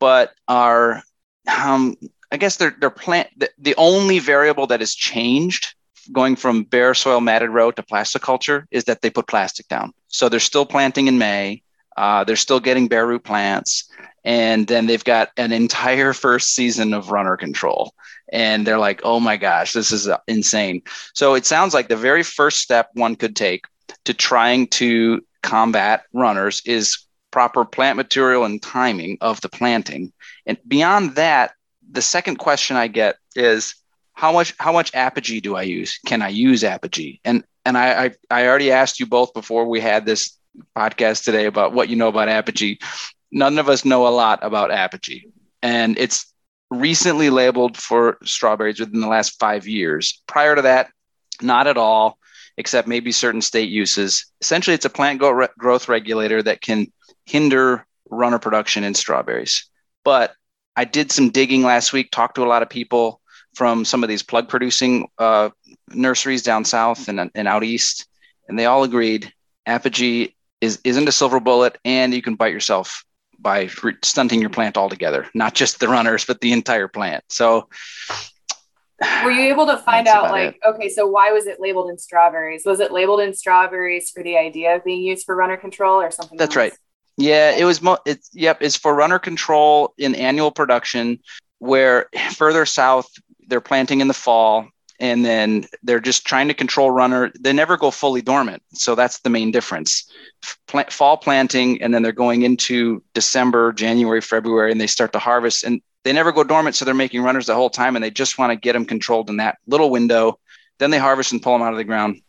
but 0.00 0.32
are, 0.48 1.02
um, 1.46 1.96
I 2.32 2.36
guess 2.38 2.56
they're, 2.56 2.74
they're 2.80 2.90
plant, 2.90 3.28
the, 3.36 3.50
the 3.58 3.74
only 3.76 4.18
variable 4.18 4.66
that 4.68 4.80
has 4.80 4.94
changed 4.94 5.74
going 6.12 6.36
from 6.36 6.64
bare 6.64 6.94
soil 6.94 7.20
matted 7.20 7.50
row 7.50 7.70
to 7.70 7.82
plasticulture 7.82 8.66
is 8.70 8.84
that 8.84 9.02
they 9.02 9.10
put 9.10 9.26
plastic 9.26 9.68
down. 9.68 9.92
So 10.08 10.28
they're 10.28 10.40
still 10.40 10.66
planting 10.66 11.06
in 11.06 11.18
May. 11.18 11.62
Uh, 11.96 12.24
they're 12.24 12.36
still 12.36 12.60
getting 12.60 12.88
bare 12.88 13.06
root 13.06 13.24
plants. 13.24 13.90
And 14.24 14.66
then 14.66 14.86
they've 14.86 15.04
got 15.04 15.30
an 15.36 15.52
entire 15.52 16.12
first 16.12 16.54
season 16.54 16.92
of 16.92 17.10
runner 17.10 17.36
control. 17.36 17.94
And 18.32 18.66
they're 18.66 18.78
like, 18.78 19.00
oh 19.04 19.20
my 19.20 19.36
gosh, 19.36 19.72
this 19.72 19.92
is 19.92 20.08
insane. 20.26 20.82
So 21.14 21.34
it 21.34 21.46
sounds 21.46 21.74
like 21.74 21.88
the 21.88 21.96
very 21.96 22.22
first 22.22 22.58
step 22.58 22.90
one 22.94 23.16
could 23.16 23.36
take 23.36 23.64
to 24.04 24.14
trying 24.14 24.66
to 24.68 25.24
combat 25.42 26.04
runners 26.12 26.60
is 26.66 26.98
proper 27.30 27.64
plant 27.64 27.96
material 27.96 28.44
and 28.44 28.60
timing 28.62 29.18
of 29.20 29.40
the 29.42 29.48
planting. 29.48 30.12
And 30.44 30.58
beyond 30.66 31.14
that, 31.14 31.52
the 31.88 32.02
second 32.02 32.36
question 32.36 32.76
I 32.76 32.88
get 32.88 33.16
is 33.36 33.76
how 34.16 34.32
much 34.32 34.54
how 34.58 34.72
much 34.72 34.90
apogee 34.94 35.40
do 35.40 35.54
I 35.56 35.62
use? 35.62 36.00
Can 36.06 36.22
I 36.22 36.28
use 36.28 36.64
apogee? 36.64 37.20
And 37.24 37.44
and 37.64 37.76
I 37.78 38.06
I, 38.06 38.10
I 38.30 38.46
already 38.48 38.72
asked 38.72 38.98
you 38.98 39.06
both 39.06 39.32
before 39.34 39.66
we 39.66 39.78
had 39.78 40.04
this 40.04 40.36
podcast 40.74 41.22
today 41.22 41.44
about 41.44 41.74
what 41.74 41.88
you 41.90 41.96
know 41.96 42.08
about 42.08 42.28
apogee. 42.28 42.78
None 43.30 43.58
of 43.58 43.68
us 43.68 43.84
know 43.84 44.08
a 44.08 44.08
lot 44.08 44.38
about 44.42 44.70
apogee, 44.70 45.26
and 45.62 45.98
it's 45.98 46.32
recently 46.70 47.28
labeled 47.28 47.76
for 47.76 48.16
strawberries 48.24 48.80
within 48.80 49.00
the 49.00 49.06
last 49.06 49.38
five 49.38 49.68
years. 49.68 50.22
Prior 50.26 50.56
to 50.56 50.62
that, 50.62 50.90
not 51.42 51.66
at 51.66 51.76
all 51.76 52.18
except 52.56 52.88
maybe 52.88 53.12
certain 53.12 53.42
state 53.42 53.68
uses. 53.68 54.32
Essentially, 54.40 54.74
it's 54.74 54.86
a 54.86 54.90
plant 54.90 55.20
growth 55.58 55.88
regulator 55.90 56.42
that 56.42 56.62
can 56.62 56.90
hinder 57.26 57.86
runner 58.08 58.38
production 58.38 58.82
in 58.82 58.94
strawberries. 58.94 59.68
But 60.04 60.32
I 60.74 60.84
did 60.84 61.12
some 61.12 61.28
digging 61.28 61.62
last 61.62 61.92
week, 61.92 62.10
talked 62.10 62.36
to 62.36 62.44
a 62.44 62.48
lot 62.48 62.62
of 62.62 62.70
people 62.70 63.20
from 63.56 63.86
some 63.86 64.02
of 64.02 64.08
these 64.08 64.22
plug 64.22 64.48
producing 64.48 65.08
uh, 65.18 65.48
nurseries 65.88 66.42
down 66.42 66.64
south 66.64 67.08
and, 67.08 67.30
and 67.34 67.48
out 67.48 67.64
east, 67.64 68.06
and 68.48 68.58
they 68.58 68.66
all 68.66 68.84
agreed 68.84 69.32
apogee 69.64 70.34
is, 70.60 70.78
isn't 70.84 71.08
a 71.08 71.12
silver 71.12 71.40
bullet, 71.40 71.78
and 71.84 72.12
you 72.12 72.20
can 72.20 72.34
bite 72.34 72.52
yourself 72.52 73.02
by 73.38 73.68
stunting 74.02 74.40
your 74.40 74.50
plant 74.50 74.76
altogether, 74.76 75.26
not 75.34 75.54
just 75.54 75.80
the 75.80 75.88
runners, 75.88 76.24
but 76.26 76.40
the 76.40 76.52
entire 76.52 76.86
plant. 76.86 77.24
So 77.30 77.68
were 79.24 79.30
you 79.30 79.48
able 79.48 79.66
to 79.66 79.78
find 79.84 80.06
out 80.06 80.30
like 80.30 80.54
it. 80.54 80.60
okay 80.66 80.88
so 80.88 81.06
why 81.06 81.30
was 81.32 81.46
it 81.46 81.60
labeled 81.60 81.90
in 81.90 81.98
strawberries 81.98 82.62
was 82.64 82.80
it 82.80 82.92
labeled 82.92 83.20
in 83.20 83.34
strawberries 83.34 84.08
for 84.08 84.22
the 84.22 84.38
idea 84.38 84.74
of 84.74 84.84
being 84.84 85.02
used 85.02 85.26
for 85.26 85.36
runner 85.36 85.58
control 85.58 86.00
or 86.00 86.10
something 86.10 86.38
that's 86.38 86.56
else? 86.56 86.56
right 86.56 86.72
yeah 87.18 87.50
it 87.50 87.64
was 87.64 87.82
mo- 87.82 87.98
it's 88.06 88.30
yep 88.32 88.56
it's 88.62 88.74
for 88.74 88.94
runner 88.94 89.18
control 89.18 89.92
in 89.98 90.14
annual 90.14 90.50
production 90.50 91.18
where 91.58 92.08
further 92.34 92.64
south 92.64 93.10
they're 93.46 93.60
planting 93.60 94.00
in 94.00 94.08
the 94.08 94.14
fall 94.14 94.68
and 94.98 95.24
then 95.24 95.66
they're 95.82 96.00
just 96.00 96.26
trying 96.26 96.48
to 96.48 96.54
control 96.54 96.90
runner 96.90 97.30
they 97.40 97.52
never 97.52 97.76
go 97.76 97.90
fully 97.90 98.22
dormant 98.22 98.62
so 98.72 98.94
that's 98.94 99.20
the 99.20 99.30
main 99.30 99.50
difference 99.50 100.10
Plant, 100.68 100.92
fall 100.92 101.16
planting 101.16 101.82
and 101.82 101.92
then 101.92 102.02
they're 102.02 102.12
going 102.12 102.42
into 102.42 103.02
december 103.14 103.72
january 103.72 104.20
february 104.20 104.72
and 104.72 104.80
they 104.80 104.86
start 104.86 105.12
to 105.12 105.18
harvest 105.18 105.64
and 105.64 105.80
they 106.06 106.12
never 106.12 106.30
go 106.30 106.44
dormant, 106.44 106.76
so 106.76 106.84
they're 106.84 106.94
making 106.94 107.22
runners 107.22 107.46
the 107.46 107.56
whole 107.56 107.68
time, 107.68 107.96
and 107.96 108.04
they 108.04 108.12
just 108.12 108.38
want 108.38 108.52
to 108.52 108.56
get 108.56 108.74
them 108.74 108.84
controlled 108.84 109.28
in 109.28 109.38
that 109.38 109.58
little 109.66 109.90
window. 109.90 110.38
Then 110.78 110.92
they 110.92 110.98
harvest 110.98 111.32
and 111.32 111.42
pull 111.42 111.54
them 111.54 111.62
out 111.62 111.72
of 111.72 111.78
the 111.78 111.84
ground. 111.84 112.20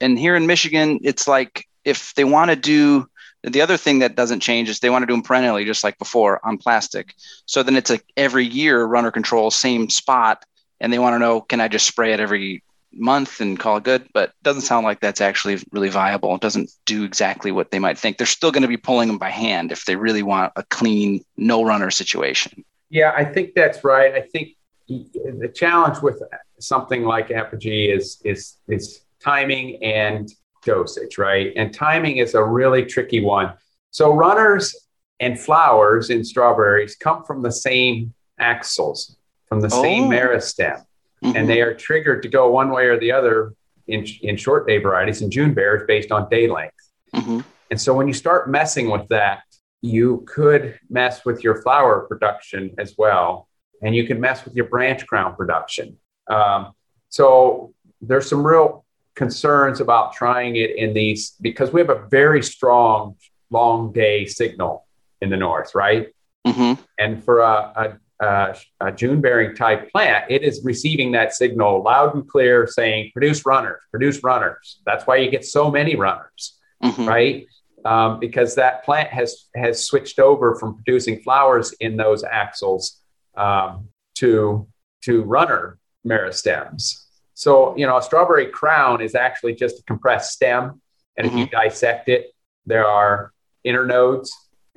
And 0.00 0.18
here 0.18 0.34
in 0.34 0.46
Michigan, 0.46 0.98
it's 1.02 1.28
like 1.28 1.68
if 1.84 2.14
they 2.14 2.24
want 2.24 2.50
to 2.50 2.56
do 2.56 3.06
the 3.42 3.60
other 3.60 3.76
thing 3.76 3.98
that 3.98 4.16
doesn't 4.16 4.40
change 4.40 4.70
is 4.70 4.80
they 4.80 4.88
want 4.88 5.02
to 5.02 5.06
do 5.06 5.12
them 5.12 5.22
perennially, 5.22 5.66
just 5.66 5.84
like 5.84 5.98
before 5.98 6.40
on 6.42 6.56
plastic. 6.56 7.14
So 7.44 7.62
then 7.62 7.76
it's 7.76 7.90
like 7.90 8.04
every 8.16 8.46
year 8.46 8.82
runner 8.82 9.10
control, 9.10 9.50
same 9.50 9.90
spot, 9.90 10.46
and 10.80 10.92
they 10.92 10.98
want 10.98 11.14
to 11.14 11.18
know 11.18 11.40
can 11.40 11.60
I 11.60 11.68
just 11.68 11.86
spray 11.86 12.12
it 12.12 12.20
every 12.20 12.62
month 12.92 13.40
and 13.40 13.58
call 13.58 13.76
it 13.78 13.84
good? 13.84 14.08
But 14.12 14.32
doesn't 14.42 14.62
sound 14.62 14.84
like 14.84 15.00
that's 15.00 15.20
actually 15.20 15.62
really 15.72 15.88
viable. 15.88 16.34
It 16.34 16.40
doesn't 16.40 16.70
do 16.86 17.04
exactly 17.04 17.52
what 17.52 17.70
they 17.70 17.78
might 17.78 17.98
think. 17.98 18.18
They're 18.18 18.26
still 18.26 18.50
going 18.50 18.62
to 18.62 18.68
be 18.68 18.76
pulling 18.76 19.08
them 19.08 19.18
by 19.18 19.30
hand 19.30 19.72
if 19.72 19.84
they 19.84 19.96
really 19.96 20.22
want 20.22 20.52
a 20.56 20.62
clean 20.64 21.24
no 21.36 21.62
runner 21.62 21.90
situation. 21.90 22.64
Yeah, 22.90 23.12
I 23.14 23.24
think 23.24 23.54
that's 23.54 23.84
right. 23.84 24.14
I 24.14 24.22
think 24.22 24.56
the 24.88 25.52
challenge 25.54 25.98
with 26.02 26.22
something 26.60 27.04
like 27.04 27.30
apogee 27.30 27.90
is 27.90 28.20
is 28.24 28.56
is 28.68 29.02
timing 29.20 29.82
and 29.82 30.32
dosage, 30.64 31.18
right? 31.18 31.52
And 31.56 31.74
timing 31.74 32.18
is 32.18 32.34
a 32.34 32.44
really 32.44 32.84
tricky 32.84 33.22
one. 33.22 33.52
So 33.90 34.12
runners 34.12 34.74
and 35.20 35.38
flowers 35.38 36.10
in 36.10 36.24
strawberries 36.24 36.96
come 36.96 37.24
from 37.24 37.42
the 37.42 37.52
same 37.52 38.14
axils, 38.38 39.16
from 39.48 39.60
the 39.60 39.70
same 39.70 40.04
Oh. 40.04 40.08
meristem, 40.10 40.84
Mhm. 41.24 41.34
and 41.36 41.48
they 41.48 41.60
are 41.62 41.74
triggered 41.74 42.22
to 42.22 42.28
go 42.28 42.50
one 42.50 42.70
way 42.70 42.86
or 42.86 42.98
the 42.98 43.12
other 43.12 43.54
in, 43.86 44.04
in 44.22 44.36
short 44.36 44.66
day 44.66 44.78
varieties 44.78 45.22
and 45.22 45.32
June 45.32 45.54
bears 45.54 45.82
based 45.86 46.12
on 46.12 46.28
day 46.28 46.46
length. 46.46 46.76
Mhm. 47.14 47.44
And 47.70 47.80
so 47.80 47.94
when 47.94 48.06
you 48.06 48.14
start 48.14 48.50
messing 48.50 48.90
with 48.90 49.08
that, 49.08 49.42
you 49.80 50.24
could 50.26 50.78
mess 50.90 51.24
with 51.24 51.42
your 51.42 51.62
flower 51.62 52.00
production 52.06 52.74
as 52.78 52.94
well, 52.98 53.48
and 53.82 53.94
you 53.94 54.06
can 54.06 54.20
mess 54.20 54.44
with 54.44 54.54
your 54.54 54.66
branch 54.66 55.06
crown 55.06 55.34
production. 55.36 55.98
Um, 56.28 56.72
so 57.08 57.72
there's 58.02 58.28
some 58.28 58.46
real 58.46 58.84
concerns 59.14 59.80
about 59.80 60.12
trying 60.12 60.56
it 60.56 60.70
in 60.76 60.92
these 60.94 61.32
because 61.40 61.72
we 61.72 61.80
have 61.80 61.90
a 61.90 62.06
very 62.10 62.42
strong 62.42 63.16
long 63.50 63.92
day 63.92 64.26
signal 64.26 64.86
in 65.22 65.30
the 65.30 65.36
north, 65.36 65.74
right? 65.74 66.08
Mhm. 66.46 66.78
And 66.98 67.24
for 67.24 67.40
a, 67.40 67.72
a, 67.76 67.98
a, 68.20 68.56
a 68.80 68.92
June 68.92 69.20
bearing 69.20 69.54
type 69.54 69.90
plant, 69.92 70.24
it 70.28 70.42
is 70.42 70.64
receiving 70.64 71.12
that 71.12 71.32
signal 71.34 71.82
loud 71.82 72.14
and 72.14 72.28
clear 72.28 72.66
saying, 72.66 73.10
produce 73.12 73.46
runners, 73.46 73.80
produce 73.90 74.22
runners. 74.24 74.80
That's 74.84 75.06
why 75.06 75.16
you 75.16 75.30
get 75.30 75.44
so 75.44 75.70
many 75.70 75.94
runners 75.96 76.58
Mhm. 76.82 77.08
right? 77.08 77.46
Um, 77.84 78.18
because 78.20 78.54
that 78.56 78.84
plant 78.84 79.08
has 79.10 79.46
has 79.56 79.84
switched 79.84 80.18
over 80.18 80.56
from 80.56 80.74
producing 80.74 81.20
flowers 81.22 81.72
in 81.80 81.96
those 81.96 82.22
axils 82.24 83.00
um, 83.36 83.88
to 84.16 84.66
to 85.02 85.22
runner 85.22 85.78
meristems. 86.06 87.04
So 87.34 87.76
you 87.76 87.86
know, 87.86 87.96
a 87.96 88.02
strawberry 88.02 88.46
crown 88.46 89.00
is 89.00 89.14
actually 89.14 89.54
just 89.54 89.78
a 89.80 89.82
compressed 89.84 90.32
stem, 90.32 90.80
and 91.16 91.26
if 91.26 91.32
you 91.34 91.46
dissect 91.46 92.08
it, 92.08 92.26
there 92.66 92.86
are 92.86 93.32
internodes, 93.66 94.28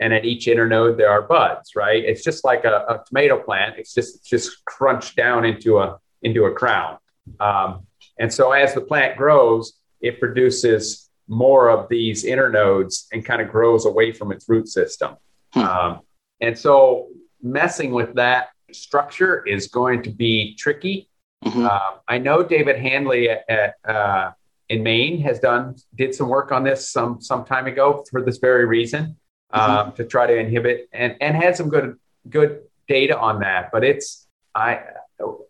and 0.02 0.14
at 0.14 0.26
each 0.26 0.48
internode 0.48 0.98
there 0.98 1.10
are 1.10 1.22
buds. 1.22 1.76
Right? 1.76 2.04
It's 2.04 2.24
just 2.24 2.44
like 2.44 2.66
a, 2.66 2.86
a 2.90 3.04
tomato 3.08 3.42
plant. 3.42 3.78
It's 3.78 3.94
just 3.94 4.18
it's 4.18 4.28
just 4.28 4.66
crunched 4.66 5.16
down 5.16 5.46
into 5.46 5.80
a 5.80 6.00
into 6.22 6.46
a 6.46 6.54
crown. 6.54 6.98
Um, 7.40 7.88
and 8.20 8.34
so 8.34 8.52
as 8.52 8.74
the 8.74 8.82
plant 8.82 9.18
grows, 9.18 9.74
it 10.02 10.20
produces 10.20 11.10
more 11.28 11.70
of 11.70 11.88
these 11.88 12.26
internodes 12.26 13.06
and 13.14 13.24
kind 13.24 13.42
of 13.42 13.50
grows 13.50 13.86
away 13.86 14.12
from 14.12 14.32
its 14.32 14.50
root 14.50 14.68
system. 14.68 15.16
Hmm. 15.54 15.60
Um, 15.60 16.00
and 16.42 16.58
so 16.58 17.08
messing 17.42 17.92
with 17.92 18.16
that 18.16 18.50
structure 18.72 19.46
is 19.46 19.68
going 19.68 20.04
to 20.04 20.10
be 20.10 20.56
tricky. 20.56 21.10
Mhm. 21.46 21.70
Um, 21.70 22.00
I 22.08 22.18
know 22.18 22.44
David 22.44 22.78
Handley 22.78 23.30
at, 23.30 23.44
at 23.50 23.76
uh, 23.88 24.32
in 24.70 24.84
Maine 24.84 25.22
has 25.22 25.40
done 25.40 25.76
did 25.96 26.14
some 26.14 26.30
work 26.30 26.52
on 26.52 26.64
this 26.64 26.90
some 26.90 27.20
some 27.22 27.44
time 27.46 27.68
ago 27.68 28.04
for 28.10 28.22
this 28.22 28.38
very 28.38 28.66
reason 28.66 29.18
um, 29.54 29.92
to 29.94 30.04
try 30.06 30.28
to 30.28 30.36
inhibit 30.36 30.90
and 30.94 31.16
and 31.22 31.36
had 31.36 31.56
some 31.56 31.70
good 31.70 31.98
good 32.30 32.62
data 32.88 33.18
on 33.18 33.40
that. 33.42 33.72
But 33.72 33.84
it's 33.84 34.28
I 34.56 34.82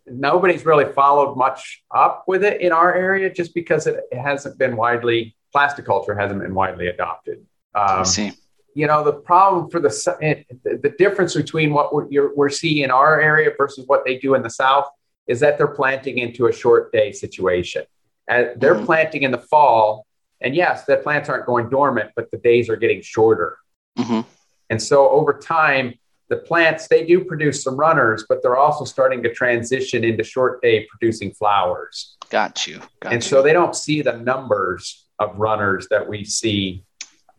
nobody's 0.05 0.65
really 0.65 0.85
followed 0.91 1.35
much 1.35 1.83
up 1.95 2.25
with 2.27 2.43
it 2.43 2.61
in 2.61 2.71
our 2.71 2.93
area 2.93 3.29
just 3.33 3.53
because 3.53 3.87
it 3.87 4.01
hasn't 4.13 4.57
been 4.57 4.75
widely 4.75 5.35
plasticulture 5.53 6.15
hasn't 6.15 6.41
been 6.41 6.53
widely 6.53 6.87
adopted. 6.87 7.45
I 7.75 7.99
Um, 7.99 8.05
see. 8.05 8.31
you 8.73 8.87
know 8.87 9.03
the 9.03 9.13
problem 9.13 9.69
for 9.69 9.79
the 9.79 9.89
the 10.63 10.93
difference 10.97 11.35
between 11.35 11.73
what 11.73 11.93
we're, 11.93 12.07
you're, 12.09 12.33
we're 12.35 12.49
seeing 12.49 12.83
in 12.83 12.91
our 12.91 13.19
area 13.19 13.51
versus 13.57 13.85
what 13.87 14.03
they 14.05 14.17
do 14.17 14.33
in 14.35 14.41
the 14.43 14.49
south 14.49 14.87
is 15.27 15.39
that 15.41 15.57
they're 15.57 15.67
planting 15.81 16.17
into 16.17 16.47
a 16.47 16.53
short 16.53 16.91
day 16.91 17.11
situation 17.11 17.83
and 18.27 18.59
they're 18.61 18.75
Mhm. 18.75 18.85
planting 18.85 19.23
in 19.23 19.31
the 19.31 19.37
fall 19.53 20.05
and 20.41 20.55
yes 20.55 20.85
the 20.85 20.97
plants 20.97 21.27
aren't 21.29 21.45
going 21.45 21.69
dormant 21.69 22.11
but 22.15 22.29
the 22.31 22.37
days 22.37 22.69
are 22.69 22.75
getting 22.77 23.01
shorter 23.01 23.57
Mhm. 23.97 24.25
and 24.69 24.81
so 24.81 25.09
over 25.09 25.33
time 25.33 25.93
the 26.29 26.37
plants 26.37 26.87
they 26.87 27.05
do 27.05 27.23
produce 27.25 27.61
some 27.63 27.75
runners 27.75 28.25
but 28.29 28.41
they're 28.41 28.55
also 28.57 28.85
starting 28.85 29.21
to 29.23 29.33
transition 29.33 30.03
into 30.03 30.23
short 30.23 30.61
day 30.61 30.87
producing 30.89 31.31
flowers 31.33 32.15
Got 32.29 32.65
you. 32.67 32.79
Got 33.01 33.11
and 33.13 33.21
you. 33.23 33.27
so 33.29 33.41
they 33.41 33.51
don't 33.51 33.75
see 33.75 34.01
the 34.01 34.13
numbers 34.13 35.05
of 35.19 35.37
runners 35.37 35.87
that 35.89 36.07
we 36.07 36.23
see 36.23 36.85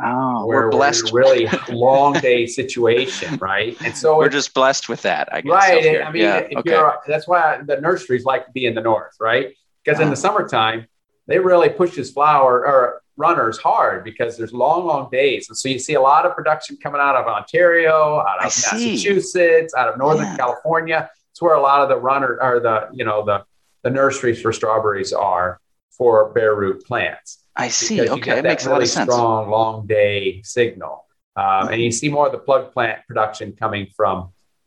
oh, 0.04 0.44
we're 0.46 0.68
blessed. 0.70 1.12
we're 1.12 1.22
in 1.22 1.46
really 1.46 1.58
long 1.70 2.12
day 2.14 2.44
situation, 2.46 3.36
right? 3.36 3.76
And 3.82 3.96
so 3.96 4.18
we're 4.18 4.28
just 4.28 4.52
blessed 4.52 4.88
with 4.88 5.00
that. 5.02 5.28
I 5.32 5.40
guess. 5.42 5.50
right. 5.52 5.82
here. 5.82 6.02
I 6.02 6.10
mean, 6.12 6.22
yeah. 6.22 6.36
if 6.38 6.58
Okay. 6.58 6.70
you're, 6.72 6.98
that's 7.06 7.28
why 7.28 7.60
the 7.64 7.80
nurseries 7.80 8.24
like 8.24 8.44
to 8.46 8.52
be 8.52 8.66
in 8.66 8.74
the 8.74 8.80
north, 8.80 9.14
right? 9.20 9.54
Because 9.84 10.00
in 10.00 10.08
Ah. 10.08 10.10
the 10.10 10.16
summertime, 10.16 10.86
they 11.28 11.38
really 11.38 11.68
push 11.68 11.94
this 11.94 12.10
flower 12.10 12.66
or 12.66 13.01
runners 13.26 13.56
hard 13.58 13.96
because 14.10 14.30
there's 14.36 14.52
long, 14.52 14.80
long 14.90 15.04
days, 15.10 15.42
and 15.48 15.56
so 15.60 15.68
you 15.68 15.78
see 15.78 15.94
a 16.02 16.04
lot 16.12 16.22
of 16.26 16.30
production 16.38 16.76
coming 16.84 17.00
out 17.06 17.16
of 17.20 17.26
Ontario, 17.38 17.96
out 18.28 18.38
I 18.42 18.46
of 18.46 18.52
see. 18.52 18.90
Massachusetts, 18.92 19.72
out 19.78 19.88
of 19.90 19.94
Northern 20.04 20.26
Yeah. 20.26 20.36
California. 20.36 21.00
It's 21.30 21.40
where 21.40 21.54
a 21.54 21.64
lot 21.70 21.80
of 21.82 21.88
the 21.92 21.98
runner 22.10 22.38
or 22.46 22.60
the 22.68 22.76
you 22.98 23.04
know 23.08 23.18
the 23.30 23.38
the 23.84 23.90
nurseries 23.90 24.38
for 24.42 24.52
strawberries 24.52 25.12
are 25.12 25.48
for 25.96 26.12
bare 26.36 26.54
root 26.62 26.78
plants 26.88 27.30
I 27.64 27.68
see. 27.68 28.00
Okay, 28.16 28.32
it 28.32 28.34
that 28.36 28.44
makes 28.44 28.64
a 28.66 28.70
lot 28.70 28.74
really 28.76 28.84
of 28.84 28.90
sense. 28.90 29.12
Strong 29.12 29.50
long 29.50 29.86
day 29.86 30.40
signal, 30.42 30.94
um, 31.36 31.68
and 31.72 31.80
you 31.86 31.92
see 32.00 32.08
more 32.16 32.26
of 32.26 32.32
the 32.32 32.38
plug 32.48 32.72
plant 32.74 32.98
production 33.08 33.52
coming 33.62 33.86
from 33.96 34.16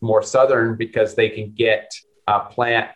more 0.01 0.23
southern 0.23 0.75
because 0.75 1.15
they 1.19 1.29
can 1.29 1.47
get 1.65 1.85
a 2.27 2.39
plant 2.55 2.87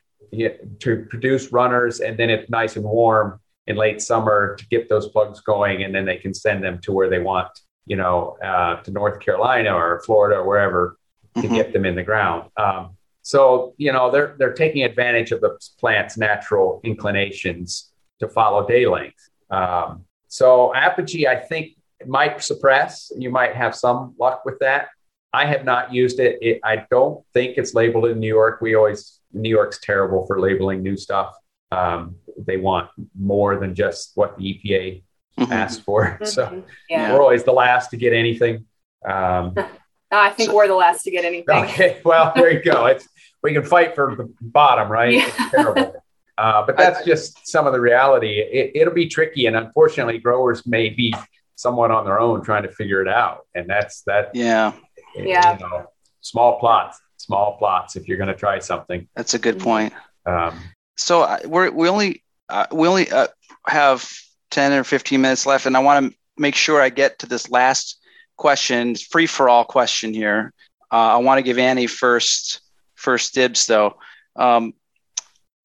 to 0.84 1.06
produce 1.10 1.52
runners, 1.52 2.00
and 2.06 2.17
then 2.19 2.30
it's 2.30 2.50
nice 2.50 2.76
and 2.76 2.86
warm 2.86 3.38
in 3.69 3.75
late 3.77 4.01
summer 4.01 4.55
to 4.55 4.65
get 4.67 4.89
those 4.89 5.08
plugs 5.10 5.39
going, 5.41 5.84
and 5.84 5.93
then 5.95 6.05
they 6.05 6.17
can 6.17 6.34
send 6.34 6.63
them 6.63 6.79
to 6.79 6.91
where 6.91 7.10
they 7.10 7.19
want, 7.19 7.47
you 7.86 7.95
know, 7.95 8.36
uh, 8.43 8.82
to 8.84 8.91
North 8.91 9.19
Carolina 9.21 9.71
or 9.73 10.01
Florida 10.05 10.38
or 10.39 10.45
wherever 10.45 10.97
to 11.36 11.47
Mhm. 11.47 11.55
get 11.55 11.71
them 11.73 11.86
in 11.86 11.95
the 11.95 12.03
ground. 12.03 12.49
Um, 12.58 12.97
so 13.21 13.73
you 13.77 13.91
know 13.93 14.10
they're 14.12 14.36
they're 14.39 14.53
taking 14.65 14.84
advantage 14.84 15.32
of 15.32 15.39
the 15.41 15.51
plant's 15.79 16.17
natural 16.17 16.82
inclinations 16.84 17.91
to 18.19 18.27
follow 18.27 18.67
day 18.67 18.86
length. 18.88 19.23
Um, 19.51 20.05
so 20.27 20.73
apogee, 20.75 21.27
I 21.27 21.36
think, 21.36 21.65
might 22.05 22.41
suppress. 22.41 23.12
You 23.17 23.29
might 23.29 23.53
have 23.55 23.75
some 23.75 24.15
luck 24.19 24.45
with 24.45 24.58
that. 24.60 24.89
I 25.32 25.45
have 25.45 25.63
not 25.63 25.93
used 25.93 26.19
it. 26.19 26.39
it. 26.41 26.60
I 26.63 26.86
don't 26.89 27.23
think 27.36 27.58
it's 27.60 27.73
labeled 27.75 28.05
in 28.08 28.19
New 28.19 28.34
York. 28.39 28.62
We 28.62 28.73
always 28.75 29.19
New 29.32 29.49
York's 29.49 29.79
terrible 29.79 30.25
for 30.25 30.39
labeling 30.39 30.82
new 30.82 30.97
stuff. 30.97 31.36
Um, 31.71 32.15
they 32.38 32.58
want 32.58 32.89
more 33.20 33.58
than 33.60 33.76
just 33.76 34.12
what 34.15 34.38
the 34.38 34.44
EPA 34.44 35.04
Mhm. 35.39 35.52
asked 35.52 35.84
for. 35.84 36.20
So 36.24 36.46
Mhm. 36.48 36.63
yeah. 36.89 37.13
we're 37.13 37.22
always 37.22 37.44
the 37.44 37.54
last 37.54 37.89
to 37.92 37.98
get 37.98 38.13
anything. 38.13 38.65
Um, 39.08 39.54
I 40.12 40.32
think 40.32 40.50
So- 40.50 40.56
we're 40.56 40.68
the 40.68 40.76
last 40.76 41.04
to 41.04 41.12
get 41.12 41.24
anything. 41.26 41.63
Okay, 41.65 42.02
well, 42.04 42.32
there 42.36 42.52
you 42.52 42.62
go. 42.63 42.88
It's 42.88 43.08
we 43.44 43.54
can 43.54 43.63
fight 43.63 43.96
for 43.96 44.15
the 44.15 44.30
bottom, 44.42 44.92
right? 44.92 45.13
Yeah. 45.13 45.28
It's 45.28 45.52
terrible. 45.52 46.04
Uh, 46.38 46.65
but 46.65 46.76
that's 46.78 47.06
just 47.06 47.48
some 47.48 47.68
of 47.68 47.74
the 47.74 47.80
reality. 47.82 48.39
It, 48.39 48.72
it'll 48.76 48.94
be 48.94 49.08
tricky, 49.08 49.46
and 49.46 49.56
unfortunately, 49.56 50.18
growers 50.20 50.65
may 50.65 50.89
be 50.89 51.13
somewhat 51.56 51.92
on 51.92 52.06
their 52.06 52.20
own 52.20 52.42
trying 52.44 52.63
to 52.63 52.72
figure 52.72 53.02
it 53.02 53.08
out, 53.10 53.46
and 53.56 53.70
that's 53.70 54.02
that. 54.04 54.32
Yeah, 54.34 54.72
Yeah. 55.15 55.54
You 55.58 55.60
know, 55.68 55.88
small 56.22 56.60
plots, 56.60 57.00
small 57.18 57.58
plots. 57.58 57.96
If 57.98 58.08
you're 58.08 58.18
going 58.18 58.28
to 58.30 58.36
try 58.36 58.60
something, 58.60 59.08
that's 59.15 59.34
a 59.34 59.39
good 59.39 59.60
point. 59.60 59.94
um, 60.26 60.58
So 61.00 61.38
we're 61.46 61.72
we 61.72 61.88
only 61.88 62.24
uh, 62.50 62.68
we 62.72 62.88
only 62.88 63.10
uh, 63.10 63.28
have 63.68 64.12
ten 64.52 64.74
or 64.74 64.84
fifteen 64.84 65.22
minutes 65.22 65.46
left, 65.46 65.66
and 65.66 65.76
I 65.78 65.80
want 65.80 66.12
to 66.12 66.18
make 66.38 66.56
sure 66.56 66.82
I 66.82 66.90
get 66.90 67.20
to 67.20 67.26
this 67.26 67.50
last 67.50 68.00
question, 68.38 68.96
free 68.96 69.26
for 69.26 69.50
all 69.50 69.64
question 69.64 70.14
here. 70.14 70.54
Uh, 70.92 71.16
I 71.16 71.18
want 71.18 71.38
to 71.38 71.44
give 71.44 71.58
Annie 71.58 71.88
first 71.88 72.62
first 72.96 73.34
dibs 73.34 73.66
though. 73.66 73.98
Um, 74.36 74.74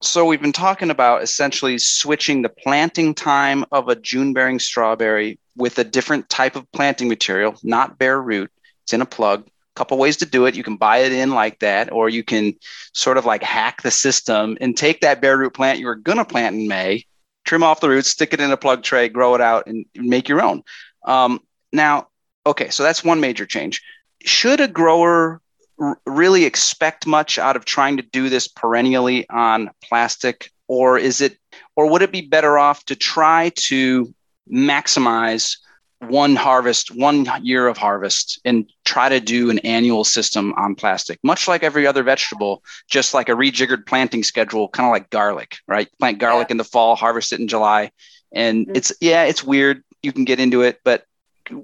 so 0.00 0.24
we've 0.24 0.42
been 0.42 0.52
talking 0.52 0.90
about 0.90 1.22
essentially 1.22 1.78
switching 1.78 2.42
the 2.42 2.48
planting 2.48 3.14
time 3.14 3.64
of 3.72 3.88
a 3.88 3.96
June 3.96 4.34
bearing 4.34 4.58
strawberry 4.58 5.38
with 5.56 5.78
a 5.78 5.84
different 5.84 6.28
type 6.28 6.56
of 6.56 6.70
planting 6.72 7.08
material, 7.08 7.56
not 7.62 7.98
bare 7.98 8.20
root. 8.20 8.50
It's 8.82 8.92
in 8.92 9.00
a 9.00 9.06
plug. 9.06 9.48
Couple 9.74 9.98
ways 9.98 10.18
to 10.18 10.26
do 10.26 10.46
it. 10.46 10.54
You 10.54 10.62
can 10.62 10.76
buy 10.76 10.98
it 10.98 11.12
in 11.12 11.30
like 11.30 11.58
that, 11.60 11.92
or 11.92 12.08
you 12.08 12.22
can 12.22 12.54
sort 12.92 13.18
of 13.18 13.24
like 13.24 13.42
hack 13.42 13.82
the 13.82 13.90
system 13.90 14.56
and 14.60 14.76
take 14.76 15.00
that 15.00 15.20
bare 15.20 15.36
root 15.36 15.54
plant 15.54 15.80
you 15.80 15.86
were 15.86 15.96
going 15.96 16.18
to 16.18 16.24
plant 16.24 16.54
in 16.54 16.68
May, 16.68 17.04
trim 17.44 17.62
off 17.62 17.80
the 17.80 17.88
roots, 17.88 18.08
stick 18.08 18.32
it 18.32 18.40
in 18.40 18.50
a 18.50 18.56
plug 18.56 18.82
tray, 18.82 19.08
grow 19.08 19.34
it 19.34 19.40
out, 19.40 19.66
and 19.66 19.84
make 19.94 20.28
your 20.28 20.42
own. 20.42 20.62
Um, 21.04 21.40
now, 21.72 22.08
okay, 22.46 22.70
so 22.70 22.82
that's 22.82 23.04
one 23.04 23.20
major 23.20 23.46
change. 23.46 23.82
Should 24.24 24.60
a 24.60 24.68
grower 24.68 25.40
r- 25.78 25.98
really 26.06 26.44
expect 26.44 27.06
much 27.06 27.38
out 27.38 27.56
of 27.56 27.64
trying 27.64 27.96
to 27.96 28.02
do 28.02 28.28
this 28.28 28.48
perennially 28.48 29.28
on 29.28 29.70
plastic, 29.82 30.50
or 30.68 30.98
is 30.98 31.20
it, 31.20 31.36
or 31.76 31.90
would 31.90 32.02
it 32.02 32.12
be 32.12 32.22
better 32.22 32.58
off 32.58 32.84
to 32.86 32.96
try 32.96 33.50
to 33.56 34.14
maximize 34.50 35.58
one 36.00 36.36
harvest, 36.36 36.94
one 36.94 37.26
year 37.42 37.66
of 37.66 37.78
harvest, 37.78 38.40
and 38.44 38.70
try 38.84 39.08
to 39.08 39.20
do 39.20 39.50
an 39.50 39.58
annual 39.60 40.04
system 40.04 40.52
on 40.54 40.74
plastic, 40.74 41.18
much 41.22 41.48
like 41.48 41.62
every 41.62 41.86
other 41.86 42.02
vegetable, 42.02 42.62
just 42.88 43.14
like 43.14 43.28
a 43.28 43.32
rejiggered 43.32 43.86
planting 43.86 44.22
schedule, 44.22 44.68
kind 44.68 44.86
of 44.86 44.92
like 44.92 45.10
garlic, 45.10 45.56
right? 45.66 45.88
Plant 45.98 46.18
garlic 46.18 46.50
in 46.50 46.56
the 46.56 46.64
fall, 46.64 46.96
harvest 46.96 47.32
it 47.32 47.40
in 47.40 47.48
July. 47.48 47.90
And 48.32 48.66
Mhm. 48.66 48.76
it's, 48.76 48.92
yeah, 49.00 49.24
it's 49.24 49.44
weird. 49.44 49.82
You 50.02 50.12
can 50.12 50.24
get 50.24 50.40
into 50.40 50.62
it, 50.62 50.80
but 50.84 51.04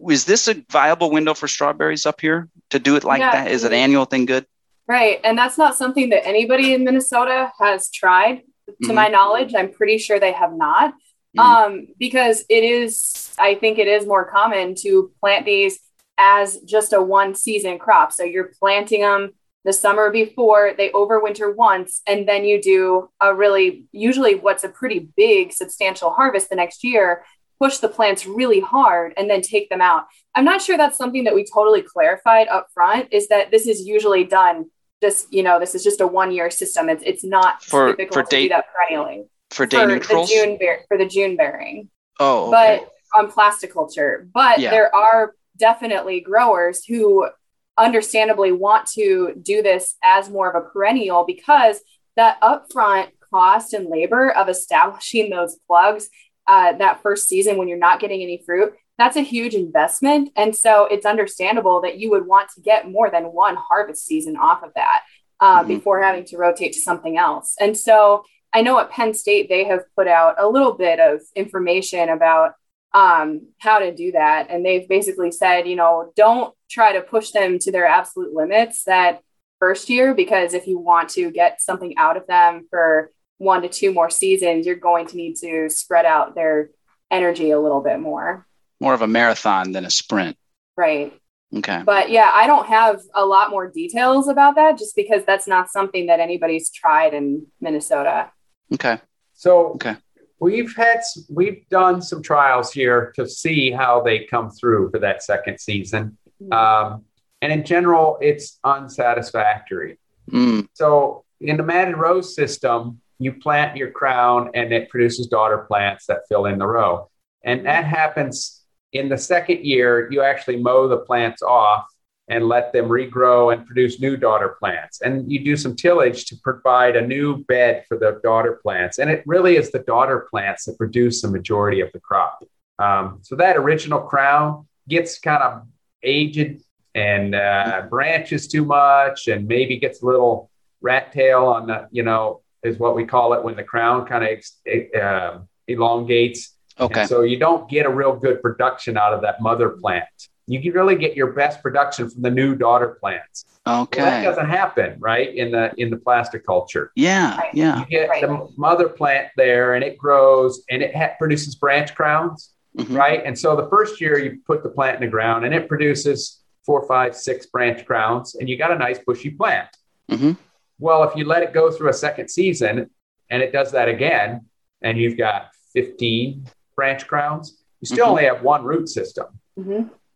is 0.08 0.24
this 0.24 0.48
a 0.48 0.64
viable 0.70 1.10
window 1.10 1.34
for 1.34 1.48
strawberries 1.48 2.06
up 2.06 2.20
here 2.20 2.48
to 2.70 2.78
do 2.78 2.96
it 2.96 3.04
like 3.04 3.20
yeah, 3.20 3.32
that? 3.32 3.50
Is 3.50 3.64
an 3.64 3.72
annual 3.72 4.04
thing 4.04 4.26
good? 4.26 4.46
Right. 4.86 5.20
And 5.24 5.38
that's 5.38 5.56
not 5.56 5.76
something 5.76 6.10
that 6.10 6.26
anybody 6.26 6.74
in 6.74 6.84
Minnesota 6.84 7.52
has 7.60 7.90
tried. 7.90 8.42
To 8.66 8.86
mm-hmm. 8.86 8.94
my 8.94 9.08
knowledge, 9.08 9.52
I'm 9.56 9.72
pretty 9.72 9.98
sure 9.98 10.20
they 10.20 10.32
have 10.32 10.52
not. 10.52 10.94
Mm-hmm. 11.36 11.40
Um, 11.40 11.86
because 11.98 12.44
it 12.48 12.64
is, 12.64 13.32
I 13.38 13.54
think 13.54 13.78
it 13.78 13.86
is 13.86 14.06
more 14.06 14.28
common 14.28 14.74
to 14.80 15.12
plant 15.20 15.46
these 15.46 15.78
as 16.18 16.58
just 16.60 16.92
a 16.92 17.00
one 17.00 17.34
season 17.34 17.78
crop. 17.78 18.12
So 18.12 18.24
you're 18.24 18.50
planting 18.58 19.02
them 19.02 19.30
the 19.64 19.72
summer 19.72 20.10
before, 20.10 20.72
they 20.76 20.88
overwinter 20.90 21.54
once, 21.54 22.00
and 22.06 22.26
then 22.26 22.44
you 22.44 22.60
do 22.60 23.10
a 23.20 23.34
really, 23.34 23.84
usually 23.92 24.34
what's 24.34 24.64
a 24.64 24.68
pretty 24.70 25.10
big, 25.16 25.52
substantial 25.52 26.10
harvest 26.10 26.48
the 26.48 26.56
next 26.56 26.82
year, 26.82 27.24
push 27.60 27.76
the 27.76 27.88
plants 27.88 28.26
really 28.26 28.60
hard, 28.60 29.12
and 29.18 29.28
then 29.28 29.42
take 29.42 29.68
them 29.68 29.82
out. 29.82 30.06
I'm 30.34 30.46
not 30.46 30.62
sure 30.62 30.78
that's 30.78 30.96
something 30.96 31.24
that 31.24 31.34
we 31.34 31.44
totally 31.44 31.82
clarified 31.82 32.48
up 32.48 32.68
front, 32.72 33.08
is 33.12 33.28
that 33.28 33.50
this 33.50 33.66
is 33.66 33.82
usually 33.82 34.24
done 34.24 34.70
just, 35.02 35.32
you 35.32 35.42
know, 35.42 35.60
this 35.60 35.74
is 35.74 35.84
just 35.84 36.00
a 36.00 36.06
one 36.06 36.32
year 36.32 36.50
system. 36.50 36.88
It's, 36.88 37.02
it's 37.04 37.24
not 37.24 37.62
for, 37.62 37.94
typical 37.94 38.22
for 38.22 38.30
do 38.30 38.48
that 38.48 38.64
perennially. 38.74 39.24
For 39.50 39.66
day 39.66 39.78
for 39.78 39.86
neutrals? 39.86 40.28
The 40.28 40.34
June 40.34 40.58
bear, 40.58 40.84
for 40.88 40.96
the 40.96 41.06
June 41.06 41.36
bearing. 41.36 41.90
Oh, 42.18 42.48
okay. 42.48 42.80
But 42.82 43.18
on 43.18 43.30
plasticulture. 43.30 44.28
But 44.32 44.60
yeah. 44.60 44.70
there 44.70 44.94
are 44.94 45.34
definitely 45.56 46.20
growers 46.20 46.84
who 46.84 47.28
understandably 47.76 48.52
want 48.52 48.86
to 48.86 49.34
do 49.40 49.62
this 49.62 49.96
as 50.02 50.28
more 50.28 50.50
of 50.50 50.62
a 50.62 50.66
perennial 50.68 51.24
because 51.24 51.80
that 52.16 52.40
upfront 52.40 53.08
cost 53.32 53.72
and 53.72 53.88
labor 53.88 54.30
of 54.30 54.48
establishing 54.48 55.30
those 55.30 55.56
plugs 55.66 56.08
uh, 56.46 56.72
that 56.74 57.02
first 57.02 57.28
season 57.28 57.56
when 57.56 57.68
you're 57.68 57.78
not 57.78 58.00
getting 58.00 58.22
any 58.22 58.42
fruit 58.44 58.74
that's 58.98 59.16
a 59.16 59.22
huge 59.22 59.54
investment 59.54 60.30
and 60.36 60.54
so 60.54 60.84
it's 60.86 61.06
understandable 61.06 61.80
that 61.80 61.98
you 61.98 62.10
would 62.10 62.26
want 62.26 62.50
to 62.50 62.60
get 62.60 62.90
more 62.90 63.08
than 63.08 63.24
one 63.24 63.56
harvest 63.56 64.04
season 64.04 64.36
off 64.36 64.62
of 64.62 64.72
that 64.74 65.02
uh, 65.38 65.60
mm-hmm. 65.60 65.68
before 65.68 66.02
having 66.02 66.24
to 66.24 66.36
rotate 66.36 66.72
to 66.72 66.80
something 66.80 67.16
else 67.16 67.54
and 67.60 67.78
so 67.78 68.24
i 68.52 68.62
know 68.62 68.78
at 68.78 68.90
penn 68.90 69.14
state 69.14 69.48
they 69.48 69.64
have 69.64 69.82
put 69.96 70.08
out 70.08 70.34
a 70.38 70.48
little 70.48 70.72
bit 70.72 70.98
of 70.98 71.20
information 71.36 72.08
about 72.08 72.54
um, 72.92 73.48
how 73.58 73.78
to 73.78 73.94
do 73.94 74.12
that. 74.12 74.48
And 74.50 74.64
they've 74.64 74.88
basically 74.88 75.30
said, 75.30 75.68
you 75.68 75.76
know, 75.76 76.12
don't 76.16 76.54
try 76.68 76.92
to 76.92 77.00
push 77.00 77.30
them 77.30 77.58
to 77.60 77.72
their 77.72 77.86
absolute 77.86 78.32
limits 78.32 78.84
that 78.84 79.22
first 79.58 79.90
year, 79.90 80.14
because 80.14 80.54
if 80.54 80.66
you 80.66 80.78
want 80.78 81.10
to 81.10 81.30
get 81.30 81.60
something 81.60 81.96
out 81.96 82.16
of 82.16 82.26
them 82.26 82.66
for 82.70 83.12
one 83.38 83.62
to 83.62 83.68
two 83.68 83.92
more 83.92 84.10
seasons, 84.10 84.66
you're 84.66 84.76
going 84.76 85.06
to 85.06 85.16
need 85.16 85.36
to 85.36 85.68
spread 85.68 86.04
out 86.04 86.34
their 86.34 86.70
energy 87.10 87.50
a 87.50 87.60
little 87.60 87.80
bit 87.80 88.00
more. 88.00 88.46
More 88.80 88.94
of 88.94 89.02
a 89.02 89.06
marathon 89.06 89.72
than 89.72 89.84
a 89.84 89.90
sprint. 89.90 90.36
Right. 90.76 91.12
Okay. 91.54 91.82
But 91.84 92.10
yeah, 92.10 92.30
I 92.32 92.46
don't 92.46 92.68
have 92.68 93.00
a 93.14 93.26
lot 93.26 93.50
more 93.50 93.68
details 93.68 94.28
about 94.28 94.54
that 94.54 94.78
just 94.78 94.94
because 94.94 95.24
that's 95.26 95.48
not 95.48 95.68
something 95.68 96.06
that 96.06 96.20
anybody's 96.20 96.70
tried 96.70 97.12
in 97.12 97.46
Minnesota. 97.60 98.30
Okay. 98.72 98.98
So, 99.34 99.72
okay 99.72 99.96
we've 100.40 100.74
had 100.74 101.00
we've 101.28 101.68
done 101.68 102.02
some 102.02 102.22
trials 102.22 102.72
here 102.72 103.12
to 103.14 103.28
see 103.28 103.70
how 103.70 104.00
they 104.00 104.24
come 104.24 104.50
through 104.50 104.90
for 104.90 104.98
that 104.98 105.22
second 105.22 105.60
season 105.60 106.16
mm. 106.42 106.52
um, 106.52 107.04
and 107.42 107.52
in 107.52 107.64
general 107.64 108.18
it's 108.20 108.58
unsatisfactory 108.64 109.98
mm. 110.30 110.66
so 110.72 111.24
in 111.40 111.56
the 111.56 111.62
matted 111.62 111.96
row 111.96 112.20
system 112.20 113.00
you 113.18 113.32
plant 113.32 113.76
your 113.76 113.90
crown 113.90 114.50
and 114.54 114.72
it 114.72 114.88
produces 114.88 115.26
daughter 115.26 115.58
plants 115.58 116.06
that 116.06 116.20
fill 116.28 116.46
in 116.46 116.58
the 116.58 116.66
row 116.66 117.08
and 117.44 117.66
that 117.66 117.84
happens 117.84 118.62
in 118.92 119.08
the 119.08 119.18
second 119.18 119.64
year 119.64 120.10
you 120.10 120.22
actually 120.22 120.56
mow 120.56 120.88
the 120.88 120.98
plants 120.98 121.42
off 121.42 121.84
and 122.30 122.46
let 122.46 122.72
them 122.72 122.88
regrow 122.88 123.52
and 123.52 123.66
produce 123.66 124.00
new 124.00 124.16
daughter 124.16 124.56
plants. 124.60 125.00
And 125.00 125.30
you 125.30 125.44
do 125.44 125.56
some 125.56 125.74
tillage 125.74 126.26
to 126.26 126.36
provide 126.36 126.94
a 126.94 127.04
new 127.04 127.44
bed 127.44 127.84
for 127.88 127.98
the 127.98 128.20
daughter 128.22 128.60
plants. 128.62 128.98
And 128.98 129.10
it 129.10 129.24
really 129.26 129.56
is 129.56 129.72
the 129.72 129.80
daughter 129.80 130.28
plants 130.30 130.64
that 130.64 130.78
produce 130.78 131.22
the 131.22 131.28
majority 131.28 131.80
of 131.80 131.90
the 131.92 131.98
crop. 131.98 132.38
Um, 132.78 133.18
so 133.22 133.34
that 133.34 133.56
original 133.56 134.00
crown 134.00 134.68
gets 134.88 135.18
kind 135.18 135.42
of 135.42 135.66
aged 136.04 136.62
and 136.94 137.34
uh, 137.34 137.82
branches 137.90 138.46
too 138.46 138.64
much 138.64 139.26
and 139.26 139.48
maybe 139.48 139.78
gets 139.78 140.00
a 140.00 140.06
little 140.06 140.50
rat 140.80 141.12
tail 141.12 141.46
on 141.46 141.66
the, 141.66 141.88
you 141.90 142.04
know, 142.04 142.42
is 142.62 142.78
what 142.78 142.94
we 142.94 143.06
call 143.06 143.32
it 143.32 143.42
when 143.42 143.56
the 143.56 143.64
crown 143.64 144.06
kind 144.06 144.24
of 144.24 145.02
uh, 145.02 145.38
elongates. 145.66 146.54
Okay. 146.78 147.00
And 147.00 147.08
so 147.08 147.22
you 147.22 147.40
don't 147.40 147.68
get 147.68 147.86
a 147.86 147.90
real 147.90 148.14
good 148.14 148.40
production 148.40 148.96
out 148.96 149.12
of 149.12 149.22
that 149.22 149.42
mother 149.42 149.70
plant 149.70 150.06
you 150.52 150.60
can 150.60 150.72
really 150.72 150.96
get 150.96 151.16
your 151.16 151.32
best 151.32 151.62
production 151.62 152.10
from 152.10 152.22
the 152.22 152.30
new 152.30 152.54
daughter 152.54 152.96
plants. 153.00 153.44
Okay. 153.66 154.00
Well, 154.00 154.10
that 154.10 154.24
doesn't 154.24 154.48
happen, 154.48 154.96
right? 154.98 155.34
In 155.34 155.50
the 155.52 155.72
in 155.76 155.90
the 155.90 155.96
plasticulture. 155.96 156.90
Yeah, 156.96 157.36
right. 157.36 157.54
yeah. 157.54 157.80
You 157.80 157.86
get 157.86 158.08
right. 158.08 158.22
the 158.22 158.48
mother 158.56 158.88
plant 158.88 159.28
there, 159.36 159.74
and 159.74 159.84
it 159.84 159.98
grows, 159.98 160.62
and 160.70 160.82
it 160.82 160.96
ha- 160.96 161.12
produces 161.18 161.54
branch 161.54 161.94
crowns, 161.94 162.54
mm-hmm. 162.76 162.96
right? 162.96 163.22
And 163.24 163.38
so 163.38 163.54
the 163.54 163.68
first 163.68 164.00
year 164.00 164.18
you 164.18 164.40
put 164.46 164.62
the 164.62 164.70
plant 164.70 164.96
in 164.96 165.02
the 165.02 165.10
ground, 165.10 165.44
and 165.44 165.54
it 165.54 165.68
produces 165.68 166.42
four, 166.64 166.86
five, 166.88 167.14
six 167.14 167.46
branch 167.46 167.84
crowns, 167.84 168.34
and 168.34 168.48
you 168.48 168.56
got 168.56 168.72
a 168.72 168.78
nice 168.78 168.98
bushy 169.06 169.30
plant. 169.30 169.68
Mm-hmm. 170.10 170.32
Well, 170.78 171.04
if 171.04 171.14
you 171.14 171.26
let 171.26 171.42
it 171.42 171.52
go 171.52 171.70
through 171.70 171.90
a 171.90 171.92
second 171.92 172.28
season, 172.28 172.90
and 173.28 173.42
it 173.42 173.52
does 173.52 173.72
that 173.72 173.88
again, 173.88 174.46
and 174.82 174.98
you've 174.98 175.18
got 175.18 175.50
fifteen 175.74 176.46
branch 176.74 177.06
crowns, 177.06 177.62
you 177.80 177.86
still 177.86 178.06
mm-hmm. 178.06 178.10
only 178.10 178.24
have 178.24 178.42
one 178.42 178.64
root 178.64 178.88
system. 178.88 179.26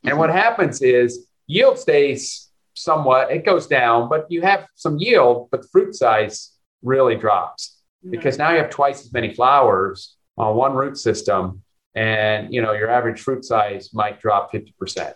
And 0.04 0.18
what 0.18 0.30
happens 0.30 0.82
is 0.82 1.26
yield 1.46 1.78
stays 1.78 2.50
somewhat, 2.74 3.30
it 3.30 3.44
goes 3.44 3.66
down, 3.66 4.08
but 4.08 4.26
you 4.30 4.42
have 4.42 4.66
some 4.74 4.98
yield, 4.98 5.48
but 5.50 5.62
the 5.62 5.68
fruit 5.68 5.94
size 5.94 6.52
really 6.82 7.16
drops 7.16 7.80
because 8.10 8.36
now 8.36 8.50
you 8.50 8.58
have 8.58 8.70
twice 8.70 9.00
as 9.02 9.12
many 9.12 9.32
flowers 9.34 10.16
on 10.36 10.56
one 10.56 10.74
root 10.74 10.98
system 10.98 11.62
and 11.94 12.52
you 12.52 12.60
know 12.60 12.72
your 12.72 12.90
average 12.90 13.20
fruit 13.20 13.44
size 13.44 13.94
might 13.94 14.20
drop 14.20 14.52
50%. 14.52 15.14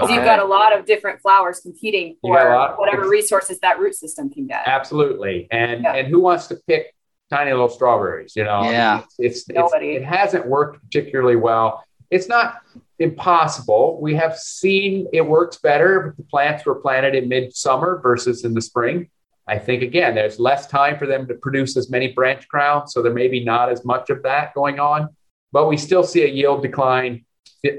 Okay. 0.00 0.14
You've 0.14 0.24
got 0.24 0.38
a 0.38 0.44
lot 0.44 0.78
of 0.78 0.84
different 0.84 1.20
flowers 1.20 1.60
competing 1.60 2.16
for 2.20 2.76
whatever 2.76 3.08
resources 3.08 3.58
that 3.60 3.80
root 3.80 3.94
system 3.94 4.30
can 4.30 4.46
get. 4.46 4.62
Absolutely. 4.66 5.48
And 5.50 5.82
yeah. 5.82 5.94
and 5.94 6.08
who 6.08 6.20
wants 6.20 6.46
to 6.48 6.56
pick 6.66 6.94
tiny 7.30 7.50
little 7.50 7.68
strawberries? 7.68 8.34
You 8.36 8.44
know, 8.44 8.62
yeah. 8.62 9.02
it's, 9.18 9.44
it's, 9.48 9.50
it's 9.50 9.72
it 9.74 10.04
hasn't 10.04 10.46
worked 10.46 10.82
particularly 10.84 11.36
well. 11.36 11.84
It's 12.10 12.28
not 12.28 12.62
impossible. 12.98 14.00
We 14.00 14.14
have 14.14 14.36
seen 14.36 15.06
it 15.12 15.20
works 15.22 15.58
better 15.58 16.08
if 16.08 16.16
the 16.16 16.22
plants 16.24 16.64
were 16.64 16.76
planted 16.76 17.14
in 17.14 17.28
midsummer 17.28 18.00
versus 18.02 18.44
in 18.44 18.54
the 18.54 18.60
spring. 18.62 19.08
I 19.46 19.58
think 19.58 19.82
again, 19.82 20.14
there's 20.14 20.38
less 20.38 20.66
time 20.66 20.98
for 20.98 21.06
them 21.06 21.26
to 21.28 21.34
produce 21.34 21.76
as 21.76 21.88
many 21.88 22.12
branch 22.12 22.46
crowns, 22.48 22.92
so 22.92 23.02
there 23.02 23.14
may 23.14 23.28
be 23.28 23.44
not 23.44 23.70
as 23.70 23.84
much 23.84 24.10
of 24.10 24.22
that 24.24 24.52
going 24.54 24.78
on. 24.78 25.08
But 25.52 25.68
we 25.68 25.78
still 25.78 26.04
see 26.04 26.24
a 26.24 26.28
yield 26.28 26.62
decline, 26.62 27.24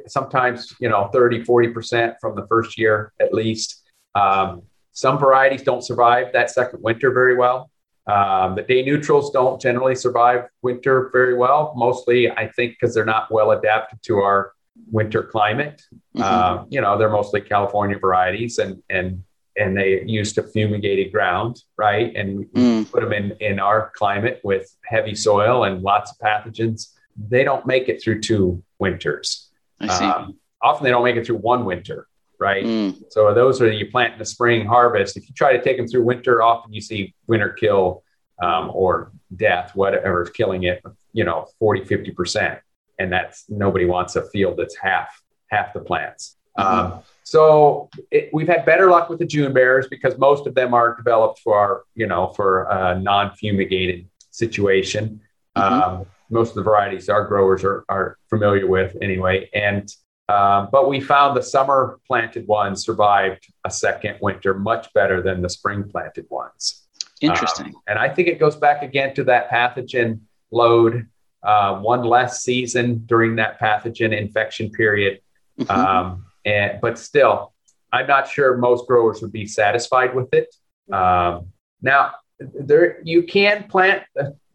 sometimes 0.07 0.73
you 0.79 0.89
know 0.89 1.09
30, 1.13 1.43
40 1.43 1.69
percent 1.69 2.15
from 2.19 2.35
the 2.35 2.47
first 2.47 2.77
year 2.77 3.13
at 3.19 3.33
least. 3.33 3.83
Um, 4.15 4.63
some 4.93 5.19
varieties 5.19 5.61
don't 5.61 5.83
survive 5.83 6.33
that 6.33 6.49
second 6.49 6.81
winter 6.81 7.11
very 7.11 7.35
well. 7.35 7.69
Um, 8.09 8.55
the 8.55 8.63
day 8.63 8.81
neutrals 8.83 9.29
don't 9.31 9.61
generally 9.61 9.95
survive 9.95 10.45
winter 10.63 11.09
very 11.13 11.35
well, 11.35 11.73
mostly 11.75 12.31
I 12.31 12.47
think 12.47 12.73
because 12.73 12.95
they're 12.95 13.05
not 13.05 13.31
well 13.31 13.51
adapted 13.51 14.01
to 14.03 14.17
our 14.17 14.53
winter 14.91 15.21
climate. 15.21 15.83
Mm-hmm. 16.17 16.21
Uh, 16.23 16.65
you 16.69 16.81
know, 16.81 16.97
they're 16.97 17.09
mostly 17.09 17.41
California 17.41 17.99
varieties 17.99 18.57
and, 18.57 18.81
and, 18.89 19.23
and 19.55 19.77
they 19.77 20.03
used 20.05 20.35
to 20.35 20.43
fumigated 20.43 21.11
ground, 21.11 21.61
right? 21.77 22.15
And 22.15 22.45
mm. 22.47 22.91
put 22.91 23.01
them 23.01 23.13
in, 23.13 23.31
in 23.39 23.59
our 23.59 23.91
climate 23.95 24.39
with 24.43 24.75
heavy 24.85 25.13
soil 25.13 25.65
and 25.65 25.83
lots 25.83 26.11
of 26.11 26.17
pathogens. 26.17 26.93
They 27.15 27.43
don't 27.43 27.65
make 27.67 27.89
it 27.89 28.01
through 28.01 28.21
two 28.21 28.63
winters. 28.79 29.51
Um, 29.81 30.37
often 30.61 30.83
they 30.83 30.89
don't 30.89 31.03
make 31.03 31.15
it 31.15 31.25
through 31.25 31.37
one 31.37 31.63
winter, 31.65 32.07
right? 32.39 32.65
Mm. 32.65 33.03
So 33.09 33.33
those 33.33 33.61
are 33.61 33.71
you 33.71 33.89
plant 33.89 34.13
in 34.13 34.19
the 34.19 34.25
spring 34.25 34.65
harvest. 34.65 35.17
If 35.17 35.27
you 35.27 35.35
try 35.35 35.55
to 35.55 35.61
take 35.61 35.77
them 35.77 35.87
through 35.87 36.03
winter, 36.03 36.41
often 36.41 36.73
you 36.73 36.81
see 36.81 37.13
winter 37.27 37.49
kill 37.49 38.03
um, 38.41 38.71
or 38.73 39.11
death, 39.35 39.75
whatever 39.75 40.23
is 40.23 40.29
killing 40.29 40.63
it, 40.63 40.81
you 41.13 41.23
know, 41.23 41.47
40, 41.59 41.81
50% 41.81 42.59
and 42.99 43.11
that's 43.11 43.45
nobody 43.49 43.85
wants 43.85 44.15
a 44.15 44.29
field 44.29 44.57
that's 44.57 44.77
half 44.77 45.21
half 45.47 45.73
the 45.73 45.79
plants. 45.79 46.35
Mm-hmm. 46.57 46.93
Um, 46.93 47.03
so 47.23 47.89
it, 48.11 48.29
we've 48.33 48.47
had 48.47 48.65
better 48.65 48.89
luck 48.89 49.09
with 49.09 49.19
the 49.19 49.25
June 49.25 49.53
bears 49.53 49.87
because 49.87 50.17
most 50.17 50.45
of 50.45 50.53
them 50.53 50.73
are 50.73 50.95
developed 50.95 51.39
for 51.39 51.57
our, 51.57 51.83
you 51.95 52.05
know, 52.05 52.27
for 52.27 52.63
a 52.63 52.99
non-fumigated 52.99 54.07
situation. 54.31 55.21
Mm-hmm. 55.55 55.81
Um, 55.81 56.05
most 56.29 56.49
of 56.49 56.55
the 56.55 56.63
varieties 56.63 57.09
our 57.09 57.25
growers 57.25 57.63
are, 57.63 57.85
are 57.89 58.17
familiar 58.29 58.67
with 58.67 58.95
anyway. 59.01 59.49
And 59.53 59.91
um, 60.29 60.69
but 60.71 60.87
we 60.87 61.01
found 61.01 61.35
the 61.35 61.41
summer 61.41 61.99
planted 62.05 62.47
ones 62.47 62.85
survived 62.85 63.51
a 63.65 63.71
second 63.71 64.17
winter 64.21 64.53
much 64.53 64.93
better 64.93 65.23
than 65.23 65.41
the 65.41 65.49
spring 65.49 65.89
planted 65.89 66.27
ones. 66.29 66.87
Interesting. 67.19 67.67
Um, 67.67 67.81
and 67.87 67.97
I 67.97 68.09
think 68.09 68.27
it 68.27 68.39
goes 68.39 68.55
back 68.55 68.83
again 68.83 69.15
to 69.15 69.23
that 69.23 69.49
pathogen 69.49 70.19
load 70.51 71.07
uh, 71.41 71.79
one 71.79 72.03
less 72.03 72.43
season 72.43 73.05
during 73.07 73.37
that 73.37 73.59
pathogen 73.59 74.15
infection 74.15 74.69
period. 74.69 75.19
Mm-hmm. 75.59 75.71
Um, 75.71 76.25
and 76.45 76.79
but 76.79 76.99
still, 76.99 77.53
I'm 77.91 78.05
not 78.05 78.27
sure 78.27 78.55
most 78.55 78.85
growers 78.87 79.23
would 79.23 79.31
be 79.31 79.47
satisfied 79.47 80.13
with 80.13 80.31
it. 80.33 80.55
Um, 80.93 81.47
now, 81.81 82.11
there 82.39 83.01
you 83.03 83.23
can 83.23 83.63
plant 83.63 84.03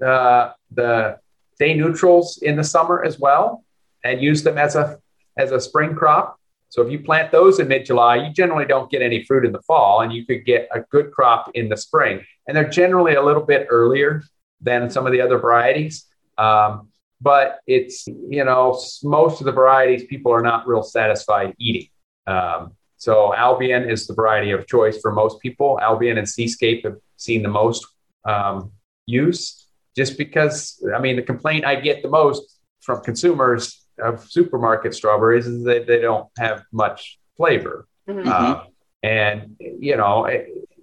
uh, 0.05 0.53
the 0.71 1.19
day 1.59 1.75
neutrals 1.75 2.39
in 2.39 2.55
the 2.55 2.65
summer 2.65 3.05
as 3.05 3.19
well, 3.19 3.65
and 4.05 4.23
use 4.23 4.45
them 4.45 4.57
as 4.57 4.77
a 4.77 5.01
as 5.37 5.53
a 5.53 5.61
spring 5.61 5.95
crop. 5.95 6.39
So 6.69 6.83
if 6.83 6.91
you 6.91 6.99
plant 6.99 7.31
those 7.31 7.61
in 7.61 7.69
mid-July, 7.69 8.17
you 8.17 8.33
generally 8.33 8.65
don't 8.65 8.91
get 8.91 9.01
any 9.01 9.25
fruit 9.25 9.45
in 9.45 9.53
the 9.53 9.63
fall, 9.63 10.01
and 10.01 10.13
you 10.13 10.27
could 10.27 10.45
get 10.45 10.69
a 10.75 10.81
good 10.81 11.13
crop 11.13 11.51
in 11.55 11.69
the 11.69 11.77
spring. 11.77 12.25
And 12.49 12.57
they're 12.57 12.69
generally 12.69 13.15
a 13.15 13.23
little 13.23 13.45
bit 13.45 13.69
earlier 13.71 14.25
than 14.61 14.91
some 14.91 15.07
of 15.07 15.13
the 15.13 15.21
other 15.21 15.39
varieties. 15.39 16.07
Um, 16.37 16.89
but 17.21 17.61
it's 17.67 18.07
you 18.07 18.45
know 18.45 18.79
most 19.03 19.41
of 19.41 19.47
the 19.47 19.53
varieties 19.53 20.05
people 20.05 20.33
are 20.33 20.43
not 20.43 20.67
real 20.67 20.83
satisfied 20.83 21.55
eating. 21.59 21.89
Um, 22.27 22.73
so 22.97 23.35
Albion 23.35 23.89
is 23.89 24.07
the 24.07 24.15
variety 24.15 24.51
of 24.51 24.67
choice 24.67 24.99
for 25.01 25.13
most 25.13 25.41
people. 25.41 25.79
Albion 25.81 26.19
and 26.19 26.29
Seascape 26.29 26.85
have 26.85 26.97
seen 27.17 27.43
the 27.43 27.49
most 27.49 27.87
um, 28.25 28.73
use, 29.07 29.69
just 29.97 30.19
because 30.19 30.83
I 30.95 30.99
mean 30.99 31.17
the 31.17 31.23
complaint 31.23 31.65
I 31.65 31.77
get 31.77 32.03
the 32.03 32.09
most 32.09 32.61
from 32.81 33.03
consumers 33.03 33.84
of 33.99 34.29
supermarket 34.29 34.95
strawberries 34.95 35.47
is 35.47 35.65
that 35.65 35.87
they 35.87 36.01
don't 36.01 36.29
have 36.39 36.65
much 36.73 37.19
flavor. 37.37 37.87
Mm-hmm. 38.09 38.29
Uh, 38.29 38.65
and 39.03 39.57
you 39.59 39.97
know, 39.97 40.29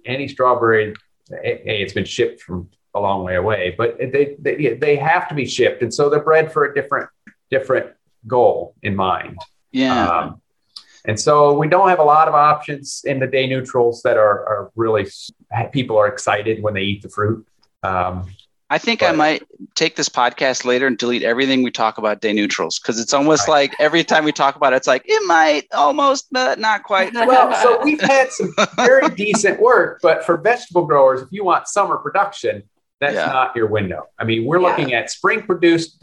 any 0.04 0.28
strawberry, 0.28 0.94
hey, 1.30 1.82
it's 1.82 1.92
been 1.92 2.04
shipped 2.04 2.40
from 2.42 2.68
a 2.94 3.00
long 3.00 3.24
way 3.24 3.36
away, 3.36 3.74
but 3.76 3.98
they, 3.98 4.36
they 4.38 4.74
they 4.74 4.96
have 4.96 5.28
to 5.28 5.34
be 5.34 5.46
shipped, 5.46 5.82
and 5.82 5.92
so 5.92 6.08
they're 6.08 6.22
bred 6.22 6.52
for 6.52 6.64
a 6.64 6.74
different 6.74 7.08
different 7.50 7.92
goal 8.26 8.74
in 8.82 8.94
mind. 8.94 9.38
Yeah. 9.72 10.08
Um, 10.08 10.42
and 11.04 11.18
so 11.18 11.58
we 11.58 11.66
don't 11.68 11.88
have 11.88 11.98
a 11.98 12.04
lot 12.04 12.28
of 12.28 12.34
options 12.34 13.02
in 13.04 13.18
the 13.18 13.26
day 13.26 13.46
neutrals 13.46 14.02
that 14.02 14.16
are, 14.16 14.46
are 14.46 14.70
really 14.76 15.06
people 15.72 15.96
are 15.96 16.06
excited 16.06 16.62
when 16.62 16.74
they 16.74 16.82
eat 16.82 17.02
the 17.02 17.08
fruit. 17.08 17.46
Um, 17.82 18.26
I 18.72 18.78
think 18.78 19.00
but, 19.00 19.10
I 19.10 19.12
might 19.12 19.42
take 19.74 19.96
this 19.96 20.08
podcast 20.08 20.64
later 20.64 20.86
and 20.86 20.96
delete 20.96 21.22
everything 21.22 21.62
we 21.62 21.70
talk 21.70 21.98
about 21.98 22.22
day 22.22 22.32
neutrals 22.32 22.78
because 22.78 22.98
it's 22.98 23.12
almost 23.12 23.46
right. 23.46 23.70
like 23.70 23.74
every 23.78 24.02
time 24.02 24.24
we 24.24 24.32
talk 24.32 24.56
about 24.56 24.72
it, 24.72 24.76
it's 24.76 24.86
like 24.86 25.02
it 25.04 25.22
might 25.26 25.66
almost, 25.74 26.28
but 26.32 26.58
not 26.58 26.82
quite. 26.82 27.12
Well, 27.32 27.52
so 27.62 27.84
we've 27.84 28.00
had 28.00 28.30
some 28.32 28.54
very 28.76 29.10
decent 29.10 29.60
work, 29.60 30.00
but 30.00 30.24
for 30.24 30.38
vegetable 30.38 30.86
growers, 30.86 31.20
if 31.20 31.28
you 31.30 31.44
want 31.44 31.68
summer 31.68 31.98
production, 31.98 32.62
that's 32.98 33.14
yeah. 33.14 33.26
not 33.26 33.54
your 33.54 33.66
window. 33.66 34.06
I 34.18 34.24
mean, 34.24 34.46
we're 34.46 34.58
yeah. 34.58 34.68
looking 34.68 34.94
at 34.94 35.10
spring 35.10 35.42
produced 35.42 36.02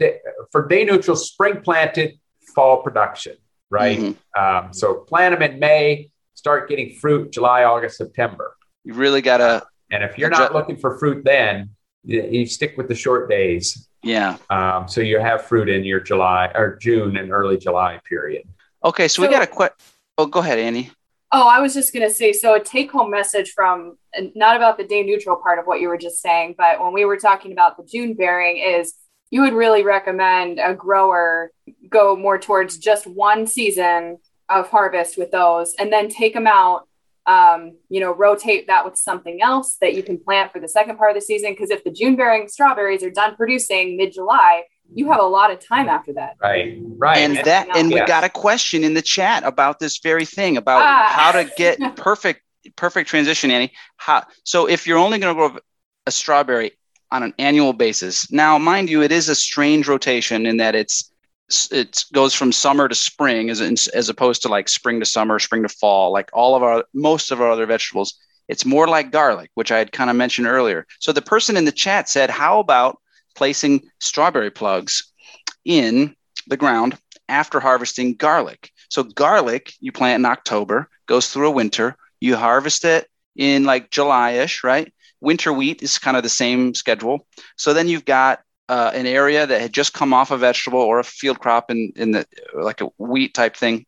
for 0.52 0.68
day 0.68 0.84
neutral, 0.84 1.16
spring 1.16 1.62
planted, 1.62 2.20
fall 2.54 2.84
production, 2.84 3.36
right? 3.68 3.98
Mm-hmm. 3.98 4.40
Um, 4.40 4.72
so 4.72 4.94
plant 4.94 5.36
them 5.36 5.42
in 5.42 5.58
May, 5.58 6.12
start 6.34 6.68
getting 6.68 6.94
fruit 6.94 7.32
July, 7.32 7.64
August, 7.64 7.96
September. 7.96 8.56
You 8.84 8.94
really 8.94 9.22
got 9.22 9.38
to. 9.38 9.66
And 9.90 10.04
if 10.04 10.16
you're 10.16 10.30
not 10.30 10.54
looking 10.54 10.76
for 10.76 10.96
fruit 10.98 11.24
then, 11.24 11.70
you, 12.04 12.22
you 12.22 12.46
stick 12.46 12.76
with 12.76 12.88
the 12.88 12.94
short 12.94 13.28
days. 13.28 13.88
Yeah. 14.02 14.38
Um, 14.48 14.88
so 14.88 15.00
you 15.00 15.18
have 15.18 15.46
fruit 15.46 15.68
in 15.68 15.84
your 15.84 16.00
July 16.00 16.50
or 16.54 16.76
June 16.76 17.16
and 17.16 17.30
early 17.30 17.58
July 17.58 18.00
period. 18.08 18.44
Okay, 18.84 19.08
so, 19.08 19.22
so 19.22 19.28
we 19.28 19.32
got 19.32 19.42
a 19.42 19.46
question. 19.46 19.76
Oh, 20.16 20.26
go 20.26 20.40
ahead, 20.40 20.58
Annie. 20.58 20.90
Oh, 21.32 21.46
I 21.46 21.60
was 21.60 21.74
just 21.74 21.92
going 21.92 22.06
to 22.08 22.12
say 22.12 22.32
so 22.32 22.54
a 22.54 22.60
take 22.60 22.90
home 22.90 23.10
message 23.10 23.52
from 23.52 23.96
not 24.34 24.56
about 24.56 24.78
the 24.78 24.84
day 24.84 25.02
neutral 25.02 25.36
part 25.36 25.58
of 25.58 25.66
what 25.66 25.80
you 25.80 25.88
were 25.88 25.98
just 25.98 26.20
saying, 26.20 26.56
but 26.58 26.82
when 26.82 26.92
we 26.92 27.04
were 27.04 27.18
talking 27.18 27.52
about 27.52 27.76
the 27.76 27.84
June 27.84 28.14
bearing, 28.14 28.56
is 28.56 28.94
you 29.30 29.42
would 29.42 29.52
really 29.52 29.84
recommend 29.84 30.58
a 30.58 30.74
grower 30.74 31.52
go 31.88 32.16
more 32.16 32.38
towards 32.38 32.78
just 32.78 33.06
one 33.06 33.46
season 33.46 34.18
of 34.48 34.68
harvest 34.68 35.16
with 35.16 35.30
those 35.30 35.74
and 35.78 35.92
then 35.92 36.08
take 36.08 36.34
them 36.34 36.48
out 36.48 36.88
um, 37.30 37.76
you 37.88 38.00
know, 38.00 38.12
rotate 38.12 38.66
that 38.66 38.84
with 38.84 38.96
something 38.96 39.40
else 39.40 39.76
that 39.80 39.94
you 39.94 40.02
can 40.02 40.18
plant 40.18 40.50
for 40.52 40.58
the 40.58 40.68
second 40.68 40.96
part 40.96 41.10
of 41.10 41.14
the 41.14 41.20
season. 41.20 41.52
Because 41.52 41.70
if 41.70 41.84
the 41.84 41.90
June 41.90 42.16
bearing 42.16 42.48
strawberries 42.48 43.04
are 43.04 43.10
done 43.10 43.36
producing 43.36 43.96
mid 43.96 44.12
July, 44.12 44.64
you 44.92 45.10
have 45.12 45.20
a 45.20 45.26
lot 45.26 45.52
of 45.52 45.60
time 45.60 45.88
after 45.88 46.12
that. 46.14 46.34
Right, 46.42 46.76
right. 46.80 47.18
And 47.18 47.36
that, 47.46 47.68
and 47.76 47.92
we 47.92 48.04
got 48.04 48.24
a 48.24 48.28
question 48.28 48.82
in 48.82 48.94
the 48.94 49.02
chat 49.02 49.44
about 49.44 49.78
this 49.78 49.98
very 49.98 50.24
thing 50.24 50.56
about 50.56 50.82
ah. 50.82 51.08
how 51.08 51.32
to 51.32 51.48
get 51.56 51.78
perfect, 51.96 52.42
perfect 52.74 53.08
transition, 53.08 53.52
Annie. 53.52 53.72
How 53.96 54.24
so? 54.42 54.66
If 54.66 54.88
you're 54.88 54.98
only 54.98 55.18
going 55.18 55.32
to 55.32 55.38
grow 55.38 55.60
a 56.06 56.10
strawberry 56.10 56.72
on 57.12 57.22
an 57.22 57.32
annual 57.38 57.72
basis, 57.72 58.32
now 58.32 58.58
mind 58.58 58.90
you, 58.90 59.02
it 59.02 59.12
is 59.12 59.28
a 59.28 59.36
strange 59.36 59.86
rotation 59.86 60.46
in 60.46 60.56
that 60.56 60.74
it's 60.74 61.12
it 61.70 62.04
goes 62.12 62.34
from 62.34 62.52
summer 62.52 62.88
to 62.88 62.94
spring 62.94 63.50
as 63.50 63.60
as 63.88 64.08
opposed 64.08 64.42
to 64.42 64.48
like 64.48 64.68
spring 64.68 65.00
to 65.00 65.06
summer, 65.06 65.38
spring 65.38 65.62
to 65.62 65.68
fall. 65.68 66.12
Like 66.12 66.30
all 66.32 66.54
of 66.54 66.62
our 66.62 66.84
most 66.94 67.30
of 67.30 67.40
our 67.40 67.50
other 67.50 67.66
vegetables, 67.66 68.18
it's 68.48 68.64
more 68.64 68.88
like 68.88 69.12
garlic, 69.12 69.50
which 69.54 69.72
I 69.72 69.78
had 69.78 69.92
kind 69.92 70.10
of 70.10 70.16
mentioned 70.16 70.46
earlier. 70.46 70.86
So 70.98 71.12
the 71.12 71.22
person 71.22 71.56
in 71.56 71.64
the 71.64 71.72
chat 71.72 72.08
said, 72.08 72.30
"How 72.30 72.60
about 72.60 72.98
placing 73.34 73.82
strawberry 74.00 74.50
plugs 74.50 75.12
in 75.64 76.16
the 76.46 76.56
ground 76.56 76.98
after 77.28 77.60
harvesting 77.60 78.14
garlic?" 78.14 78.70
So 78.88 79.02
garlic 79.04 79.72
you 79.80 79.92
plant 79.92 80.20
in 80.20 80.26
October, 80.26 80.88
goes 81.06 81.28
through 81.28 81.48
a 81.48 81.52
winter, 81.52 81.96
you 82.20 82.36
harvest 82.36 82.84
it 82.84 83.08
in 83.36 83.64
like 83.64 83.90
July-ish, 83.90 84.64
right? 84.64 84.92
Winter 85.20 85.52
wheat 85.52 85.82
is 85.82 85.98
kind 85.98 86.16
of 86.16 86.22
the 86.22 86.28
same 86.28 86.74
schedule. 86.74 87.26
So 87.56 87.72
then 87.72 87.88
you've 87.88 88.04
got 88.04 88.40
uh, 88.70 88.92
an 88.94 89.04
area 89.04 89.48
that 89.48 89.60
had 89.60 89.72
just 89.72 89.92
come 89.92 90.14
off 90.14 90.30
a 90.30 90.38
vegetable 90.38 90.78
or 90.78 91.00
a 91.00 91.04
field 91.04 91.40
crop 91.40 91.72
in, 91.72 91.92
in 91.96 92.12
the 92.12 92.24
like 92.54 92.80
a 92.80 92.88
wheat 92.98 93.34
type 93.34 93.56
thing. 93.56 93.84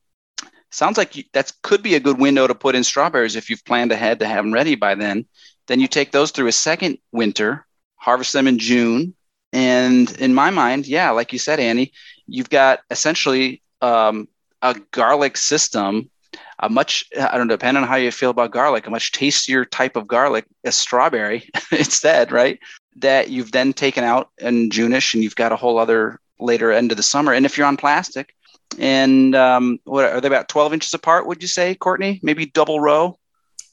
Sounds 0.72 0.98
like 0.98 1.14
that 1.34 1.52
could 1.62 1.84
be 1.84 1.94
a 1.94 2.00
good 2.00 2.18
window 2.18 2.48
to 2.48 2.54
put 2.54 2.74
in 2.74 2.82
strawberries 2.82 3.36
if 3.36 3.48
you've 3.48 3.64
planned 3.64 3.92
ahead 3.92 4.18
to 4.18 4.26
have 4.26 4.44
them 4.44 4.52
ready 4.52 4.74
by 4.74 4.96
then. 4.96 5.24
Then 5.68 5.78
you 5.78 5.86
take 5.86 6.10
those 6.10 6.32
through 6.32 6.48
a 6.48 6.52
second 6.52 6.98
winter 7.12 7.64
harvest 7.94 8.32
them 8.32 8.48
in 8.48 8.58
june. 8.58 9.14
And 9.52 10.10
in 10.18 10.34
my 10.34 10.50
mind 10.50 10.86
yeah 10.86 11.10
like 11.10 11.32
you 11.32 11.38
said 11.38 11.60
annie 11.60 11.92
you've 12.26 12.50
got 12.50 12.80
essentially 12.90 13.62
um, 13.82 14.26
a 14.62 14.74
garlic 14.90 15.36
system 15.36 16.10
a 16.58 16.68
much 16.68 17.04
i 17.20 17.36
don't 17.36 17.46
know 17.46 17.54
depending 17.54 17.82
on 17.82 17.88
how 17.88 17.96
you 17.96 18.10
feel 18.10 18.30
about 18.30 18.50
garlic 18.50 18.86
a 18.86 18.90
much 18.90 19.12
tastier 19.12 19.64
type 19.66 19.94
of 19.94 20.08
garlic 20.08 20.46
a 20.64 20.72
strawberry 20.72 21.50
instead 21.70 22.32
right 22.32 22.58
that 22.96 23.30
you've 23.30 23.52
then 23.52 23.72
taken 23.72 24.04
out 24.04 24.30
in 24.38 24.70
Juneish 24.70 25.14
and 25.14 25.22
you've 25.22 25.36
got 25.36 25.52
a 25.52 25.56
whole 25.56 25.78
other 25.78 26.20
later 26.38 26.72
end 26.72 26.90
of 26.90 26.96
the 26.96 27.02
summer. 27.02 27.32
And 27.32 27.46
if 27.46 27.56
you're 27.56 27.66
on 27.66 27.76
plastic, 27.76 28.34
and 28.78 29.34
um, 29.34 29.78
what 29.84 30.04
are 30.04 30.20
they 30.20 30.28
about 30.28 30.48
12 30.48 30.74
inches 30.74 30.94
apart? 30.94 31.26
Would 31.26 31.42
you 31.42 31.48
say, 31.48 31.74
Courtney? 31.74 32.20
Maybe 32.22 32.46
double 32.46 32.80
row? 32.80 33.18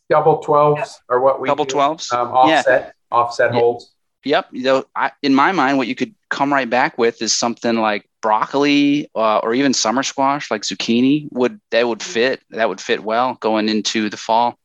Double 0.10 0.42
12s 0.42 0.78
yeah. 0.78 0.86
or 1.08 1.22
what 1.22 1.40
we 1.40 1.48
double 1.48 1.66
do. 1.66 1.76
12s? 1.76 2.12
Um, 2.14 2.30
offset, 2.30 2.66
yeah. 2.68 3.18
offset 3.18 3.54
yeah. 3.54 3.60
holds. 3.60 3.92
Yep. 4.26 4.48
You 4.52 4.64
know, 4.64 4.84
I, 4.96 5.12
in 5.22 5.34
my 5.34 5.52
mind, 5.52 5.78
what 5.78 5.88
you 5.88 5.96
could 5.96 6.14
come 6.30 6.52
right 6.52 6.70
back 6.70 6.98
with 6.98 7.22
is 7.22 7.34
something 7.34 7.76
like 7.76 8.10
broccoli 8.22 9.10
uh, 9.16 9.38
or 9.40 9.54
even 9.54 9.74
summer 9.74 10.04
squash, 10.04 10.52
like 10.52 10.64
zucchini. 10.64 11.32
Would 11.32 11.62
that 11.72 11.88
would 11.88 12.04
fit? 12.04 12.42
That 12.50 12.68
would 12.68 12.82
fit 12.82 13.04
well 13.04 13.36
going 13.40 13.70
into 13.70 14.10
the 14.10 14.18
fall. 14.18 14.58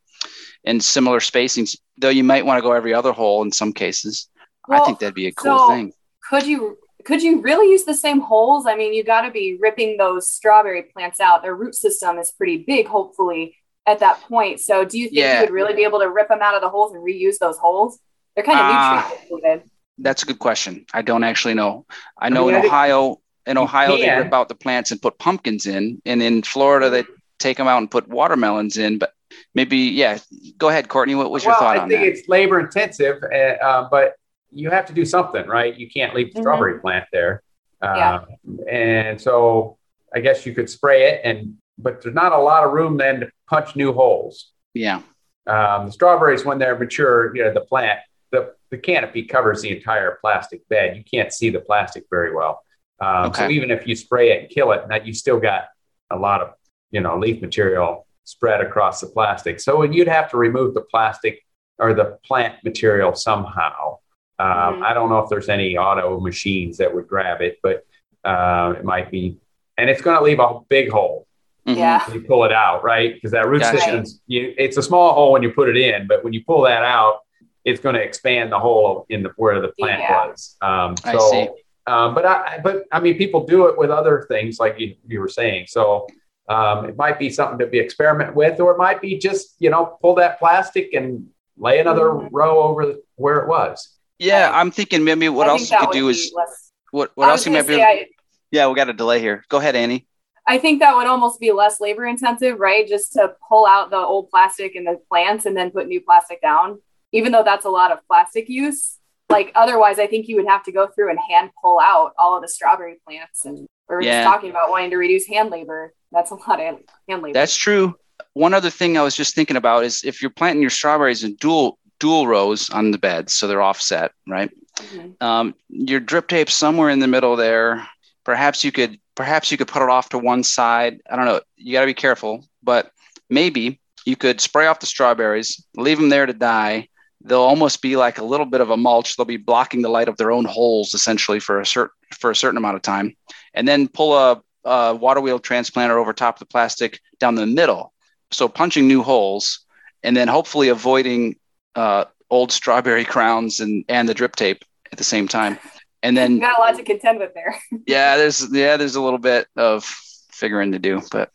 And 0.65 0.83
similar 0.83 1.21
spacings, 1.21 1.77
though 1.99 2.09
you 2.09 2.25
might 2.25 2.47
want 2.47 2.59
to 2.59 2.63
go 2.63 2.73
every 2.73 2.95
other 2.95 3.13
hole 3.13 3.43
in 3.43 3.53
some 3.53 3.73
cases. 3.73 4.29
Well, 4.69 4.83
I 4.83 4.87
think 4.87 4.99
that'd 4.99 5.15
be 5.15 5.27
a 5.27 5.33
cool 5.33 5.59
so 5.59 5.69
thing. 5.69 5.93
Could 6.29 6.47
you 6.47 6.79
could 7.05 7.23
you 7.23 7.41
really 7.41 7.71
use 7.71 7.85
the 7.85 7.95
same 7.95 8.21
holes? 8.21 8.67
I 8.67 8.77
mean, 8.77 8.95
you 8.95 9.05
got 9.05 9.23
to 9.23 9.31
be 9.31 9.59
ripping 9.61 9.97
those 9.99 10.29
strawberry 10.31 10.83
plants 10.83 11.21
out. 11.21 11.43
Their 11.43 11.55
root 11.55 11.75
system 11.75 12.19
is 12.19 12.31
pretty 12.31 12.65
big, 12.67 12.87
hopefully, 12.87 13.57
at 13.87 14.01
that 14.01 14.21
point. 14.23 14.61
So, 14.61 14.85
do 14.85 14.99
you 14.99 15.07
think 15.07 15.19
yeah. 15.19 15.41
you 15.41 15.47
would 15.47 15.53
really 15.53 15.75
be 15.75 15.85
able 15.85 16.01
to 16.01 16.09
rip 16.09 16.29
them 16.29 16.41
out 16.41 16.55
of 16.55 16.63
the 16.63 16.69
holes 16.69 16.95
and 16.95 17.05
reuse 17.05 17.39
those 17.39 17.59
holes? 17.59 17.99
They're 18.35 18.45
kind 18.45 18.59
of 18.59 18.67
uh, 18.67 19.09
nutrient 19.31 19.71
That's 19.99 20.23
a 20.23 20.27
good 20.27 20.39
question. 20.39 20.87
I 20.93 21.03
don't 21.03 21.25
actually 21.25 21.55
know. 21.55 21.87
I 22.19 22.31
know 22.31 22.49
I 22.49 22.53
mean, 22.53 22.61
in 22.61 22.67
Ohio, 22.67 23.21
in 23.47 23.59
Ohio, 23.59 23.97
they 23.97 24.11
rip 24.11 24.33
out 24.33 24.49
the 24.49 24.55
plants 24.55 24.91
and 24.91 25.01
put 25.01 25.19
pumpkins 25.19 25.67
in, 25.67 26.01
and 26.05 26.23
in 26.23 26.43
Florida, 26.43 26.91
they 26.91 27.05
take 27.39 27.59
them 27.59 27.69
out 27.69 27.79
and 27.79 27.91
put 27.91 28.09
watermelons 28.09 28.79
in. 28.79 28.99
But 28.99 29.13
maybe, 29.55 29.77
yeah. 29.77 30.19
Go 30.57 30.71
ahead, 30.71 30.89
Courtney. 30.89 31.15
What 31.15 31.31
was 31.31 31.45
your 31.45 31.55
thought 31.55 31.77
I 31.77 31.81
on 31.81 31.89
that? 31.91 31.99
I 31.99 32.03
think 32.03 32.17
it's 32.17 32.29
labor 32.29 32.61
intensive, 32.61 33.23
uh, 33.23 33.37
uh, 33.37 33.89
but 33.91 34.15
you 34.55 34.71
have 34.71 34.87
to 34.87 34.93
do 34.93 35.05
something, 35.05 35.47
right? 35.47 35.77
You 35.77 35.89
can't 35.91 36.15
leave 36.15 36.29
the 36.29 36.35
mm-hmm. 36.35 36.43
strawberry 36.43 36.81
plant 36.81 37.07
there. 37.13 37.43
Yeah. 37.83 38.15
Uh, 38.15 38.65
and 38.71 39.21
so 39.21 39.77
I 40.15 40.21
guess 40.21 40.47
you 40.47 40.55
could 40.55 40.71
spray 40.71 41.11
it, 41.11 41.21
and 41.25 41.57
but 41.77 42.01
there's 42.01 42.15
not 42.15 42.33
a 42.33 42.39
lot 42.39 42.65
of 42.65 42.73
room 42.73 42.97
then 42.97 43.21
to 43.21 43.29
punch 43.49 43.77
new 43.77 43.93
holes. 43.93 44.53
Yeah. 44.73 45.03
Um, 45.47 45.87
the 45.87 45.93
strawberries, 45.93 46.45
when 46.45 46.59
they're 46.59 46.79
mature, 46.79 47.35
you 47.37 47.45
know, 47.45 47.53
the 47.53 47.61
plant, 47.61 47.99
the, 48.31 48.55
the 48.71 48.79
canopy 48.79 49.25
covers 49.25 49.61
the 49.61 49.77
entire 49.77 50.19
plastic 50.21 50.67
bed. 50.69 50.97
You 50.97 51.05
can't 51.05 51.33
see 51.33 51.51
the 51.51 51.61
plastic 51.61 52.05
very 52.11 52.35
well. 52.35 52.63
Um, 53.01 53.27
okay. 53.27 53.43
So 53.43 53.51
even 53.51 53.71
if 53.71 53.87
you 53.87 53.97
spray 53.97 54.33
it 54.33 54.43
and 54.43 54.51
kill 54.51 54.73
it, 54.73 54.89
that 54.89 55.07
you 55.07 55.13
still 55.13 55.39
got 55.41 55.65
a 56.11 56.17
lot 56.17 56.41
of, 56.41 56.53
you 56.91 57.01
know, 57.01 57.19
leaf 57.19 57.43
material 57.43 58.07
spread 58.23 58.61
across 58.61 59.01
the 59.01 59.09
plastic. 59.09 59.61
So 59.61 59.83
you'd 59.83 60.09
have 60.09 60.31
to 60.31 60.37
remove 60.37 60.75
the 60.75 60.81
plastic 60.81 61.45
or 61.79 61.93
the 61.93 62.19
plant 62.25 62.63
material 62.65 63.15
somehow. 63.15 63.99
Um, 64.39 64.49
mm-hmm. 64.49 64.83
I 64.83 64.95
don't 64.95 65.09
know 65.09 65.19
if 65.19 65.29
there's 65.29 65.49
any 65.49 65.77
auto 65.77 66.21
machines 66.21 66.79
that 66.79 66.95
would 66.95 67.07
grab 67.07 67.41
it, 67.41 67.59
but 67.63 67.87
uh, 68.25 68.75
it 68.77 68.85
might 68.85 69.11
be. 69.11 69.39
And 69.77 69.91
it's 69.91 70.03
going 70.03 70.17
to 70.17 70.23
leave 70.23 70.41
a 70.41 70.61
big 70.69 70.91
hole. 70.91 71.27
Mm-hmm. 71.67 71.79
Yeah. 71.79 72.13
You 72.13 72.21
pull 72.23 72.45
it 72.45 72.53
out, 72.53 72.85
right? 72.85 73.15
Because 73.15 73.31
that 73.33 73.49
root 73.49 73.63
gotcha. 73.63 73.79
system's 73.79 74.21
you, 74.27 74.55
it's 74.59 74.77
a 74.77 74.83
small 74.83 75.15
hole 75.15 75.33
when 75.33 75.43
you 75.43 75.51
put 75.51 75.69
it 75.69 75.77
in, 75.77 76.07
but 76.07 76.23
when 76.23 76.33
you 76.33 76.45
pull 76.45 76.63
that 76.63 76.83
out, 76.83 77.21
it's 77.65 77.81
going 77.81 77.95
to 77.95 78.03
expand 78.03 78.53
the 78.53 78.59
hole 78.59 79.07
in 79.09 79.23
the 79.23 79.31
where 79.37 79.61
the 79.61 79.73
plant 79.79 80.01
yeah. 80.01 80.27
was. 80.27 80.57
Um, 80.61 80.97
so, 80.97 81.11
I 81.11 81.31
see. 81.31 81.49
Um, 81.87 82.15
but 82.15 82.27
I, 82.27 82.61
but 82.63 82.85
I 82.93 83.01
mean, 83.01 83.17
people 83.17 83.47
do 83.47 83.67
it 83.69 83.79
with 83.79 83.91
other 83.91 84.27
things, 84.29 84.59
like 84.59 84.79
you, 84.79 84.97
you 85.07 85.21
were 85.21 85.29
saying. 85.29 85.67
So 85.69 86.07
um, 86.49 86.87
it 86.87 86.97
might 86.97 87.19
be 87.19 87.31
something 87.31 87.59
to 87.59 87.67
be 87.67 87.79
experiment 87.79 88.35
with, 88.35 88.61
or 88.61 88.73
it 88.73 88.79
might 88.79 89.01
be 89.01 89.19
just 89.19 89.55
you 89.59 89.71
know 89.71 89.99
pull 90.01 90.15
that 90.17 90.39
plastic 90.39 90.93
and 90.93 91.29
lay 91.57 91.79
another 91.79 92.07
mm-hmm. 92.07 92.35
row 92.35 92.63
over 92.63 92.95
where 93.17 93.39
it 93.39 93.49
was. 93.49 93.94
Yeah, 94.19 94.49
um, 94.49 94.55
I'm 94.55 94.71
thinking 94.71 95.05
maybe 95.05 95.29
what 95.29 95.49
I 95.49 95.51
else 95.51 95.71
you 95.71 95.79
could 95.79 95.91
do 95.91 96.09
is 96.09 96.33
less, 96.35 96.73
what 96.91 97.13
what 97.15 97.29
else 97.29 97.47
you 97.47 97.53
might 97.53 97.67
be. 97.67 97.83
I, 97.83 98.07
yeah, 98.51 98.69
we 98.69 98.75
got 98.75 98.89
a 98.89 98.93
delay 98.93 99.21
here. 99.21 99.45
Go 99.49 99.59
ahead, 99.59 99.75
Annie. 99.75 100.07
I 100.47 100.59
think 100.59 100.81
that 100.81 100.95
would 100.95 101.07
almost 101.07 101.41
be 101.41 101.53
less 101.53 101.81
labor 101.81 102.05
intensive, 102.07 102.59
right? 102.59 102.87
Just 102.87 103.15
to 103.15 103.33
pull 103.49 103.67
out 103.67 103.91
the 103.91 103.97
old 103.97 104.31
plastic 104.31 104.75
and 104.75 104.87
the 104.87 105.01
plants 105.09 105.47
and 105.47 105.57
then 105.57 105.71
put 105.71 105.89
new 105.89 106.01
plastic 106.01 106.43
down. 106.43 106.81
Even 107.13 107.33
though 107.33 107.43
that's 107.43 107.65
a 107.65 107.71
lot 107.71 107.93
of 107.93 107.99
plastic 108.07 108.49
use, 108.49 108.99
like 109.31 109.53
otherwise, 109.55 109.99
I 109.99 110.07
think 110.07 110.29
you 110.29 110.37
would 110.37 110.47
have 110.47 110.63
to 110.65 110.73
go 110.73 110.87
through 110.89 111.11
and 111.11 111.19
hand 111.31 111.51
pull 111.63 111.81
out 111.81 112.13
all 112.19 112.37
of 112.37 112.43
the 112.43 112.49
strawberry 112.49 112.97
plants. 113.07 113.45
And 113.45 113.59
we 113.89 113.95
were 113.95 114.03
yeah. 114.03 114.23
just 114.23 114.33
talking 114.33 114.51
about 114.51 114.71
wanting 114.71 114.91
to 114.91 114.97
reduce 114.97 115.27
hand 115.27 115.51
labor. 115.51 115.95
That's 116.13 116.31
a 116.31 116.35
lot 116.35 116.61
of 116.61 116.79
hand 117.09 117.23
labor. 117.23 117.33
That's 117.33 117.57
true. 117.57 117.95
One 118.35 118.53
other 118.53 118.71
thing 118.71 118.99
I 118.99 119.03
was 119.03 119.17
just 119.17 119.35
thinking 119.35 119.57
about 119.57 119.85
is 119.85 120.05
if 120.05 120.21
you're 120.21 120.31
planting 120.31 120.61
your 120.61 120.71
strawberries 120.71 121.25
in 121.25 121.37
dual 121.37 121.79
dual 122.01 122.27
rows 122.27 122.71
on 122.71 122.91
the 122.91 122.99
beds, 122.99 123.33
so 123.35 123.47
they're 123.47 123.63
offset, 123.63 124.13
right? 124.27 124.51
Mm-hmm. 124.77 125.25
Um, 125.25 125.55
your 125.69 126.01
drip 126.01 126.29
tape 126.29 126.51
somewhere 126.51 126.91
in 126.91 126.99
the 126.99 127.07
middle 127.07 127.37
there. 127.37 127.87
Perhaps 128.25 128.65
you 128.65 128.73
could 128.73 128.99
perhaps 129.15 129.51
you 129.53 129.59
could 129.59 129.69
put 129.69 129.83
it 129.83 129.89
off 129.89 130.09
to 130.09 130.19
one 130.19 130.43
side. 130.43 131.01
I 131.09 131.17
don't 131.17 131.27
know. 131.27 131.41
You 131.57 131.73
got 131.73 131.81
to 131.81 131.87
be 131.87 131.95
careful, 131.95 132.45
but 132.63 132.91
maybe 133.31 133.81
you 134.05 134.17
could 134.17 134.41
spray 134.41 134.67
off 134.67 134.81
the 134.81 134.87
strawberries, 134.87 135.65
leave 135.77 135.99
them 135.99 136.09
there 136.09 136.27
to 136.27 136.33
die. 136.33 136.89
They'll 137.23 137.41
almost 137.41 137.81
be 137.81 137.97
like 137.97 138.19
a 138.19 138.25
little 138.25 138.45
bit 138.45 138.61
of 138.61 138.71
a 138.71 138.77
mulch. 138.77 139.17
They'll 139.17 139.25
be 139.25 139.39
blocking 139.39 139.83
the 139.83 139.89
light 139.89 140.09
of 140.09 140.17
their 140.17 140.31
own 140.31 140.45
holes 140.45 140.93
essentially 140.93 141.41
for 141.41 141.61
a 141.61 141.67
certain 141.67 141.95
for 142.13 142.31
a 142.31 142.37
certain 142.37 142.59
amount 142.59 142.77
of 142.77 142.83
time, 142.83 143.17
and 143.55 143.67
then 143.67 143.89
pull 143.89 144.17
a, 144.17 144.43
a 144.65 144.95
water 144.95 145.21
wheel 145.21 145.41
transplanter 145.41 145.97
over 145.97 146.13
top 146.13 146.37
of 146.37 146.41
the 146.41 146.47
plastic 146.47 147.01
down 147.19 147.35
the 147.35 147.47
middle. 147.47 147.93
So 148.31 148.49
punching 148.49 148.87
new 148.87 149.03
holes, 149.03 149.61
and 150.03 150.17
then 150.17 150.29
hopefully 150.29 150.69
avoiding 150.69 151.37
uh, 151.75 152.05
old 152.31 152.53
strawberry 152.53 153.05
crowns 153.05 153.61
and 153.61 153.85
and 153.89 154.09
the 154.09 154.15
drip 154.15 154.37
tape 154.37 154.65
at 154.93 154.99
the 154.99 155.05
same 155.05 155.29
time. 155.29 155.59
And 156.03 156.17
then 156.17 156.35
you 156.35 156.41
got 156.41 156.59
a 156.59 156.61
lot 156.61 156.77
to 156.77 156.83
contend 156.83 157.19
with 157.19 157.33
there. 157.35 157.59
yeah, 157.87 158.17
there's 158.17 158.53
yeah, 158.53 158.77
there's 158.77 158.97
a 158.97 159.01
little 159.01 159.19
bit 159.19 159.47
of 159.57 159.85
figuring 160.31 160.73
to 160.73 160.79
do, 160.79 161.01
but 161.11 161.31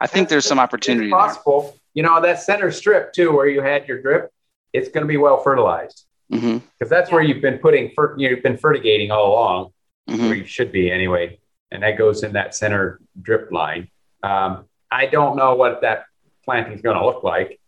I 0.00 0.06
think 0.06 0.28
there's 0.28 0.46
some 0.46 0.58
opportunity. 0.58 1.08
It's 1.08 1.14
possible. 1.14 1.62
There. 1.62 1.72
You 1.94 2.02
know, 2.02 2.20
that 2.20 2.42
center 2.42 2.70
strip 2.70 3.12
too, 3.12 3.32
where 3.32 3.48
you 3.48 3.62
had 3.62 3.88
your 3.88 4.00
drip, 4.00 4.30
it's 4.72 4.88
going 4.90 5.02
to 5.02 5.08
be 5.08 5.16
well 5.16 5.38
fertilized 5.38 6.04
because 6.28 6.44
mm-hmm. 6.44 6.88
that's 6.88 7.08
yeah. 7.08 7.14
where 7.14 7.24
you've 7.24 7.42
been 7.42 7.58
putting 7.58 7.90
fer- 7.96 8.14
you've 8.18 8.42
been 8.42 8.58
fertigating 8.58 9.10
all 9.10 9.32
along, 9.32 9.72
mm-hmm. 10.08 10.26
where 10.26 10.34
you 10.36 10.44
should 10.44 10.72
be 10.72 10.90
anyway, 10.90 11.38
and 11.70 11.82
that 11.82 11.98
goes 11.98 12.22
in 12.22 12.32
that 12.34 12.54
center 12.54 13.00
drip 13.20 13.50
line. 13.50 13.88
Um, 14.22 14.66
I 14.90 15.06
don't 15.06 15.36
know 15.36 15.54
what 15.54 15.80
that 15.82 16.04
planting 16.44 16.74
is 16.74 16.80
going 16.80 16.96
to 16.96 17.04
look 17.04 17.22
like. 17.22 17.58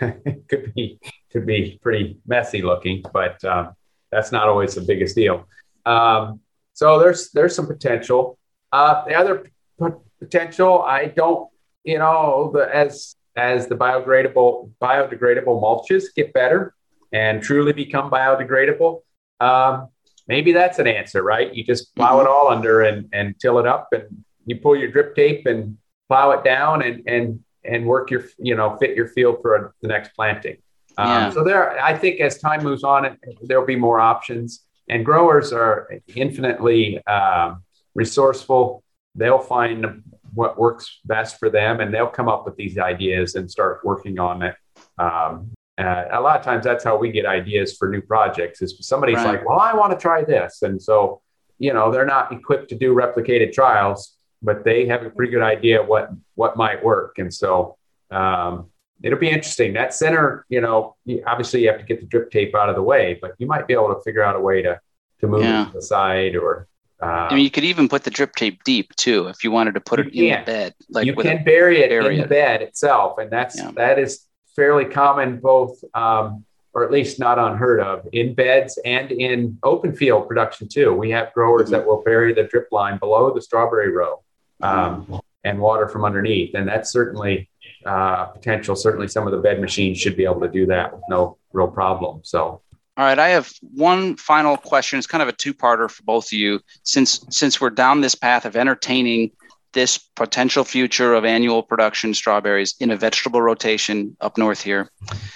It 0.00 0.44
could 0.48 0.74
be 0.74 0.98
could 1.30 1.46
be 1.46 1.78
pretty 1.82 2.18
messy 2.26 2.62
looking, 2.62 3.02
but 3.12 3.44
um, 3.44 3.74
that's 4.10 4.32
not 4.32 4.48
always 4.48 4.74
the 4.74 4.80
biggest 4.80 5.16
deal. 5.16 5.48
Um, 5.84 6.40
so 6.72 6.98
there's 6.98 7.30
there's 7.30 7.54
some 7.54 7.66
potential. 7.66 8.38
Uh, 8.72 9.04
the 9.04 9.14
other 9.14 9.50
p- 9.80 9.86
potential, 10.18 10.82
I 10.82 11.06
don't, 11.06 11.48
you 11.84 11.98
know, 11.98 12.50
the, 12.54 12.74
as 12.74 13.16
as 13.36 13.66
the 13.66 13.74
biodegradable 13.74 14.70
biodegradable 14.80 15.60
mulches 15.60 16.04
get 16.14 16.32
better 16.32 16.74
and 17.12 17.42
truly 17.42 17.72
become 17.72 18.10
biodegradable, 18.10 19.02
um, 19.40 19.88
maybe 20.28 20.52
that's 20.52 20.78
an 20.78 20.86
answer, 20.86 21.22
right? 21.22 21.52
You 21.54 21.64
just 21.64 21.94
plow 21.94 22.18
mm-hmm. 22.18 22.26
it 22.26 22.30
all 22.30 22.48
under 22.48 22.82
and 22.82 23.08
and 23.12 23.38
till 23.40 23.58
it 23.58 23.66
up, 23.66 23.88
and 23.92 24.24
you 24.46 24.56
pull 24.56 24.76
your 24.76 24.90
drip 24.90 25.14
tape 25.14 25.46
and 25.46 25.78
plow 26.08 26.30
it 26.32 26.44
down 26.44 26.82
and 26.82 27.02
and 27.08 27.44
and 27.64 27.86
work 27.86 28.10
your 28.10 28.24
you 28.38 28.54
know 28.54 28.76
fit 28.76 28.96
your 28.96 29.08
field 29.08 29.38
for 29.42 29.74
the 29.80 29.88
next 29.88 30.14
planting. 30.14 30.56
Um, 30.96 31.08
yeah. 31.08 31.30
So 31.30 31.44
there, 31.44 31.80
I 31.80 31.96
think 31.96 32.20
as 32.20 32.38
time 32.38 32.62
moves 32.62 32.84
on, 32.84 33.18
there'll 33.42 33.66
be 33.66 33.76
more 33.76 34.00
options. 34.00 34.60
And 34.88 35.04
growers 35.04 35.52
are 35.52 35.90
infinitely 36.14 37.04
um, 37.06 37.62
resourceful. 37.94 38.84
They'll 39.14 39.38
find 39.38 40.02
what 40.34 40.58
works 40.58 41.00
best 41.04 41.38
for 41.38 41.48
them, 41.48 41.80
and 41.80 41.92
they'll 41.94 42.08
come 42.08 42.28
up 42.28 42.44
with 42.44 42.56
these 42.56 42.78
ideas 42.78 43.34
and 43.34 43.50
start 43.50 43.80
working 43.84 44.18
on 44.18 44.42
it. 44.42 44.56
Um, 44.98 45.50
uh, 45.78 46.04
a 46.12 46.20
lot 46.20 46.38
of 46.38 46.44
times, 46.44 46.64
that's 46.64 46.84
how 46.84 46.96
we 46.96 47.10
get 47.10 47.26
ideas 47.26 47.76
for 47.76 47.88
new 47.88 48.00
projects. 48.00 48.62
Is 48.62 48.76
somebody's 48.80 49.16
right. 49.16 49.26
like, 49.26 49.48
"Well, 49.48 49.58
I 49.58 49.74
want 49.74 49.92
to 49.92 49.98
try 49.98 50.22
this," 50.22 50.62
and 50.62 50.80
so 50.80 51.22
you 51.58 51.72
know 51.72 51.90
they're 51.90 52.06
not 52.06 52.32
equipped 52.32 52.68
to 52.70 52.76
do 52.76 52.94
replicated 52.94 53.52
trials, 53.52 54.16
but 54.44 54.64
they 54.64 54.86
have 54.86 55.02
a 55.02 55.10
pretty 55.10 55.32
good 55.32 55.42
idea 55.42 55.82
what 55.82 56.10
what 56.34 56.56
might 56.56 56.84
work, 56.84 57.18
and 57.18 57.32
so 57.32 57.76
um, 58.10 58.70
it'll 59.02 59.18
be 59.18 59.30
interesting. 59.30 59.72
That 59.72 59.94
center, 59.94 60.44
you 60.48 60.60
know, 60.60 60.96
obviously 61.26 61.62
you 61.62 61.68
have 61.68 61.78
to 61.78 61.84
get 61.84 62.00
the 62.00 62.06
drip 62.06 62.30
tape 62.30 62.54
out 62.54 62.68
of 62.68 62.76
the 62.76 62.82
way, 62.82 63.18
but 63.20 63.32
you 63.38 63.46
might 63.46 63.66
be 63.66 63.74
able 63.74 63.94
to 63.94 64.00
figure 64.02 64.22
out 64.22 64.36
a 64.36 64.40
way 64.40 64.62
to 64.62 64.80
to 65.20 65.26
move 65.26 65.42
yeah. 65.42 65.62
it 65.62 65.66
to 65.66 65.72
the 65.72 65.82
side 65.82 66.36
or. 66.36 66.68
Uh, 67.02 67.28
I 67.30 67.34
mean, 67.34 67.44
you 67.44 67.50
could 67.50 67.64
even 67.64 67.88
put 67.88 68.04
the 68.04 68.10
drip 68.10 68.34
tape 68.36 68.62
deep 68.64 68.94
too 68.94 69.26
if 69.26 69.42
you 69.42 69.50
wanted 69.50 69.74
to 69.74 69.80
put 69.80 69.98
it 69.98 70.14
in 70.14 70.30
the 70.30 70.44
bed. 70.44 70.74
Like 70.90 71.06
you 71.06 71.14
can 71.14 71.44
bury 71.44 71.80
it 71.80 71.90
in 71.90 72.20
the 72.20 72.26
bed 72.26 72.62
itself, 72.62 73.18
and 73.18 73.30
that's 73.30 73.58
yeah. 73.58 73.72
that 73.72 73.98
is 73.98 74.26
fairly 74.54 74.84
common, 74.84 75.40
both 75.40 75.82
um, 75.94 76.44
or 76.72 76.84
at 76.84 76.92
least 76.92 77.18
not 77.18 77.38
unheard 77.38 77.80
of, 77.80 78.06
in 78.12 78.32
beds 78.34 78.78
and 78.84 79.10
in 79.10 79.58
open 79.64 79.94
field 79.94 80.28
production 80.28 80.68
too. 80.68 80.94
We 80.94 81.10
have 81.10 81.32
growers 81.34 81.64
mm-hmm. 81.64 81.72
that 81.72 81.86
will 81.86 82.02
bury 82.02 82.32
the 82.32 82.44
drip 82.44 82.68
line 82.70 82.98
below 82.98 83.34
the 83.34 83.42
strawberry 83.42 83.90
row 83.90 84.22
um, 84.64 85.20
and 85.44 85.60
water 85.60 85.88
from 85.88 86.04
underneath, 86.04 86.54
and 86.54 86.66
that's 86.66 86.90
certainly 86.90 87.48
uh, 87.84 88.26
potential. 88.26 88.74
Certainly, 88.74 89.08
some 89.08 89.26
of 89.26 89.32
the 89.32 89.38
bed 89.38 89.60
machines 89.60 89.98
should 89.98 90.16
be 90.16 90.24
able 90.24 90.40
to 90.40 90.48
do 90.48 90.66
that 90.66 90.92
with 90.92 91.02
no 91.08 91.36
real 91.52 91.68
problem. 91.68 92.20
So, 92.24 92.62
all 92.96 93.04
right, 93.04 93.18
I 93.18 93.28
have 93.28 93.52
one 93.60 94.16
final 94.16 94.56
question. 94.56 94.98
It's 94.98 95.06
kind 95.06 95.22
of 95.22 95.28
a 95.28 95.32
two-parter 95.32 95.90
for 95.90 96.02
both 96.04 96.26
of 96.26 96.32
you. 96.32 96.60
Since 96.82 97.26
since 97.30 97.60
we're 97.60 97.70
down 97.70 98.00
this 98.00 98.14
path 98.14 98.46
of 98.46 98.56
entertaining 98.56 99.32
this 99.72 99.98
potential 99.98 100.64
future 100.64 101.14
of 101.14 101.24
annual 101.24 101.62
production 101.62 102.14
strawberries 102.14 102.76
in 102.78 102.90
a 102.90 102.96
vegetable 102.96 103.42
rotation 103.42 104.16
up 104.20 104.38
north 104.38 104.62
here, 104.62 104.90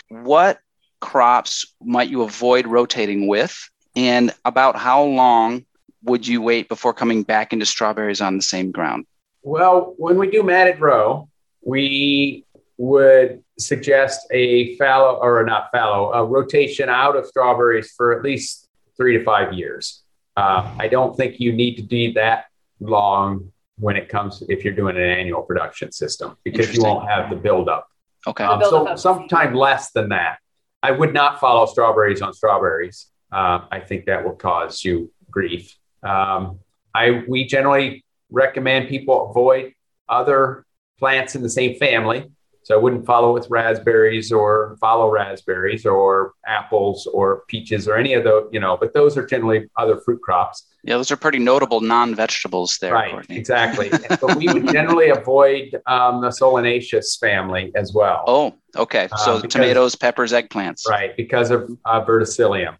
what 0.08 0.60
crops 1.00 1.74
might 1.82 2.08
you 2.08 2.22
avoid 2.22 2.66
rotating 2.66 3.26
with, 3.26 3.68
and 3.94 4.32
about 4.44 4.76
how 4.76 5.02
long 5.02 5.66
would 6.04 6.26
you 6.26 6.40
wait 6.40 6.68
before 6.68 6.94
coming 6.94 7.22
back 7.24 7.52
into 7.52 7.66
strawberries 7.66 8.20
on 8.20 8.36
the 8.36 8.42
same 8.42 8.70
ground? 8.70 9.04
Well, 9.42 9.94
when 9.96 10.18
we 10.18 10.30
do 10.30 10.42
matted 10.42 10.80
row, 10.80 11.28
we 11.62 12.44
would 12.76 13.42
suggest 13.58 14.26
a 14.30 14.76
fallow 14.76 15.18
or 15.20 15.44
not 15.44 15.70
fallow, 15.72 16.12
a 16.12 16.24
rotation 16.24 16.88
out 16.88 17.16
of 17.16 17.26
strawberries 17.26 17.92
for 17.96 18.16
at 18.16 18.22
least 18.22 18.68
three 18.96 19.16
to 19.18 19.24
five 19.24 19.52
years. 19.52 20.02
Uh, 20.36 20.72
I 20.78 20.88
don't 20.88 21.16
think 21.16 21.40
you 21.40 21.52
need 21.52 21.76
to 21.76 21.82
do 21.82 22.12
that 22.12 22.44
long 22.80 23.52
when 23.78 23.96
it 23.96 24.08
comes 24.08 24.42
if 24.48 24.64
you're 24.64 24.74
doing 24.74 24.96
an 24.96 25.02
annual 25.02 25.42
production 25.42 25.90
system 25.92 26.36
because 26.44 26.74
you 26.74 26.82
won't 26.82 27.08
have 27.08 27.30
the 27.30 27.36
buildup. 27.36 27.88
Okay. 28.26 28.44
Um, 28.44 28.62
so 28.62 28.94
sometime 28.96 29.54
less 29.54 29.90
than 29.92 30.10
that. 30.10 30.38
I 30.82 30.92
would 30.92 31.12
not 31.12 31.40
follow 31.40 31.66
strawberries 31.66 32.22
on 32.22 32.32
strawberries. 32.32 33.06
Uh, 33.32 33.60
I 33.70 33.80
think 33.80 34.06
that 34.06 34.24
will 34.24 34.36
cause 34.36 34.84
you 34.84 35.10
grief. 35.30 35.76
Um, 36.02 36.60
I 36.94 37.24
we 37.28 37.46
generally 37.46 38.04
recommend 38.30 38.88
people 38.88 39.30
avoid 39.30 39.72
other 40.08 40.64
plants 40.98 41.34
in 41.34 41.42
the 41.42 41.50
same 41.50 41.76
family. 41.76 42.30
So 42.68 42.74
I 42.74 42.78
wouldn't 42.78 43.06
follow 43.06 43.32
with 43.32 43.48
raspberries 43.48 44.30
or 44.30 44.76
follow 44.78 45.08
raspberries 45.08 45.86
or 45.86 46.34
apples 46.46 47.06
or 47.06 47.44
peaches 47.48 47.88
or 47.88 47.96
any 47.96 48.12
of 48.12 48.24
those, 48.24 48.50
you 48.52 48.60
know, 48.60 48.76
but 48.76 48.92
those 48.92 49.16
are 49.16 49.24
generally 49.24 49.70
other 49.78 49.98
fruit 50.00 50.20
crops. 50.20 50.66
Yeah, 50.84 50.98
those 50.98 51.10
are 51.10 51.16
pretty 51.16 51.38
notable 51.38 51.80
non-vegetables 51.80 52.76
there. 52.78 52.92
Right, 52.92 53.10
Courtney. 53.10 53.38
exactly. 53.38 53.90
but 54.20 54.36
we 54.36 54.52
would 54.52 54.68
generally 54.68 55.08
avoid 55.08 55.80
um, 55.86 56.20
the 56.20 56.28
solanaceous 56.28 57.18
family 57.18 57.72
as 57.74 57.94
well. 57.94 58.24
Oh, 58.26 58.54
okay. 58.76 59.08
So 59.16 59.36
um, 59.36 59.40
because, 59.40 59.52
tomatoes, 59.54 59.94
peppers, 59.94 60.32
eggplants. 60.32 60.86
Right, 60.86 61.16
because 61.16 61.50
of 61.50 61.70
uh, 61.86 62.04
verticillium. 62.04 62.76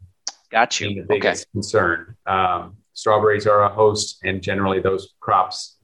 Got 0.50 0.80
you. 0.80 0.96
the 0.96 1.06
biggest 1.08 1.44
okay. 1.44 1.50
concern. 1.52 2.14
Um, 2.26 2.76
strawberries 2.98 3.46
are 3.46 3.62
a 3.62 3.68
host, 3.68 4.18
and 4.24 4.42
generally 4.42 4.80
those 4.80 5.14
crops 5.20 5.76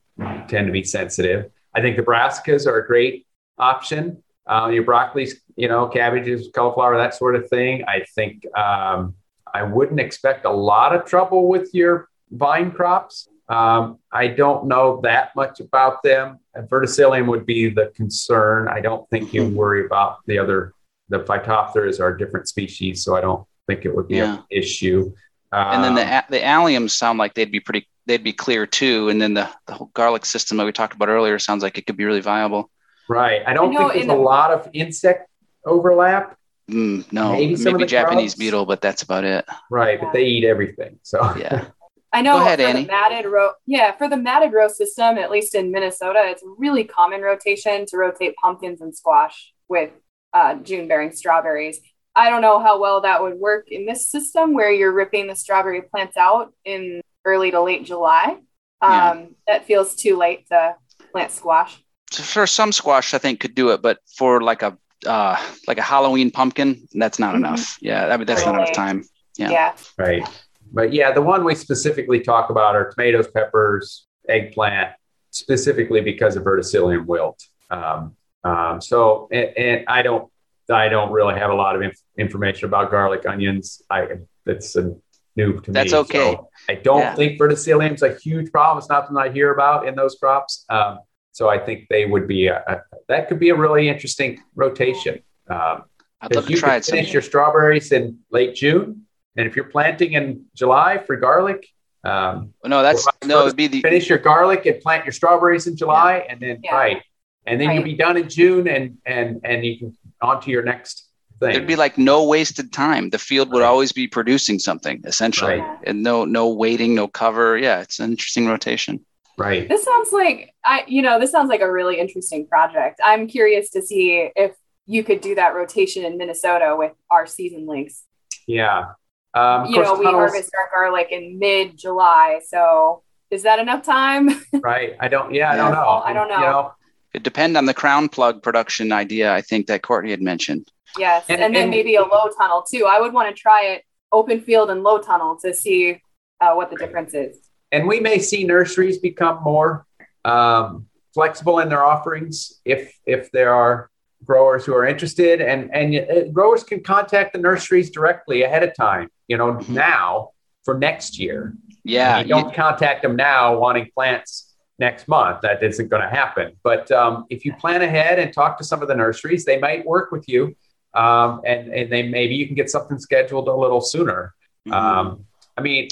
tend 0.48 0.66
to 0.66 0.72
be 0.72 0.82
sensitive. 0.82 1.50
I 1.74 1.80
think 1.80 1.96
the 1.96 2.02
brassicas 2.02 2.66
are 2.66 2.78
a 2.78 2.86
great 2.86 3.26
option. 3.58 4.22
Uh, 4.46 4.68
your 4.72 4.82
broccolis, 4.84 5.32
you 5.56 5.68
know, 5.68 5.86
cabbages, 5.86 6.48
cauliflower, 6.54 6.96
that 6.98 7.14
sort 7.14 7.36
of 7.36 7.48
thing. 7.48 7.84
I 7.86 8.04
think 8.14 8.44
um, 8.56 9.14
I 9.52 9.62
wouldn't 9.62 10.00
expect 10.00 10.44
a 10.44 10.50
lot 10.50 10.94
of 10.94 11.04
trouble 11.04 11.48
with 11.48 11.72
your 11.72 12.08
vine 12.30 12.72
crops. 12.72 13.28
Um, 13.48 13.98
I 14.12 14.26
don't 14.26 14.66
know 14.66 15.00
that 15.02 15.34
much 15.36 15.60
about 15.60 16.02
them. 16.02 16.40
Verticillium 16.56 17.26
would 17.28 17.46
be 17.46 17.68
the 17.68 17.92
concern. 17.94 18.68
I 18.68 18.80
don't 18.80 19.08
think 19.10 19.32
you 19.32 19.48
worry 19.48 19.86
about 19.86 20.18
the 20.26 20.38
other. 20.38 20.72
The 21.10 21.20
phytophthora 21.20 22.00
are 22.00 22.16
different 22.16 22.48
species, 22.48 23.04
so 23.04 23.14
I 23.14 23.20
don't 23.20 23.46
think 23.66 23.84
it 23.84 23.94
would 23.94 24.08
be 24.08 24.16
Yeah. 24.16 24.38
an 24.38 24.44
issue. 24.50 25.12
And 25.54 25.84
then 25.84 25.94
the 25.94 26.02
Um, 26.16 26.22
the 26.30 26.40
alliums 26.40 26.90
sound 26.90 27.18
like 27.18 27.34
they'd 27.34 27.52
be 27.52 27.60
pretty 27.60 27.88
they'd 28.06 28.24
be 28.24 28.32
clear 28.32 28.66
too. 28.66 29.08
And 29.08 29.20
then 29.20 29.34
the, 29.34 29.48
the 29.66 29.72
whole 29.74 29.90
garlic 29.94 30.24
system 30.26 30.58
that 30.58 30.64
we 30.66 30.72
talked 30.72 30.94
about 30.94 31.08
earlier 31.08 31.38
sounds 31.38 31.62
like 31.62 31.78
it 31.78 31.86
could 31.86 31.96
be 31.96 32.04
really 32.04 32.20
viable. 32.20 32.70
right. 33.08 33.42
I 33.46 33.54
don't 33.54 33.70
I 33.70 33.72
know 33.72 33.78
think 33.88 33.92
there's 33.92 34.04
in 34.04 34.10
a 34.10 34.14
the- 34.14 34.20
lot 34.20 34.50
of 34.50 34.68
insect 34.74 35.28
overlap. 35.64 36.36
Mm, 36.70 37.10
no, 37.12 37.32
Maybe 37.32 37.46
maybe, 37.48 37.56
some 37.56 37.78
the 37.78 37.84
Japanese 37.86 38.32
grubs. 38.32 38.38
beetle, 38.38 38.66
but 38.66 38.80
that's 38.80 39.02
about 39.02 39.24
it. 39.24 39.44
Right, 39.70 40.00
but 40.00 40.12
they 40.14 40.24
eat 40.24 40.44
everything. 40.44 40.98
So 41.02 41.20
Yeah. 41.36 41.66
I 42.12 42.22
know 42.22 42.40
ahead, 42.40 42.60
for 42.60 42.66
Annie. 42.66 42.82
the 42.84 42.86
matted 42.92 43.26
row, 43.26 43.50
yeah, 43.66 43.90
for 43.92 44.08
the 44.08 44.16
matted 44.16 44.52
row 44.52 44.68
system, 44.68 45.18
at 45.18 45.30
least 45.32 45.54
in 45.56 45.72
Minnesota, 45.72 46.20
it's 46.24 46.42
really 46.58 46.84
common 46.84 47.22
rotation 47.22 47.86
to 47.86 47.96
rotate 47.96 48.36
pumpkins 48.36 48.80
and 48.80 48.94
squash 48.96 49.52
with 49.68 49.90
uh, 50.32 50.54
June 50.56 50.86
bearing 50.88 51.10
strawberries. 51.12 51.80
I 52.16 52.30
don't 52.30 52.42
know 52.42 52.60
how 52.60 52.80
well 52.80 53.00
that 53.02 53.22
would 53.22 53.34
work 53.34 53.68
in 53.70 53.86
this 53.86 54.08
system 54.08 54.54
where 54.54 54.70
you're 54.70 54.92
ripping 54.92 55.26
the 55.26 55.34
strawberry 55.34 55.82
plants 55.82 56.16
out 56.16 56.52
in 56.64 57.00
early 57.24 57.50
to 57.50 57.60
late 57.60 57.84
July. 57.84 58.38
Yeah. 58.82 59.10
Um, 59.10 59.34
That 59.46 59.64
feels 59.64 59.94
too 59.96 60.16
late 60.16 60.46
to 60.48 60.76
plant 61.12 61.32
squash. 61.32 61.82
So 62.10 62.22
for 62.22 62.46
some 62.46 62.70
squash, 62.70 63.14
I 63.14 63.18
think 63.18 63.40
could 63.40 63.54
do 63.54 63.70
it, 63.70 63.82
but 63.82 63.98
for 64.16 64.40
like 64.40 64.62
a 64.62 64.76
uh, 65.06 65.36
like 65.66 65.76
a 65.76 65.82
Halloween 65.82 66.30
pumpkin, 66.30 66.86
that's 66.92 67.18
not 67.18 67.34
Mhm. 67.34 67.38
enough. 67.38 67.76
Yeah, 67.82 68.06
I 68.06 68.16
mean 68.16 68.26
that's 68.26 68.46
not 68.46 68.54
enough 68.54 68.72
time. 68.72 69.04
Yeah. 69.36 69.50
Yeah. 69.50 69.72
Right. 69.98 70.26
But 70.72 70.92
yeah, 70.92 71.12
the 71.12 71.20
one 71.22 71.44
we 71.44 71.54
specifically 71.54 72.20
talk 72.20 72.48
about 72.50 72.74
are 72.74 72.90
tomatoes, 72.90 73.28
peppers, 73.28 74.06
eggplant, 74.28 74.92
specifically 75.30 76.00
because 76.00 76.36
of 76.36 76.44
verticillium 76.44 77.04
wilt. 77.06 77.42
Um, 77.70 78.16
um, 78.44 78.80
so, 78.80 79.28
and, 79.30 79.56
and 79.56 79.84
I 79.88 80.02
don't, 80.02 80.30
I 80.70 80.88
don't 80.88 81.12
really 81.12 81.34
have 81.38 81.50
a 81.50 81.54
lot 81.54 81.76
of 81.76 81.82
inf- 81.82 82.00
information 82.18 82.66
about 82.66 82.90
garlic, 82.90 83.26
onions. 83.26 83.82
I 83.90 84.08
that's 84.46 84.76
a 84.76 84.94
new 85.36 85.60
to 85.60 85.70
me. 85.70 85.74
That's 85.74 85.92
okay. 85.92 86.32
So 86.34 86.48
I 86.68 86.74
don't 86.76 87.00
Yeah. 87.00 87.14
think 87.14 87.38
verticillium's 87.40 88.02
a 88.02 88.14
huge 88.14 88.50
problem. 88.52 88.78
It's 88.78 88.88
not 88.88 89.06
something 89.06 89.22
I 89.22 89.30
hear 89.32 89.52
about 89.52 89.86
in 89.88 89.94
those 89.94 90.16
crops. 90.16 90.64
Um, 90.68 90.98
so 91.32 91.48
I 91.48 91.58
think 91.58 91.86
they 91.90 92.06
would 92.06 92.28
be 92.28 92.46
a, 92.46 92.62
a, 92.66 92.80
that 93.08 93.28
could 93.28 93.40
be 93.40 93.50
a 93.50 93.54
really 93.56 93.88
interesting 93.88 94.40
rotation. 94.54 95.20
Um, 95.50 95.84
I'd 96.20 96.34
love 96.34 96.44
if 96.44 96.46
to 96.46 96.50
you 96.52 96.56
try 96.58 96.70
could 96.70 96.76
it. 96.76 96.84
finish 96.90 97.06
Someday. 97.06 97.12
your 97.12 97.22
strawberries 97.22 97.92
in 97.92 98.18
late 98.30 98.54
June, 98.54 99.02
and 99.36 99.46
if 99.46 99.56
you're 99.56 99.66
planting 99.66 100.12
in 100.12 100.44
July 100.54 100.98
for 100.98 101.16
garlic, 101.16 101.66
um, 102.04 102.52
No, 102.64 102.82
that's 102.82 103.04
Well, 103.04 103.14
no. 103.26 103.46
It'd 103.46 103.56
be 103.56 103.66
the 103.66 103.80
finish 103.82 104.08
your 104.08 104.18
garlic 104.18 104.64
and 104.66 104.80
plant 104.80 105.04
your 105.04 105.12
strawberries 105.12 105.66
in 105.66 105.76
July, 105.76 106.24
and 106.28 106.38
then 106.40 106.60
Yeah. 106.62 106.74
right, 106.74 107.02
and 107.46 107.60
then 107.60 107.72
you'll 107.72 107.82
be 107.82 107.94
done 107.96 108.16
in 108.16 108.28
June, 108.28 108.68
and 108.68 108.98
and 109.04 109.40
and 109.42 109.64
you 109.66 109.78
can 109.78 109.96
on 110.24 110.40
to 110.42 110.50
your 110.50 110.62
next 110.62 111.08
thing. 111.40 111.52
there'd 111.52 111.66
be 111.66 111.76
like 111.76 111.98
no 111.98 112.24
wasted 112.24 112.72
time. 112.72 113.10
The 113.10 113.18
field 113.18 113.50
would 113.52 113.60
Right. 113.60 113.66
always 113.68 113.92
be 113.92 114.06
producing 114.08 114.58
something 114.58 115.02
essentially, 115.04 115.58
Right. 115.60 115.78
and 115.84 116.02
no 116.02 116.24
no 116.24 116.48
waiting, 116.48 116.94
no 116.94 117.06
cover. 117.08 117.56
Yeah, 117.58 117.80
it's 117.80 117.98
an 118.00 118.10
interesting 118.12 118.46
rotation. 118.46 119.04
right. 119.36 119.68
This 119.68 119.82
sounds 119.84 120.12
like 120.12 120.54
I, 120.64 120.84
you 120.86 121.02
know, 121.02 121.18
this 121.20 121.30
sounds 121.32 121.48
like 121.48 121.60
a 121.60 121.70
really 121.70 121.98
interesting 121.98 122.46
project. 122.46 123.00
I'm 123.04 123.26
curious 123.26 123.70
to 123.70 123.82
see 123.82 124.30
if 124.36 124.52
you 124.86 125.02
could 125.02 125.20
do 125.20 125.34
that 125.34 125.54
rotation 125.54 126.04
in 126.04 126.16
Minnesota 126.18 126.74
with 126.78 126.92
our 127.10 127.26
season 127.26 127.66
links. 127.66 128.04
Yeah. 128.46 128.92
Um, 129.34 129.66
you 129.66 129.74
course, 129.74 129.88
know, 129.88 129.94
we 129.98 130.04
tunnels- 130.04 130.30
harvest 130.30 130.50
our 130.56 130.70
garlic 130.72 131.08
in 131.10 131.38
mid 131.40 131.76
July. 131.76 132.40
So 132.46 133.02
is 133.32 133.42
that 133.42 133.58
enough 133.58 133.82
time? 133.82 134.28
right. 134.62 134.94
I 135.00 135.08
don't. 135.08 135.34
Yeah, 135.34 135.50
I 135.50 135.56
don't 135.56 135.72
know. 135.72 136.02
I 136.04 136.12
don't 136.12 136.28
know. 136.28 136.34
You 136.36 136.40
know, 136.42 136.72
It 137.14 137.22
depend 137.22 137.56
on 137.56 137.66
the 137.66 137.74
crown 137.74 138.08
plug 138.08 138.42
production 138.42 138.92
idea. 138.92 139.32
I 139.32 139.40
think 139.40 139.66
that 139.68 139.82
Courtney 139.82 140.10
had 140.10 140.20
mentioned. 140.20 140.68
yes. 140.98 141.24
And- 141.28 141.40
And, 141.42 141.54
then 141.54 141.62
and- 141.62 141.70
maybe 141.70 141.94
a 141.96 142.02
low 142.02 142.28
tunnel 142.38 142.62
too. 142.62 142.86
I 142.86 143.00
would 143.00 143.12
want 143.12 143.28
to 143.34 143.40
try 143.40 143.64
it 143.66 143.82
open 144.12 144.40
field 144.40 144.70
and 144.70 144.82
low 144.82 144.98
tunnel 144.98 145.36
to 145.42 145.52
see 145.54 146.00
uh, 146.40 146.52
what 146.54 146.70
the 146.70 146.76
difference 146.76 147.14
is. 147.14 147.38
and 147.72 147.88
we 147.88 147.98
may 147.98 148.18
see 148.18 148.44
nurseries 148.44 148.98
become 148.98 149.42
more 149.42 149.86
um, 150.24 150.86
flexible 151.14 151.58
in 151.60 151.68
their 151.68 151.84
offerings 151.84 152.60
if 152.64 152.92
if 153.06 153.30
there 153.32 153.52
are 153.54 153.90
growers 154.24 154.64
who 154.64 154.74
are 154.74 154.84
interested 154.86 155.40
and 155.40 155.60
and 155.74 155.94
uh, 155.96 156.28
growers 156.32 156.62
can 156.62 156.80
contact 156.82 157.32
the 157.32 157.38
nurseries 157.38 157.90
directly 157.90 158.42
ahead 158.42 158.62
of 158.62 158.74
time 158.74 159.08
you 159.28 159.36
know 159.36 159.54
Mhm. 159.54 159.68
now 159.70 160.30
for 160.64 160.74
next 160.78 161.18
year 161.18 161.54
Yeah, 161.84 162.20
you 162.20 162.28
don't 162.28 162.54
contact 162.54 163.02
them 163.02 163.16
now 163.16 163.58
wanting 163.58 163.90
plants 163.94 164.53
next 164.78 165.06
month 165.08 165.40
that 165.42 165.62
isn't 165.62 165.88
going 165.88 166.02
to 166.02 166.08
happen 166.08 166.52
but 166.62 166.90
um, 166.90 167.26
if 167.30 167.44
you 167.44 167.54
plan 167.54 167.82
ahead 167.82 168.18
and 168.18 168.32
talk 168.32 168.58
to 168.58 168.64
some 168.64 168.82
of 168.82 168.88
the 168.88 168.94
nurseries 168.94 169.44
they 169.44 169.58
might 169.58 169.84
work 169.86 170.10
with 170.10 170.28
you 170.28 170.54
um, 170.94 171.40
and 171.44 171.72
and 171.72 171.90
they 171.92 172.02
maybe 172.02 172.34
you 172.34 172.46
can 172.46 172.54
get 172.56 172.68
something 172.70 172.98
scheduled 172.98 173.48
a 173.48 173.54
little 173.54 173.80
sooner 173.80 174.34
Mhm. 174.66 174.72
um, 174.72 175.26
I 175.56 175.60
mean, 175.60 175.86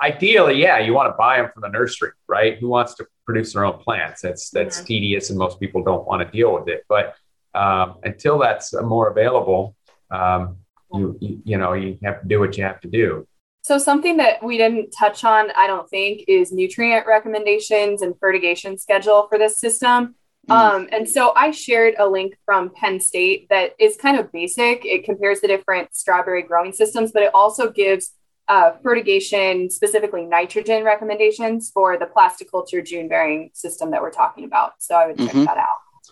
ideally, 0.00 0.60
yeah, 0.60 0.78
you 0.78 0.94
want 0.94 1.08
to 1.12 1.16
buy 1.16 1.38
them 1.38 1.50
from 1.52 1.62
the 1.62 1.68
nursery, 1.70 2.12
right? 2.28 2.56
Who 2.58 2.68
wants 2.68 2.94
to 2.96 3.06
produce 3.26 3.54
their 3.54 3.64
own 3.64 3.78
plants? 3.78 4.20
That's 4.22 4.50
that's 4.50 4.80
Mhm. 4.80 4.86
tedious, 4.86 5.30
and 5.30 5.38
most 5.38 5.58
people 5.58 5.82
don't 5.82 6.06
want 6.06 6.22
to 6.24 6.28
deal 6.30 6.54
with 6.54 6.68
it. 6.68 6.84
But 6.88 7.16
um, 7.52 7.96
until 8.04 8.38
that's 8.38 8.72
more 8.74 9.08
available, 9.08 9.74
um, 10.12 10.58
you, 10.92 11.16
you 11.20 11.40
you 11.44 11.58
know 11.58 11.72
you 11.72 11.98
have 12.04 12.20
to 12.22 12.28
do 12.28 12.38
what 12.38 12.56
you 12.56 12.62
have 12.62 12.80
to 12.82 12.88
do. 12.88 13.26
So 13.68 13.76
something 13.76 14.16
that 14.16 14.42
we 14.42 14.56
didn't 14.56 14.92
touch 14.92 15.24
on, 15.24 15.50
I 15.54 15.66
don't 15.66 15.86
think, 15.90 16.24
is 16.26 16.52
nutrient 16.52 17.06
recommendations 17.06 18.00
and 18.00 18.14
fertigation 18.18 18.78
schedule 18.78 19.26
for 19.28 19.36
this 19.36 19.60
system. 19.60 20.14
Mm. 20.48 20.54
Um, 20.54 20.88
and 20.90 21.06
so 21.06 21.34
I 21.36 21.50
shared 21.50 21.94
a 21.98 22.08
link 22.08 22.34
from 22.46 22.70
Penn 22.74 22.98
State 22.98 23.46
that 23.50 23.72
is 23.78 23.98
kind 23.98 24.18
of 24.18 24.32
basic. 24.32 24.86
It 24.86 25.04
compares 25.04 25.42
the 25.42 25.48
different 25.48 25.94
strawberry 25.94 26.44
growing 26.44 26.72
systems, 26.72 27.12
but 27.12 27.22
it 27.22 27.34
also 27.34 27.70
gives 27.70 28.14
uh, 28.48 28.70
fertigation, 28.82 29.68
specifically 29.68 30.24
nitrogen 30.24 30.82
recommendations 30.82 31.70
for 31.70 31.98
the 31.98 32.06
plasticulture 32.06 32.80
June 32.80 33.06
bearing 33.06 33.50
system 33.52 33.90
that 33.90 34.00
we're 34.00 34.10
talking 34.10 34.44
about. 34.44 34.72
So 34.78 34.94
I 34.94 35.08
would 35.08 35.18
check 35.18 35.32
Mhm. 35.32 35.44
that 35.44 35.58
out. 35.58 35.66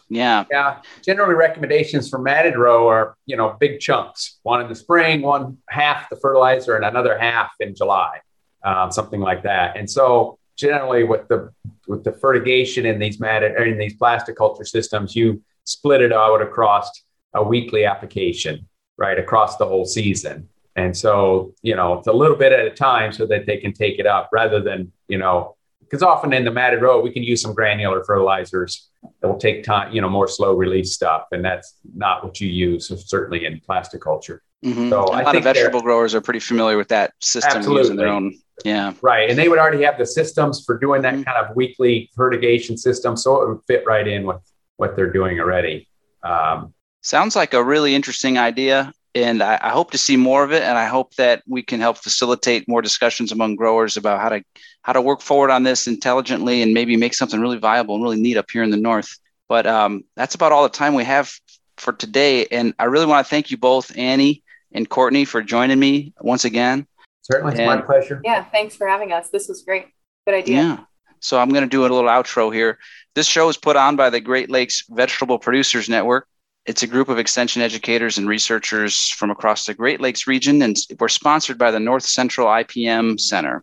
Yeah, 0.09 0.45
Yeah, 0.51 0.83
generally 1.03 1.35
recommendations 1.35 2.09
for 2.09 2.19
matted 2.19 2.57
row 2.57 2.89
are 2.89 3.17
you 3.27 3.37
know 3.37 3.57
big 3.59 3.81
chunks. 3.81 4.39
One 4.43 4.61
in 4.61 4.69
the 4.69 4.75
spring, 4.75 5.23
one 5.23 5.59
half 5.69 6.09
the 6.09 6.17
fertilizer, 6.17 6.77
and 6.77 6.85
another 6.85 7.19
half 7.19 7.53
in 7.59 7.75
July, 7.75 8.21
um, 8.63 8.93
something 8.93 9.21
like 9.21 9.43
that. 9.43 9.77
And 9.77 9.91
so 9.91 10.39
generally 10.57 11.03
with 11.03 11.27
the 11.29 11.53
with 11.89 12.05
the 12.05 12.13
fertigation 12.13 12.87
in 12.87 12.99
these 12.99 13.19
matted 13.19 13.53
or 13.53 13.65
in 13.65 13.79
these 13.79 13.95
plasticulture 13.95 14.65
systems, 14.65 15.17
you 15.17 15.43
split 15.65 16.01
it 16.01 16.13
out 16.13 16.41
across 16.41 16.89
a 17.35 17.43
weekly 17.43 17.85
application, 17.85 18.69
right 18.97 19.19
across 19.19 19.57
the 19.57 19.67
whole 19.67 19.85
season. 19.85 20.49
And 20.77 20.97
so 20.97 21.53
you 21.63 21.75
know 21.75 21.95
it's 21.95 22.07
a 22.07 22.13
little 22.13 22.37
bit 22.37 22.53
at 22.53 22.65
a 22.65 22.71
time 22.71 23.13
so 23.13 23.27
that 23.27 23.47
they 23.47 23.57
can 23.57 23.73
take 23.73 23.99
it 23.99 24.07
up 24.07 24.29
rather 24.33 24.61
than 24.61 24.93
you 25.09 25.19
know 25.19 25.56
because 25.89 26.03
often 26.03 26.33
in 26.33 26.45
the 26.45 26.51
matted 26.51 26.83
row 26.83 27.01
we 27.01 27.11
can 27.11 27.23
use 27.23 27.41
some 27.41 27.55
granular 27.55 28.03
fertilizers 28.05 28.89
that 29.21 29.29
will 29.29 29.39
take 29.39 29.63
time, 29.65 29.93
you 29.93 30.01
know, 30.01 30.09
more 30.09 30.27
slow 30.29 30.55
release 30.55 30.93
stuff. 30.93 31.25
And 31.33 31.45
that's 31.45 31.75
not 31.95 32.25
what 32.25 32.41
you 32.41 32.49
use, 32.49 32.91
certainly 33.09 33.47
in 33.47 33.61
plastic 33.61 34.01
culture. 34.01 34.43
Mhm. 34.65 34.91
So 34.91 35.05
a 35.05 35.11
I 35.11 35.23
lot 35.23 35.27
of 35.27 35.33
think 35.33 35.45
they're- 35.45 35.55
vegetable 35.55 35.81
growers 35.83 36.15
are 36.15 36.21
pretty 36.21 36.41
familiar 36.41 36.77
with 36.77 36.89
that 36.89 37.13
system 37.21 37.63
using 37.63 37.97
their 37.97 38.09
Absolutely. 38.09 38.11
own. 38.35 38.35
Yeah, 38.65 38.95
Right. 39.03 39.29
And 39.29 39.39
they 39.39 39.49
would 39.49 39.59
already 39.59 39.83
have 39.85 39.99
the 39.99 40.07
systems 40.07 40.65
for 40.65 40.79
doing 40.79 41.03
that 41.03 41.15
Mhm. 41.15 41.25
kind 41.27 41.37
of 41.47 41.55
weekly 41.55 42.11
fertigation 42.17 42.77
system. 42.79 43.17
So 43.17 43.43
it 43.43 43.49
would 43.49 43.59
fit 43.67 43.85
right 43.87 44.07
in 44.09 44.27
with 44.27 44.41
what 44.79 44.97
they're 44.97 45.13
doing 45.13 45.39
already. 45.41 45.89
Um, 46.23 46.73
sounds 47.03 47.37
like 47.37 47.53
a 47.55 47.63
really 47.63 47.95
interesting 47.95 48.39
idea. 48.39 48.93
And 49.17 49.43
I, 49.43 49.59
I 49.63 49.71
hope 49.71 49.93
to 49.93 49.99
see 49.99 50.19
more 50.19 50.45
of 50.45 50.53
it. 50.53 50.63
And 50.63 50.77
I 50.77 50.85
hope 50.85 51.15
that 51.15 51.43
we 51.49 51.63
can 51.63 51.81
help 51.81 51.97
facilitate 51.97 52.69
more 52.69 52.83
discussions 52.83 53.33
among 53.33 53.57
growers 53.57 53.97
about 53.97 54.21
how 54.21 54.29
to 54.29 54.45
how 54.83 54.93
to 54.93 55.01
work 55.01 55.23
forward 55.23 55.51
on 55.51 55.63
this 55.63 55.87
intelligently 55.87 56.61
and 56.61 56.75
maybe 56.75 56.97
make 56.99 57.15
something 57.15 57.41
really 57.41 57.57
viable 57.57 57.95
and 57.95 58.05
really 58.05 58.21
neat 58.21 58.37
up 58.37 58.51
here 58.53 58.63
in 58.63 58.71
the 58.71 58.77
north. 58.77 59.09
But 59.49 59.67
um, 59.67 60.05
that's 60.17 60.35
about 60.35 60.53
all 60.53 60.65
the 60.65 60.69
time 60.69 60.95
we 60.95 61.05
have 61.05 61.33
for 61.79 61.95
today. 61.95 62.47
And 62.47 62.75
I 62.79 62.85
really 62.85 63.07
want 63.07 63.27
to 63.27 63.31
thank 63.31 63.51
you 63.51 63.57
both, 63.57 63.97
Annie 63.97 64.43
and 64.73 64.87
Courtney, 64.87 65.25
for 65.25 65.43
joining 65.43 65.79
me 65.79 66.13
once 66.21 66.45
again. 66.45 66.87
certainly, 67.23 67.55
it's 67.55 67.67
my 67.67 67.81
pleasure. 67.81 68.21
Yeah, 68.23 68.45
thanks 68.45 68.77
for 68.77 68.87
having 68.87 69.13
us. 69.13 69.31
This 69.31 69.49
was 69.49 69.63
great. 69.63 69.87
Good 70.27 70.35
idea. 70.35 70.57
Yeah. 70.57 70.79
So 71.21 71.39
I'm 71.39 71.49
going 71.49 71.65
to 71.65 71.71
do 71.71 71.81
a 71.81 71.89
little 71.89 72.03
outro 72.03 72.53
here. 72.53 72.79
This 73.15 73.27
show 73.27 73.49
is 73.49 73.57
put 73.57 73.77
on 73.77 73.97
by 73.97 74.11
the 74.11 74.21
Great 74.21 74.51
Lakes 74.51 74.85
Vegetable 74.91 75.39
Producers 75.39 75.89
Network. 75.89 76.29
It's 76.67 76.83
a 76.83 76.89
group 76.89 77.09
of 77.09 77.19
extension 77.21 77.63
educators 77.63 78.19
and 78.19 78.29
researchers 78.29 79.09
from 79.09 79.31
across 79.31 79.67
the 79.67 79.75
Great 79.75 80.01
Lakes 80.01 80.27
region, 80.27 80.61
and 80.63 80.77
we're 80.99 81.09
sponsored 81.09 81.59
by 81.59 81.71
the 81.71 81.79
North 81.79 82.03
Central 82.03 82.49
IPM 82.49 83.21
Center, 83.21 83.63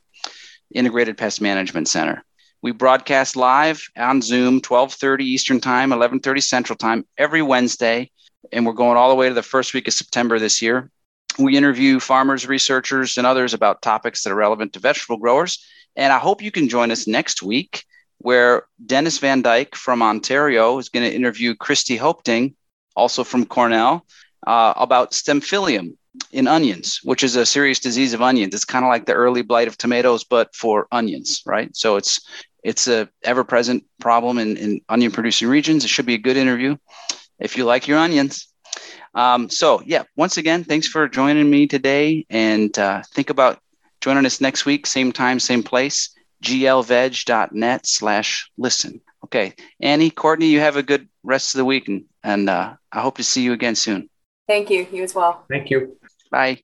Integrated 0.73 1.17
Pest 1.17 1.41
Management 1.41 1.89
Center. 1.89 2.23
We 2.61 2.71
broadcast 2.71 3.35
live 3.35 3.85
on 3.97 4.21
Zoom, 4.21 4.61
12:30 4.61 5.25
Eastern 5.25 5.59
Time, 5.59 5.91
11:30 5.91 6.39
Central 6.39 6.77
Time, 6.77 7.05
every 7.17 7.41
Wednesday, 7.41 8.09
and 8.53 8.65
we're 8.65 8.71
going 8.71 8.95
all 8.95 9.09
the 9.09 9.15
way 9.15 9.27
to 9.27 9.35
the 9.35 9.43
first 9.43 9.73
week 9.73 9.89
of 9.89 9.93
September 9.93 10.39
this 10.39 10.61
year. 10.61 10.89
We 11.37 11.57
interview 11.57 11.99
farmers, 11.99 12.47
researchers, 12.47 13.17
and 13.17 13.27
others 13.27 13.53
about 13.53 13.81
topics 13.81 14.23
that 14.23 14.31
are 14.31 14.35
relevant 14.35 14.71
to 14.73 14.79
vegetable 14.79 15.17
growers. 15.17 15.61
And 15.97 16.13
I 16.13 16.19
hope 16.19 16.41
you 16.41 16.51
can 16.51 16.69
join 16.69 16.89
us 16.89 17.05
next 17.05 17.43
week, 17.43 17.83
where 18.19 18.63
Dennis 18.85 19.17
Van 19.17 19.43
Dyk 19.43 19.75
from 19.75 20.01
Ontario 20.01 20.77
is 20.77 20.87
going 20.87 21.05
to 21.05 21.13
interview 21.13 21.53
Christy 21.53 21.97
Hoepting, 21.97 22.55
also 22.95 23.23
from 23.23 23.45
Cornell, 23.45 24.05
uh, 24.45 24.73
about 24.75 25.11
Stemphylium 25.11 25.95
in 26.31 26.47
onions, 26.47 26.99
which 27.03 27.23
is 27.23 27.35
a 27.35 27.45
serious 27.45 27.79
disease 27.79 28.13
of 28.13 28.21
onions. 28.21 28.53
It's 28.53 28.65
kind 28.65 28.85
of 28.85 28.89
like 28.89 29.05
the 29.05 29.13
early 29.13 29.41
blight 29.41 29.67
of 29.67 29.77
tomatoes, 29.77 30.23
but 30.23 30.55
for 30.55 30.87
onions, 30.91 31.41
right? 31.45 31.75
So 31.75 31.95
it's 31.95 32.21
it's 32.63 32.87
a 32.87 33.09
ever-present 33.23 33.83
problem 33.99 34.37
in, 34.37 34.55
in 34.57 34.81
onion-producing 34.87 35.47
regions. 35.49 35.83
It 35.83 35.89
should 35.89 36.05
be 36.05 36.13
a 36.13 36.17
good 36.19 36.37
interview 36.37 36.77
if 37.39 37.57
you 37.57 37.65
like 37.65 37.87
your 37.87 37.97
onions. 37.97 38.47
Um, 39.15 39.49
so 39.49 39.81
yeah, 39.85 40.03
once 40.15 40.37
again, 40.37 40.63
thanks 40.63 40.87
for 40.87 41.09
joining 41.09 41.49
me 41.49 41.67
today, 41.67 42.25
and 42.29 42.77
uh, 42.79 43.03
think 43.13 43.29
about 43.29 43.59
joining 44.01 44.25
us 44.25 44.41
next 44.41 44.65
week, 44.65 44.85
same 44.85 45.11
time, 45.11 45.39
same 45.39 45.63
place. 45.63 46.09
glveg.net 46.43 47.85
slash 47.87 48.49
listen. 48.57 49.01
Okay, 49.23 49.53
Annie, 49.79 50.09
Courtney, 50.09 50.47
you 50.47 50.59
have 50.59 50.75
a 50.75 50.83
good 50.83 51.07
rest 51.23 51.55
of 51.55 51.59
the 51.59 51.65
week, 51.65 51.87
and, 51.87 52.05
and 52.23 52.49
uh, 52.49 52.75
I 52.91 53.01
hope 53.01 53.17
to 53.17 53.23
see 53.23 53.41
you 53.41 53.53
again 53.53 53.75
soon. 53.75 54.09
Thank 54.47 54.69
you. 54.69 54.85
You 54.91 55.03
as 55.03 55.15
well. 55.15 55.45
Thank 55.49 55.69
you. 55.69 55.97
Bye. 56.29 56.61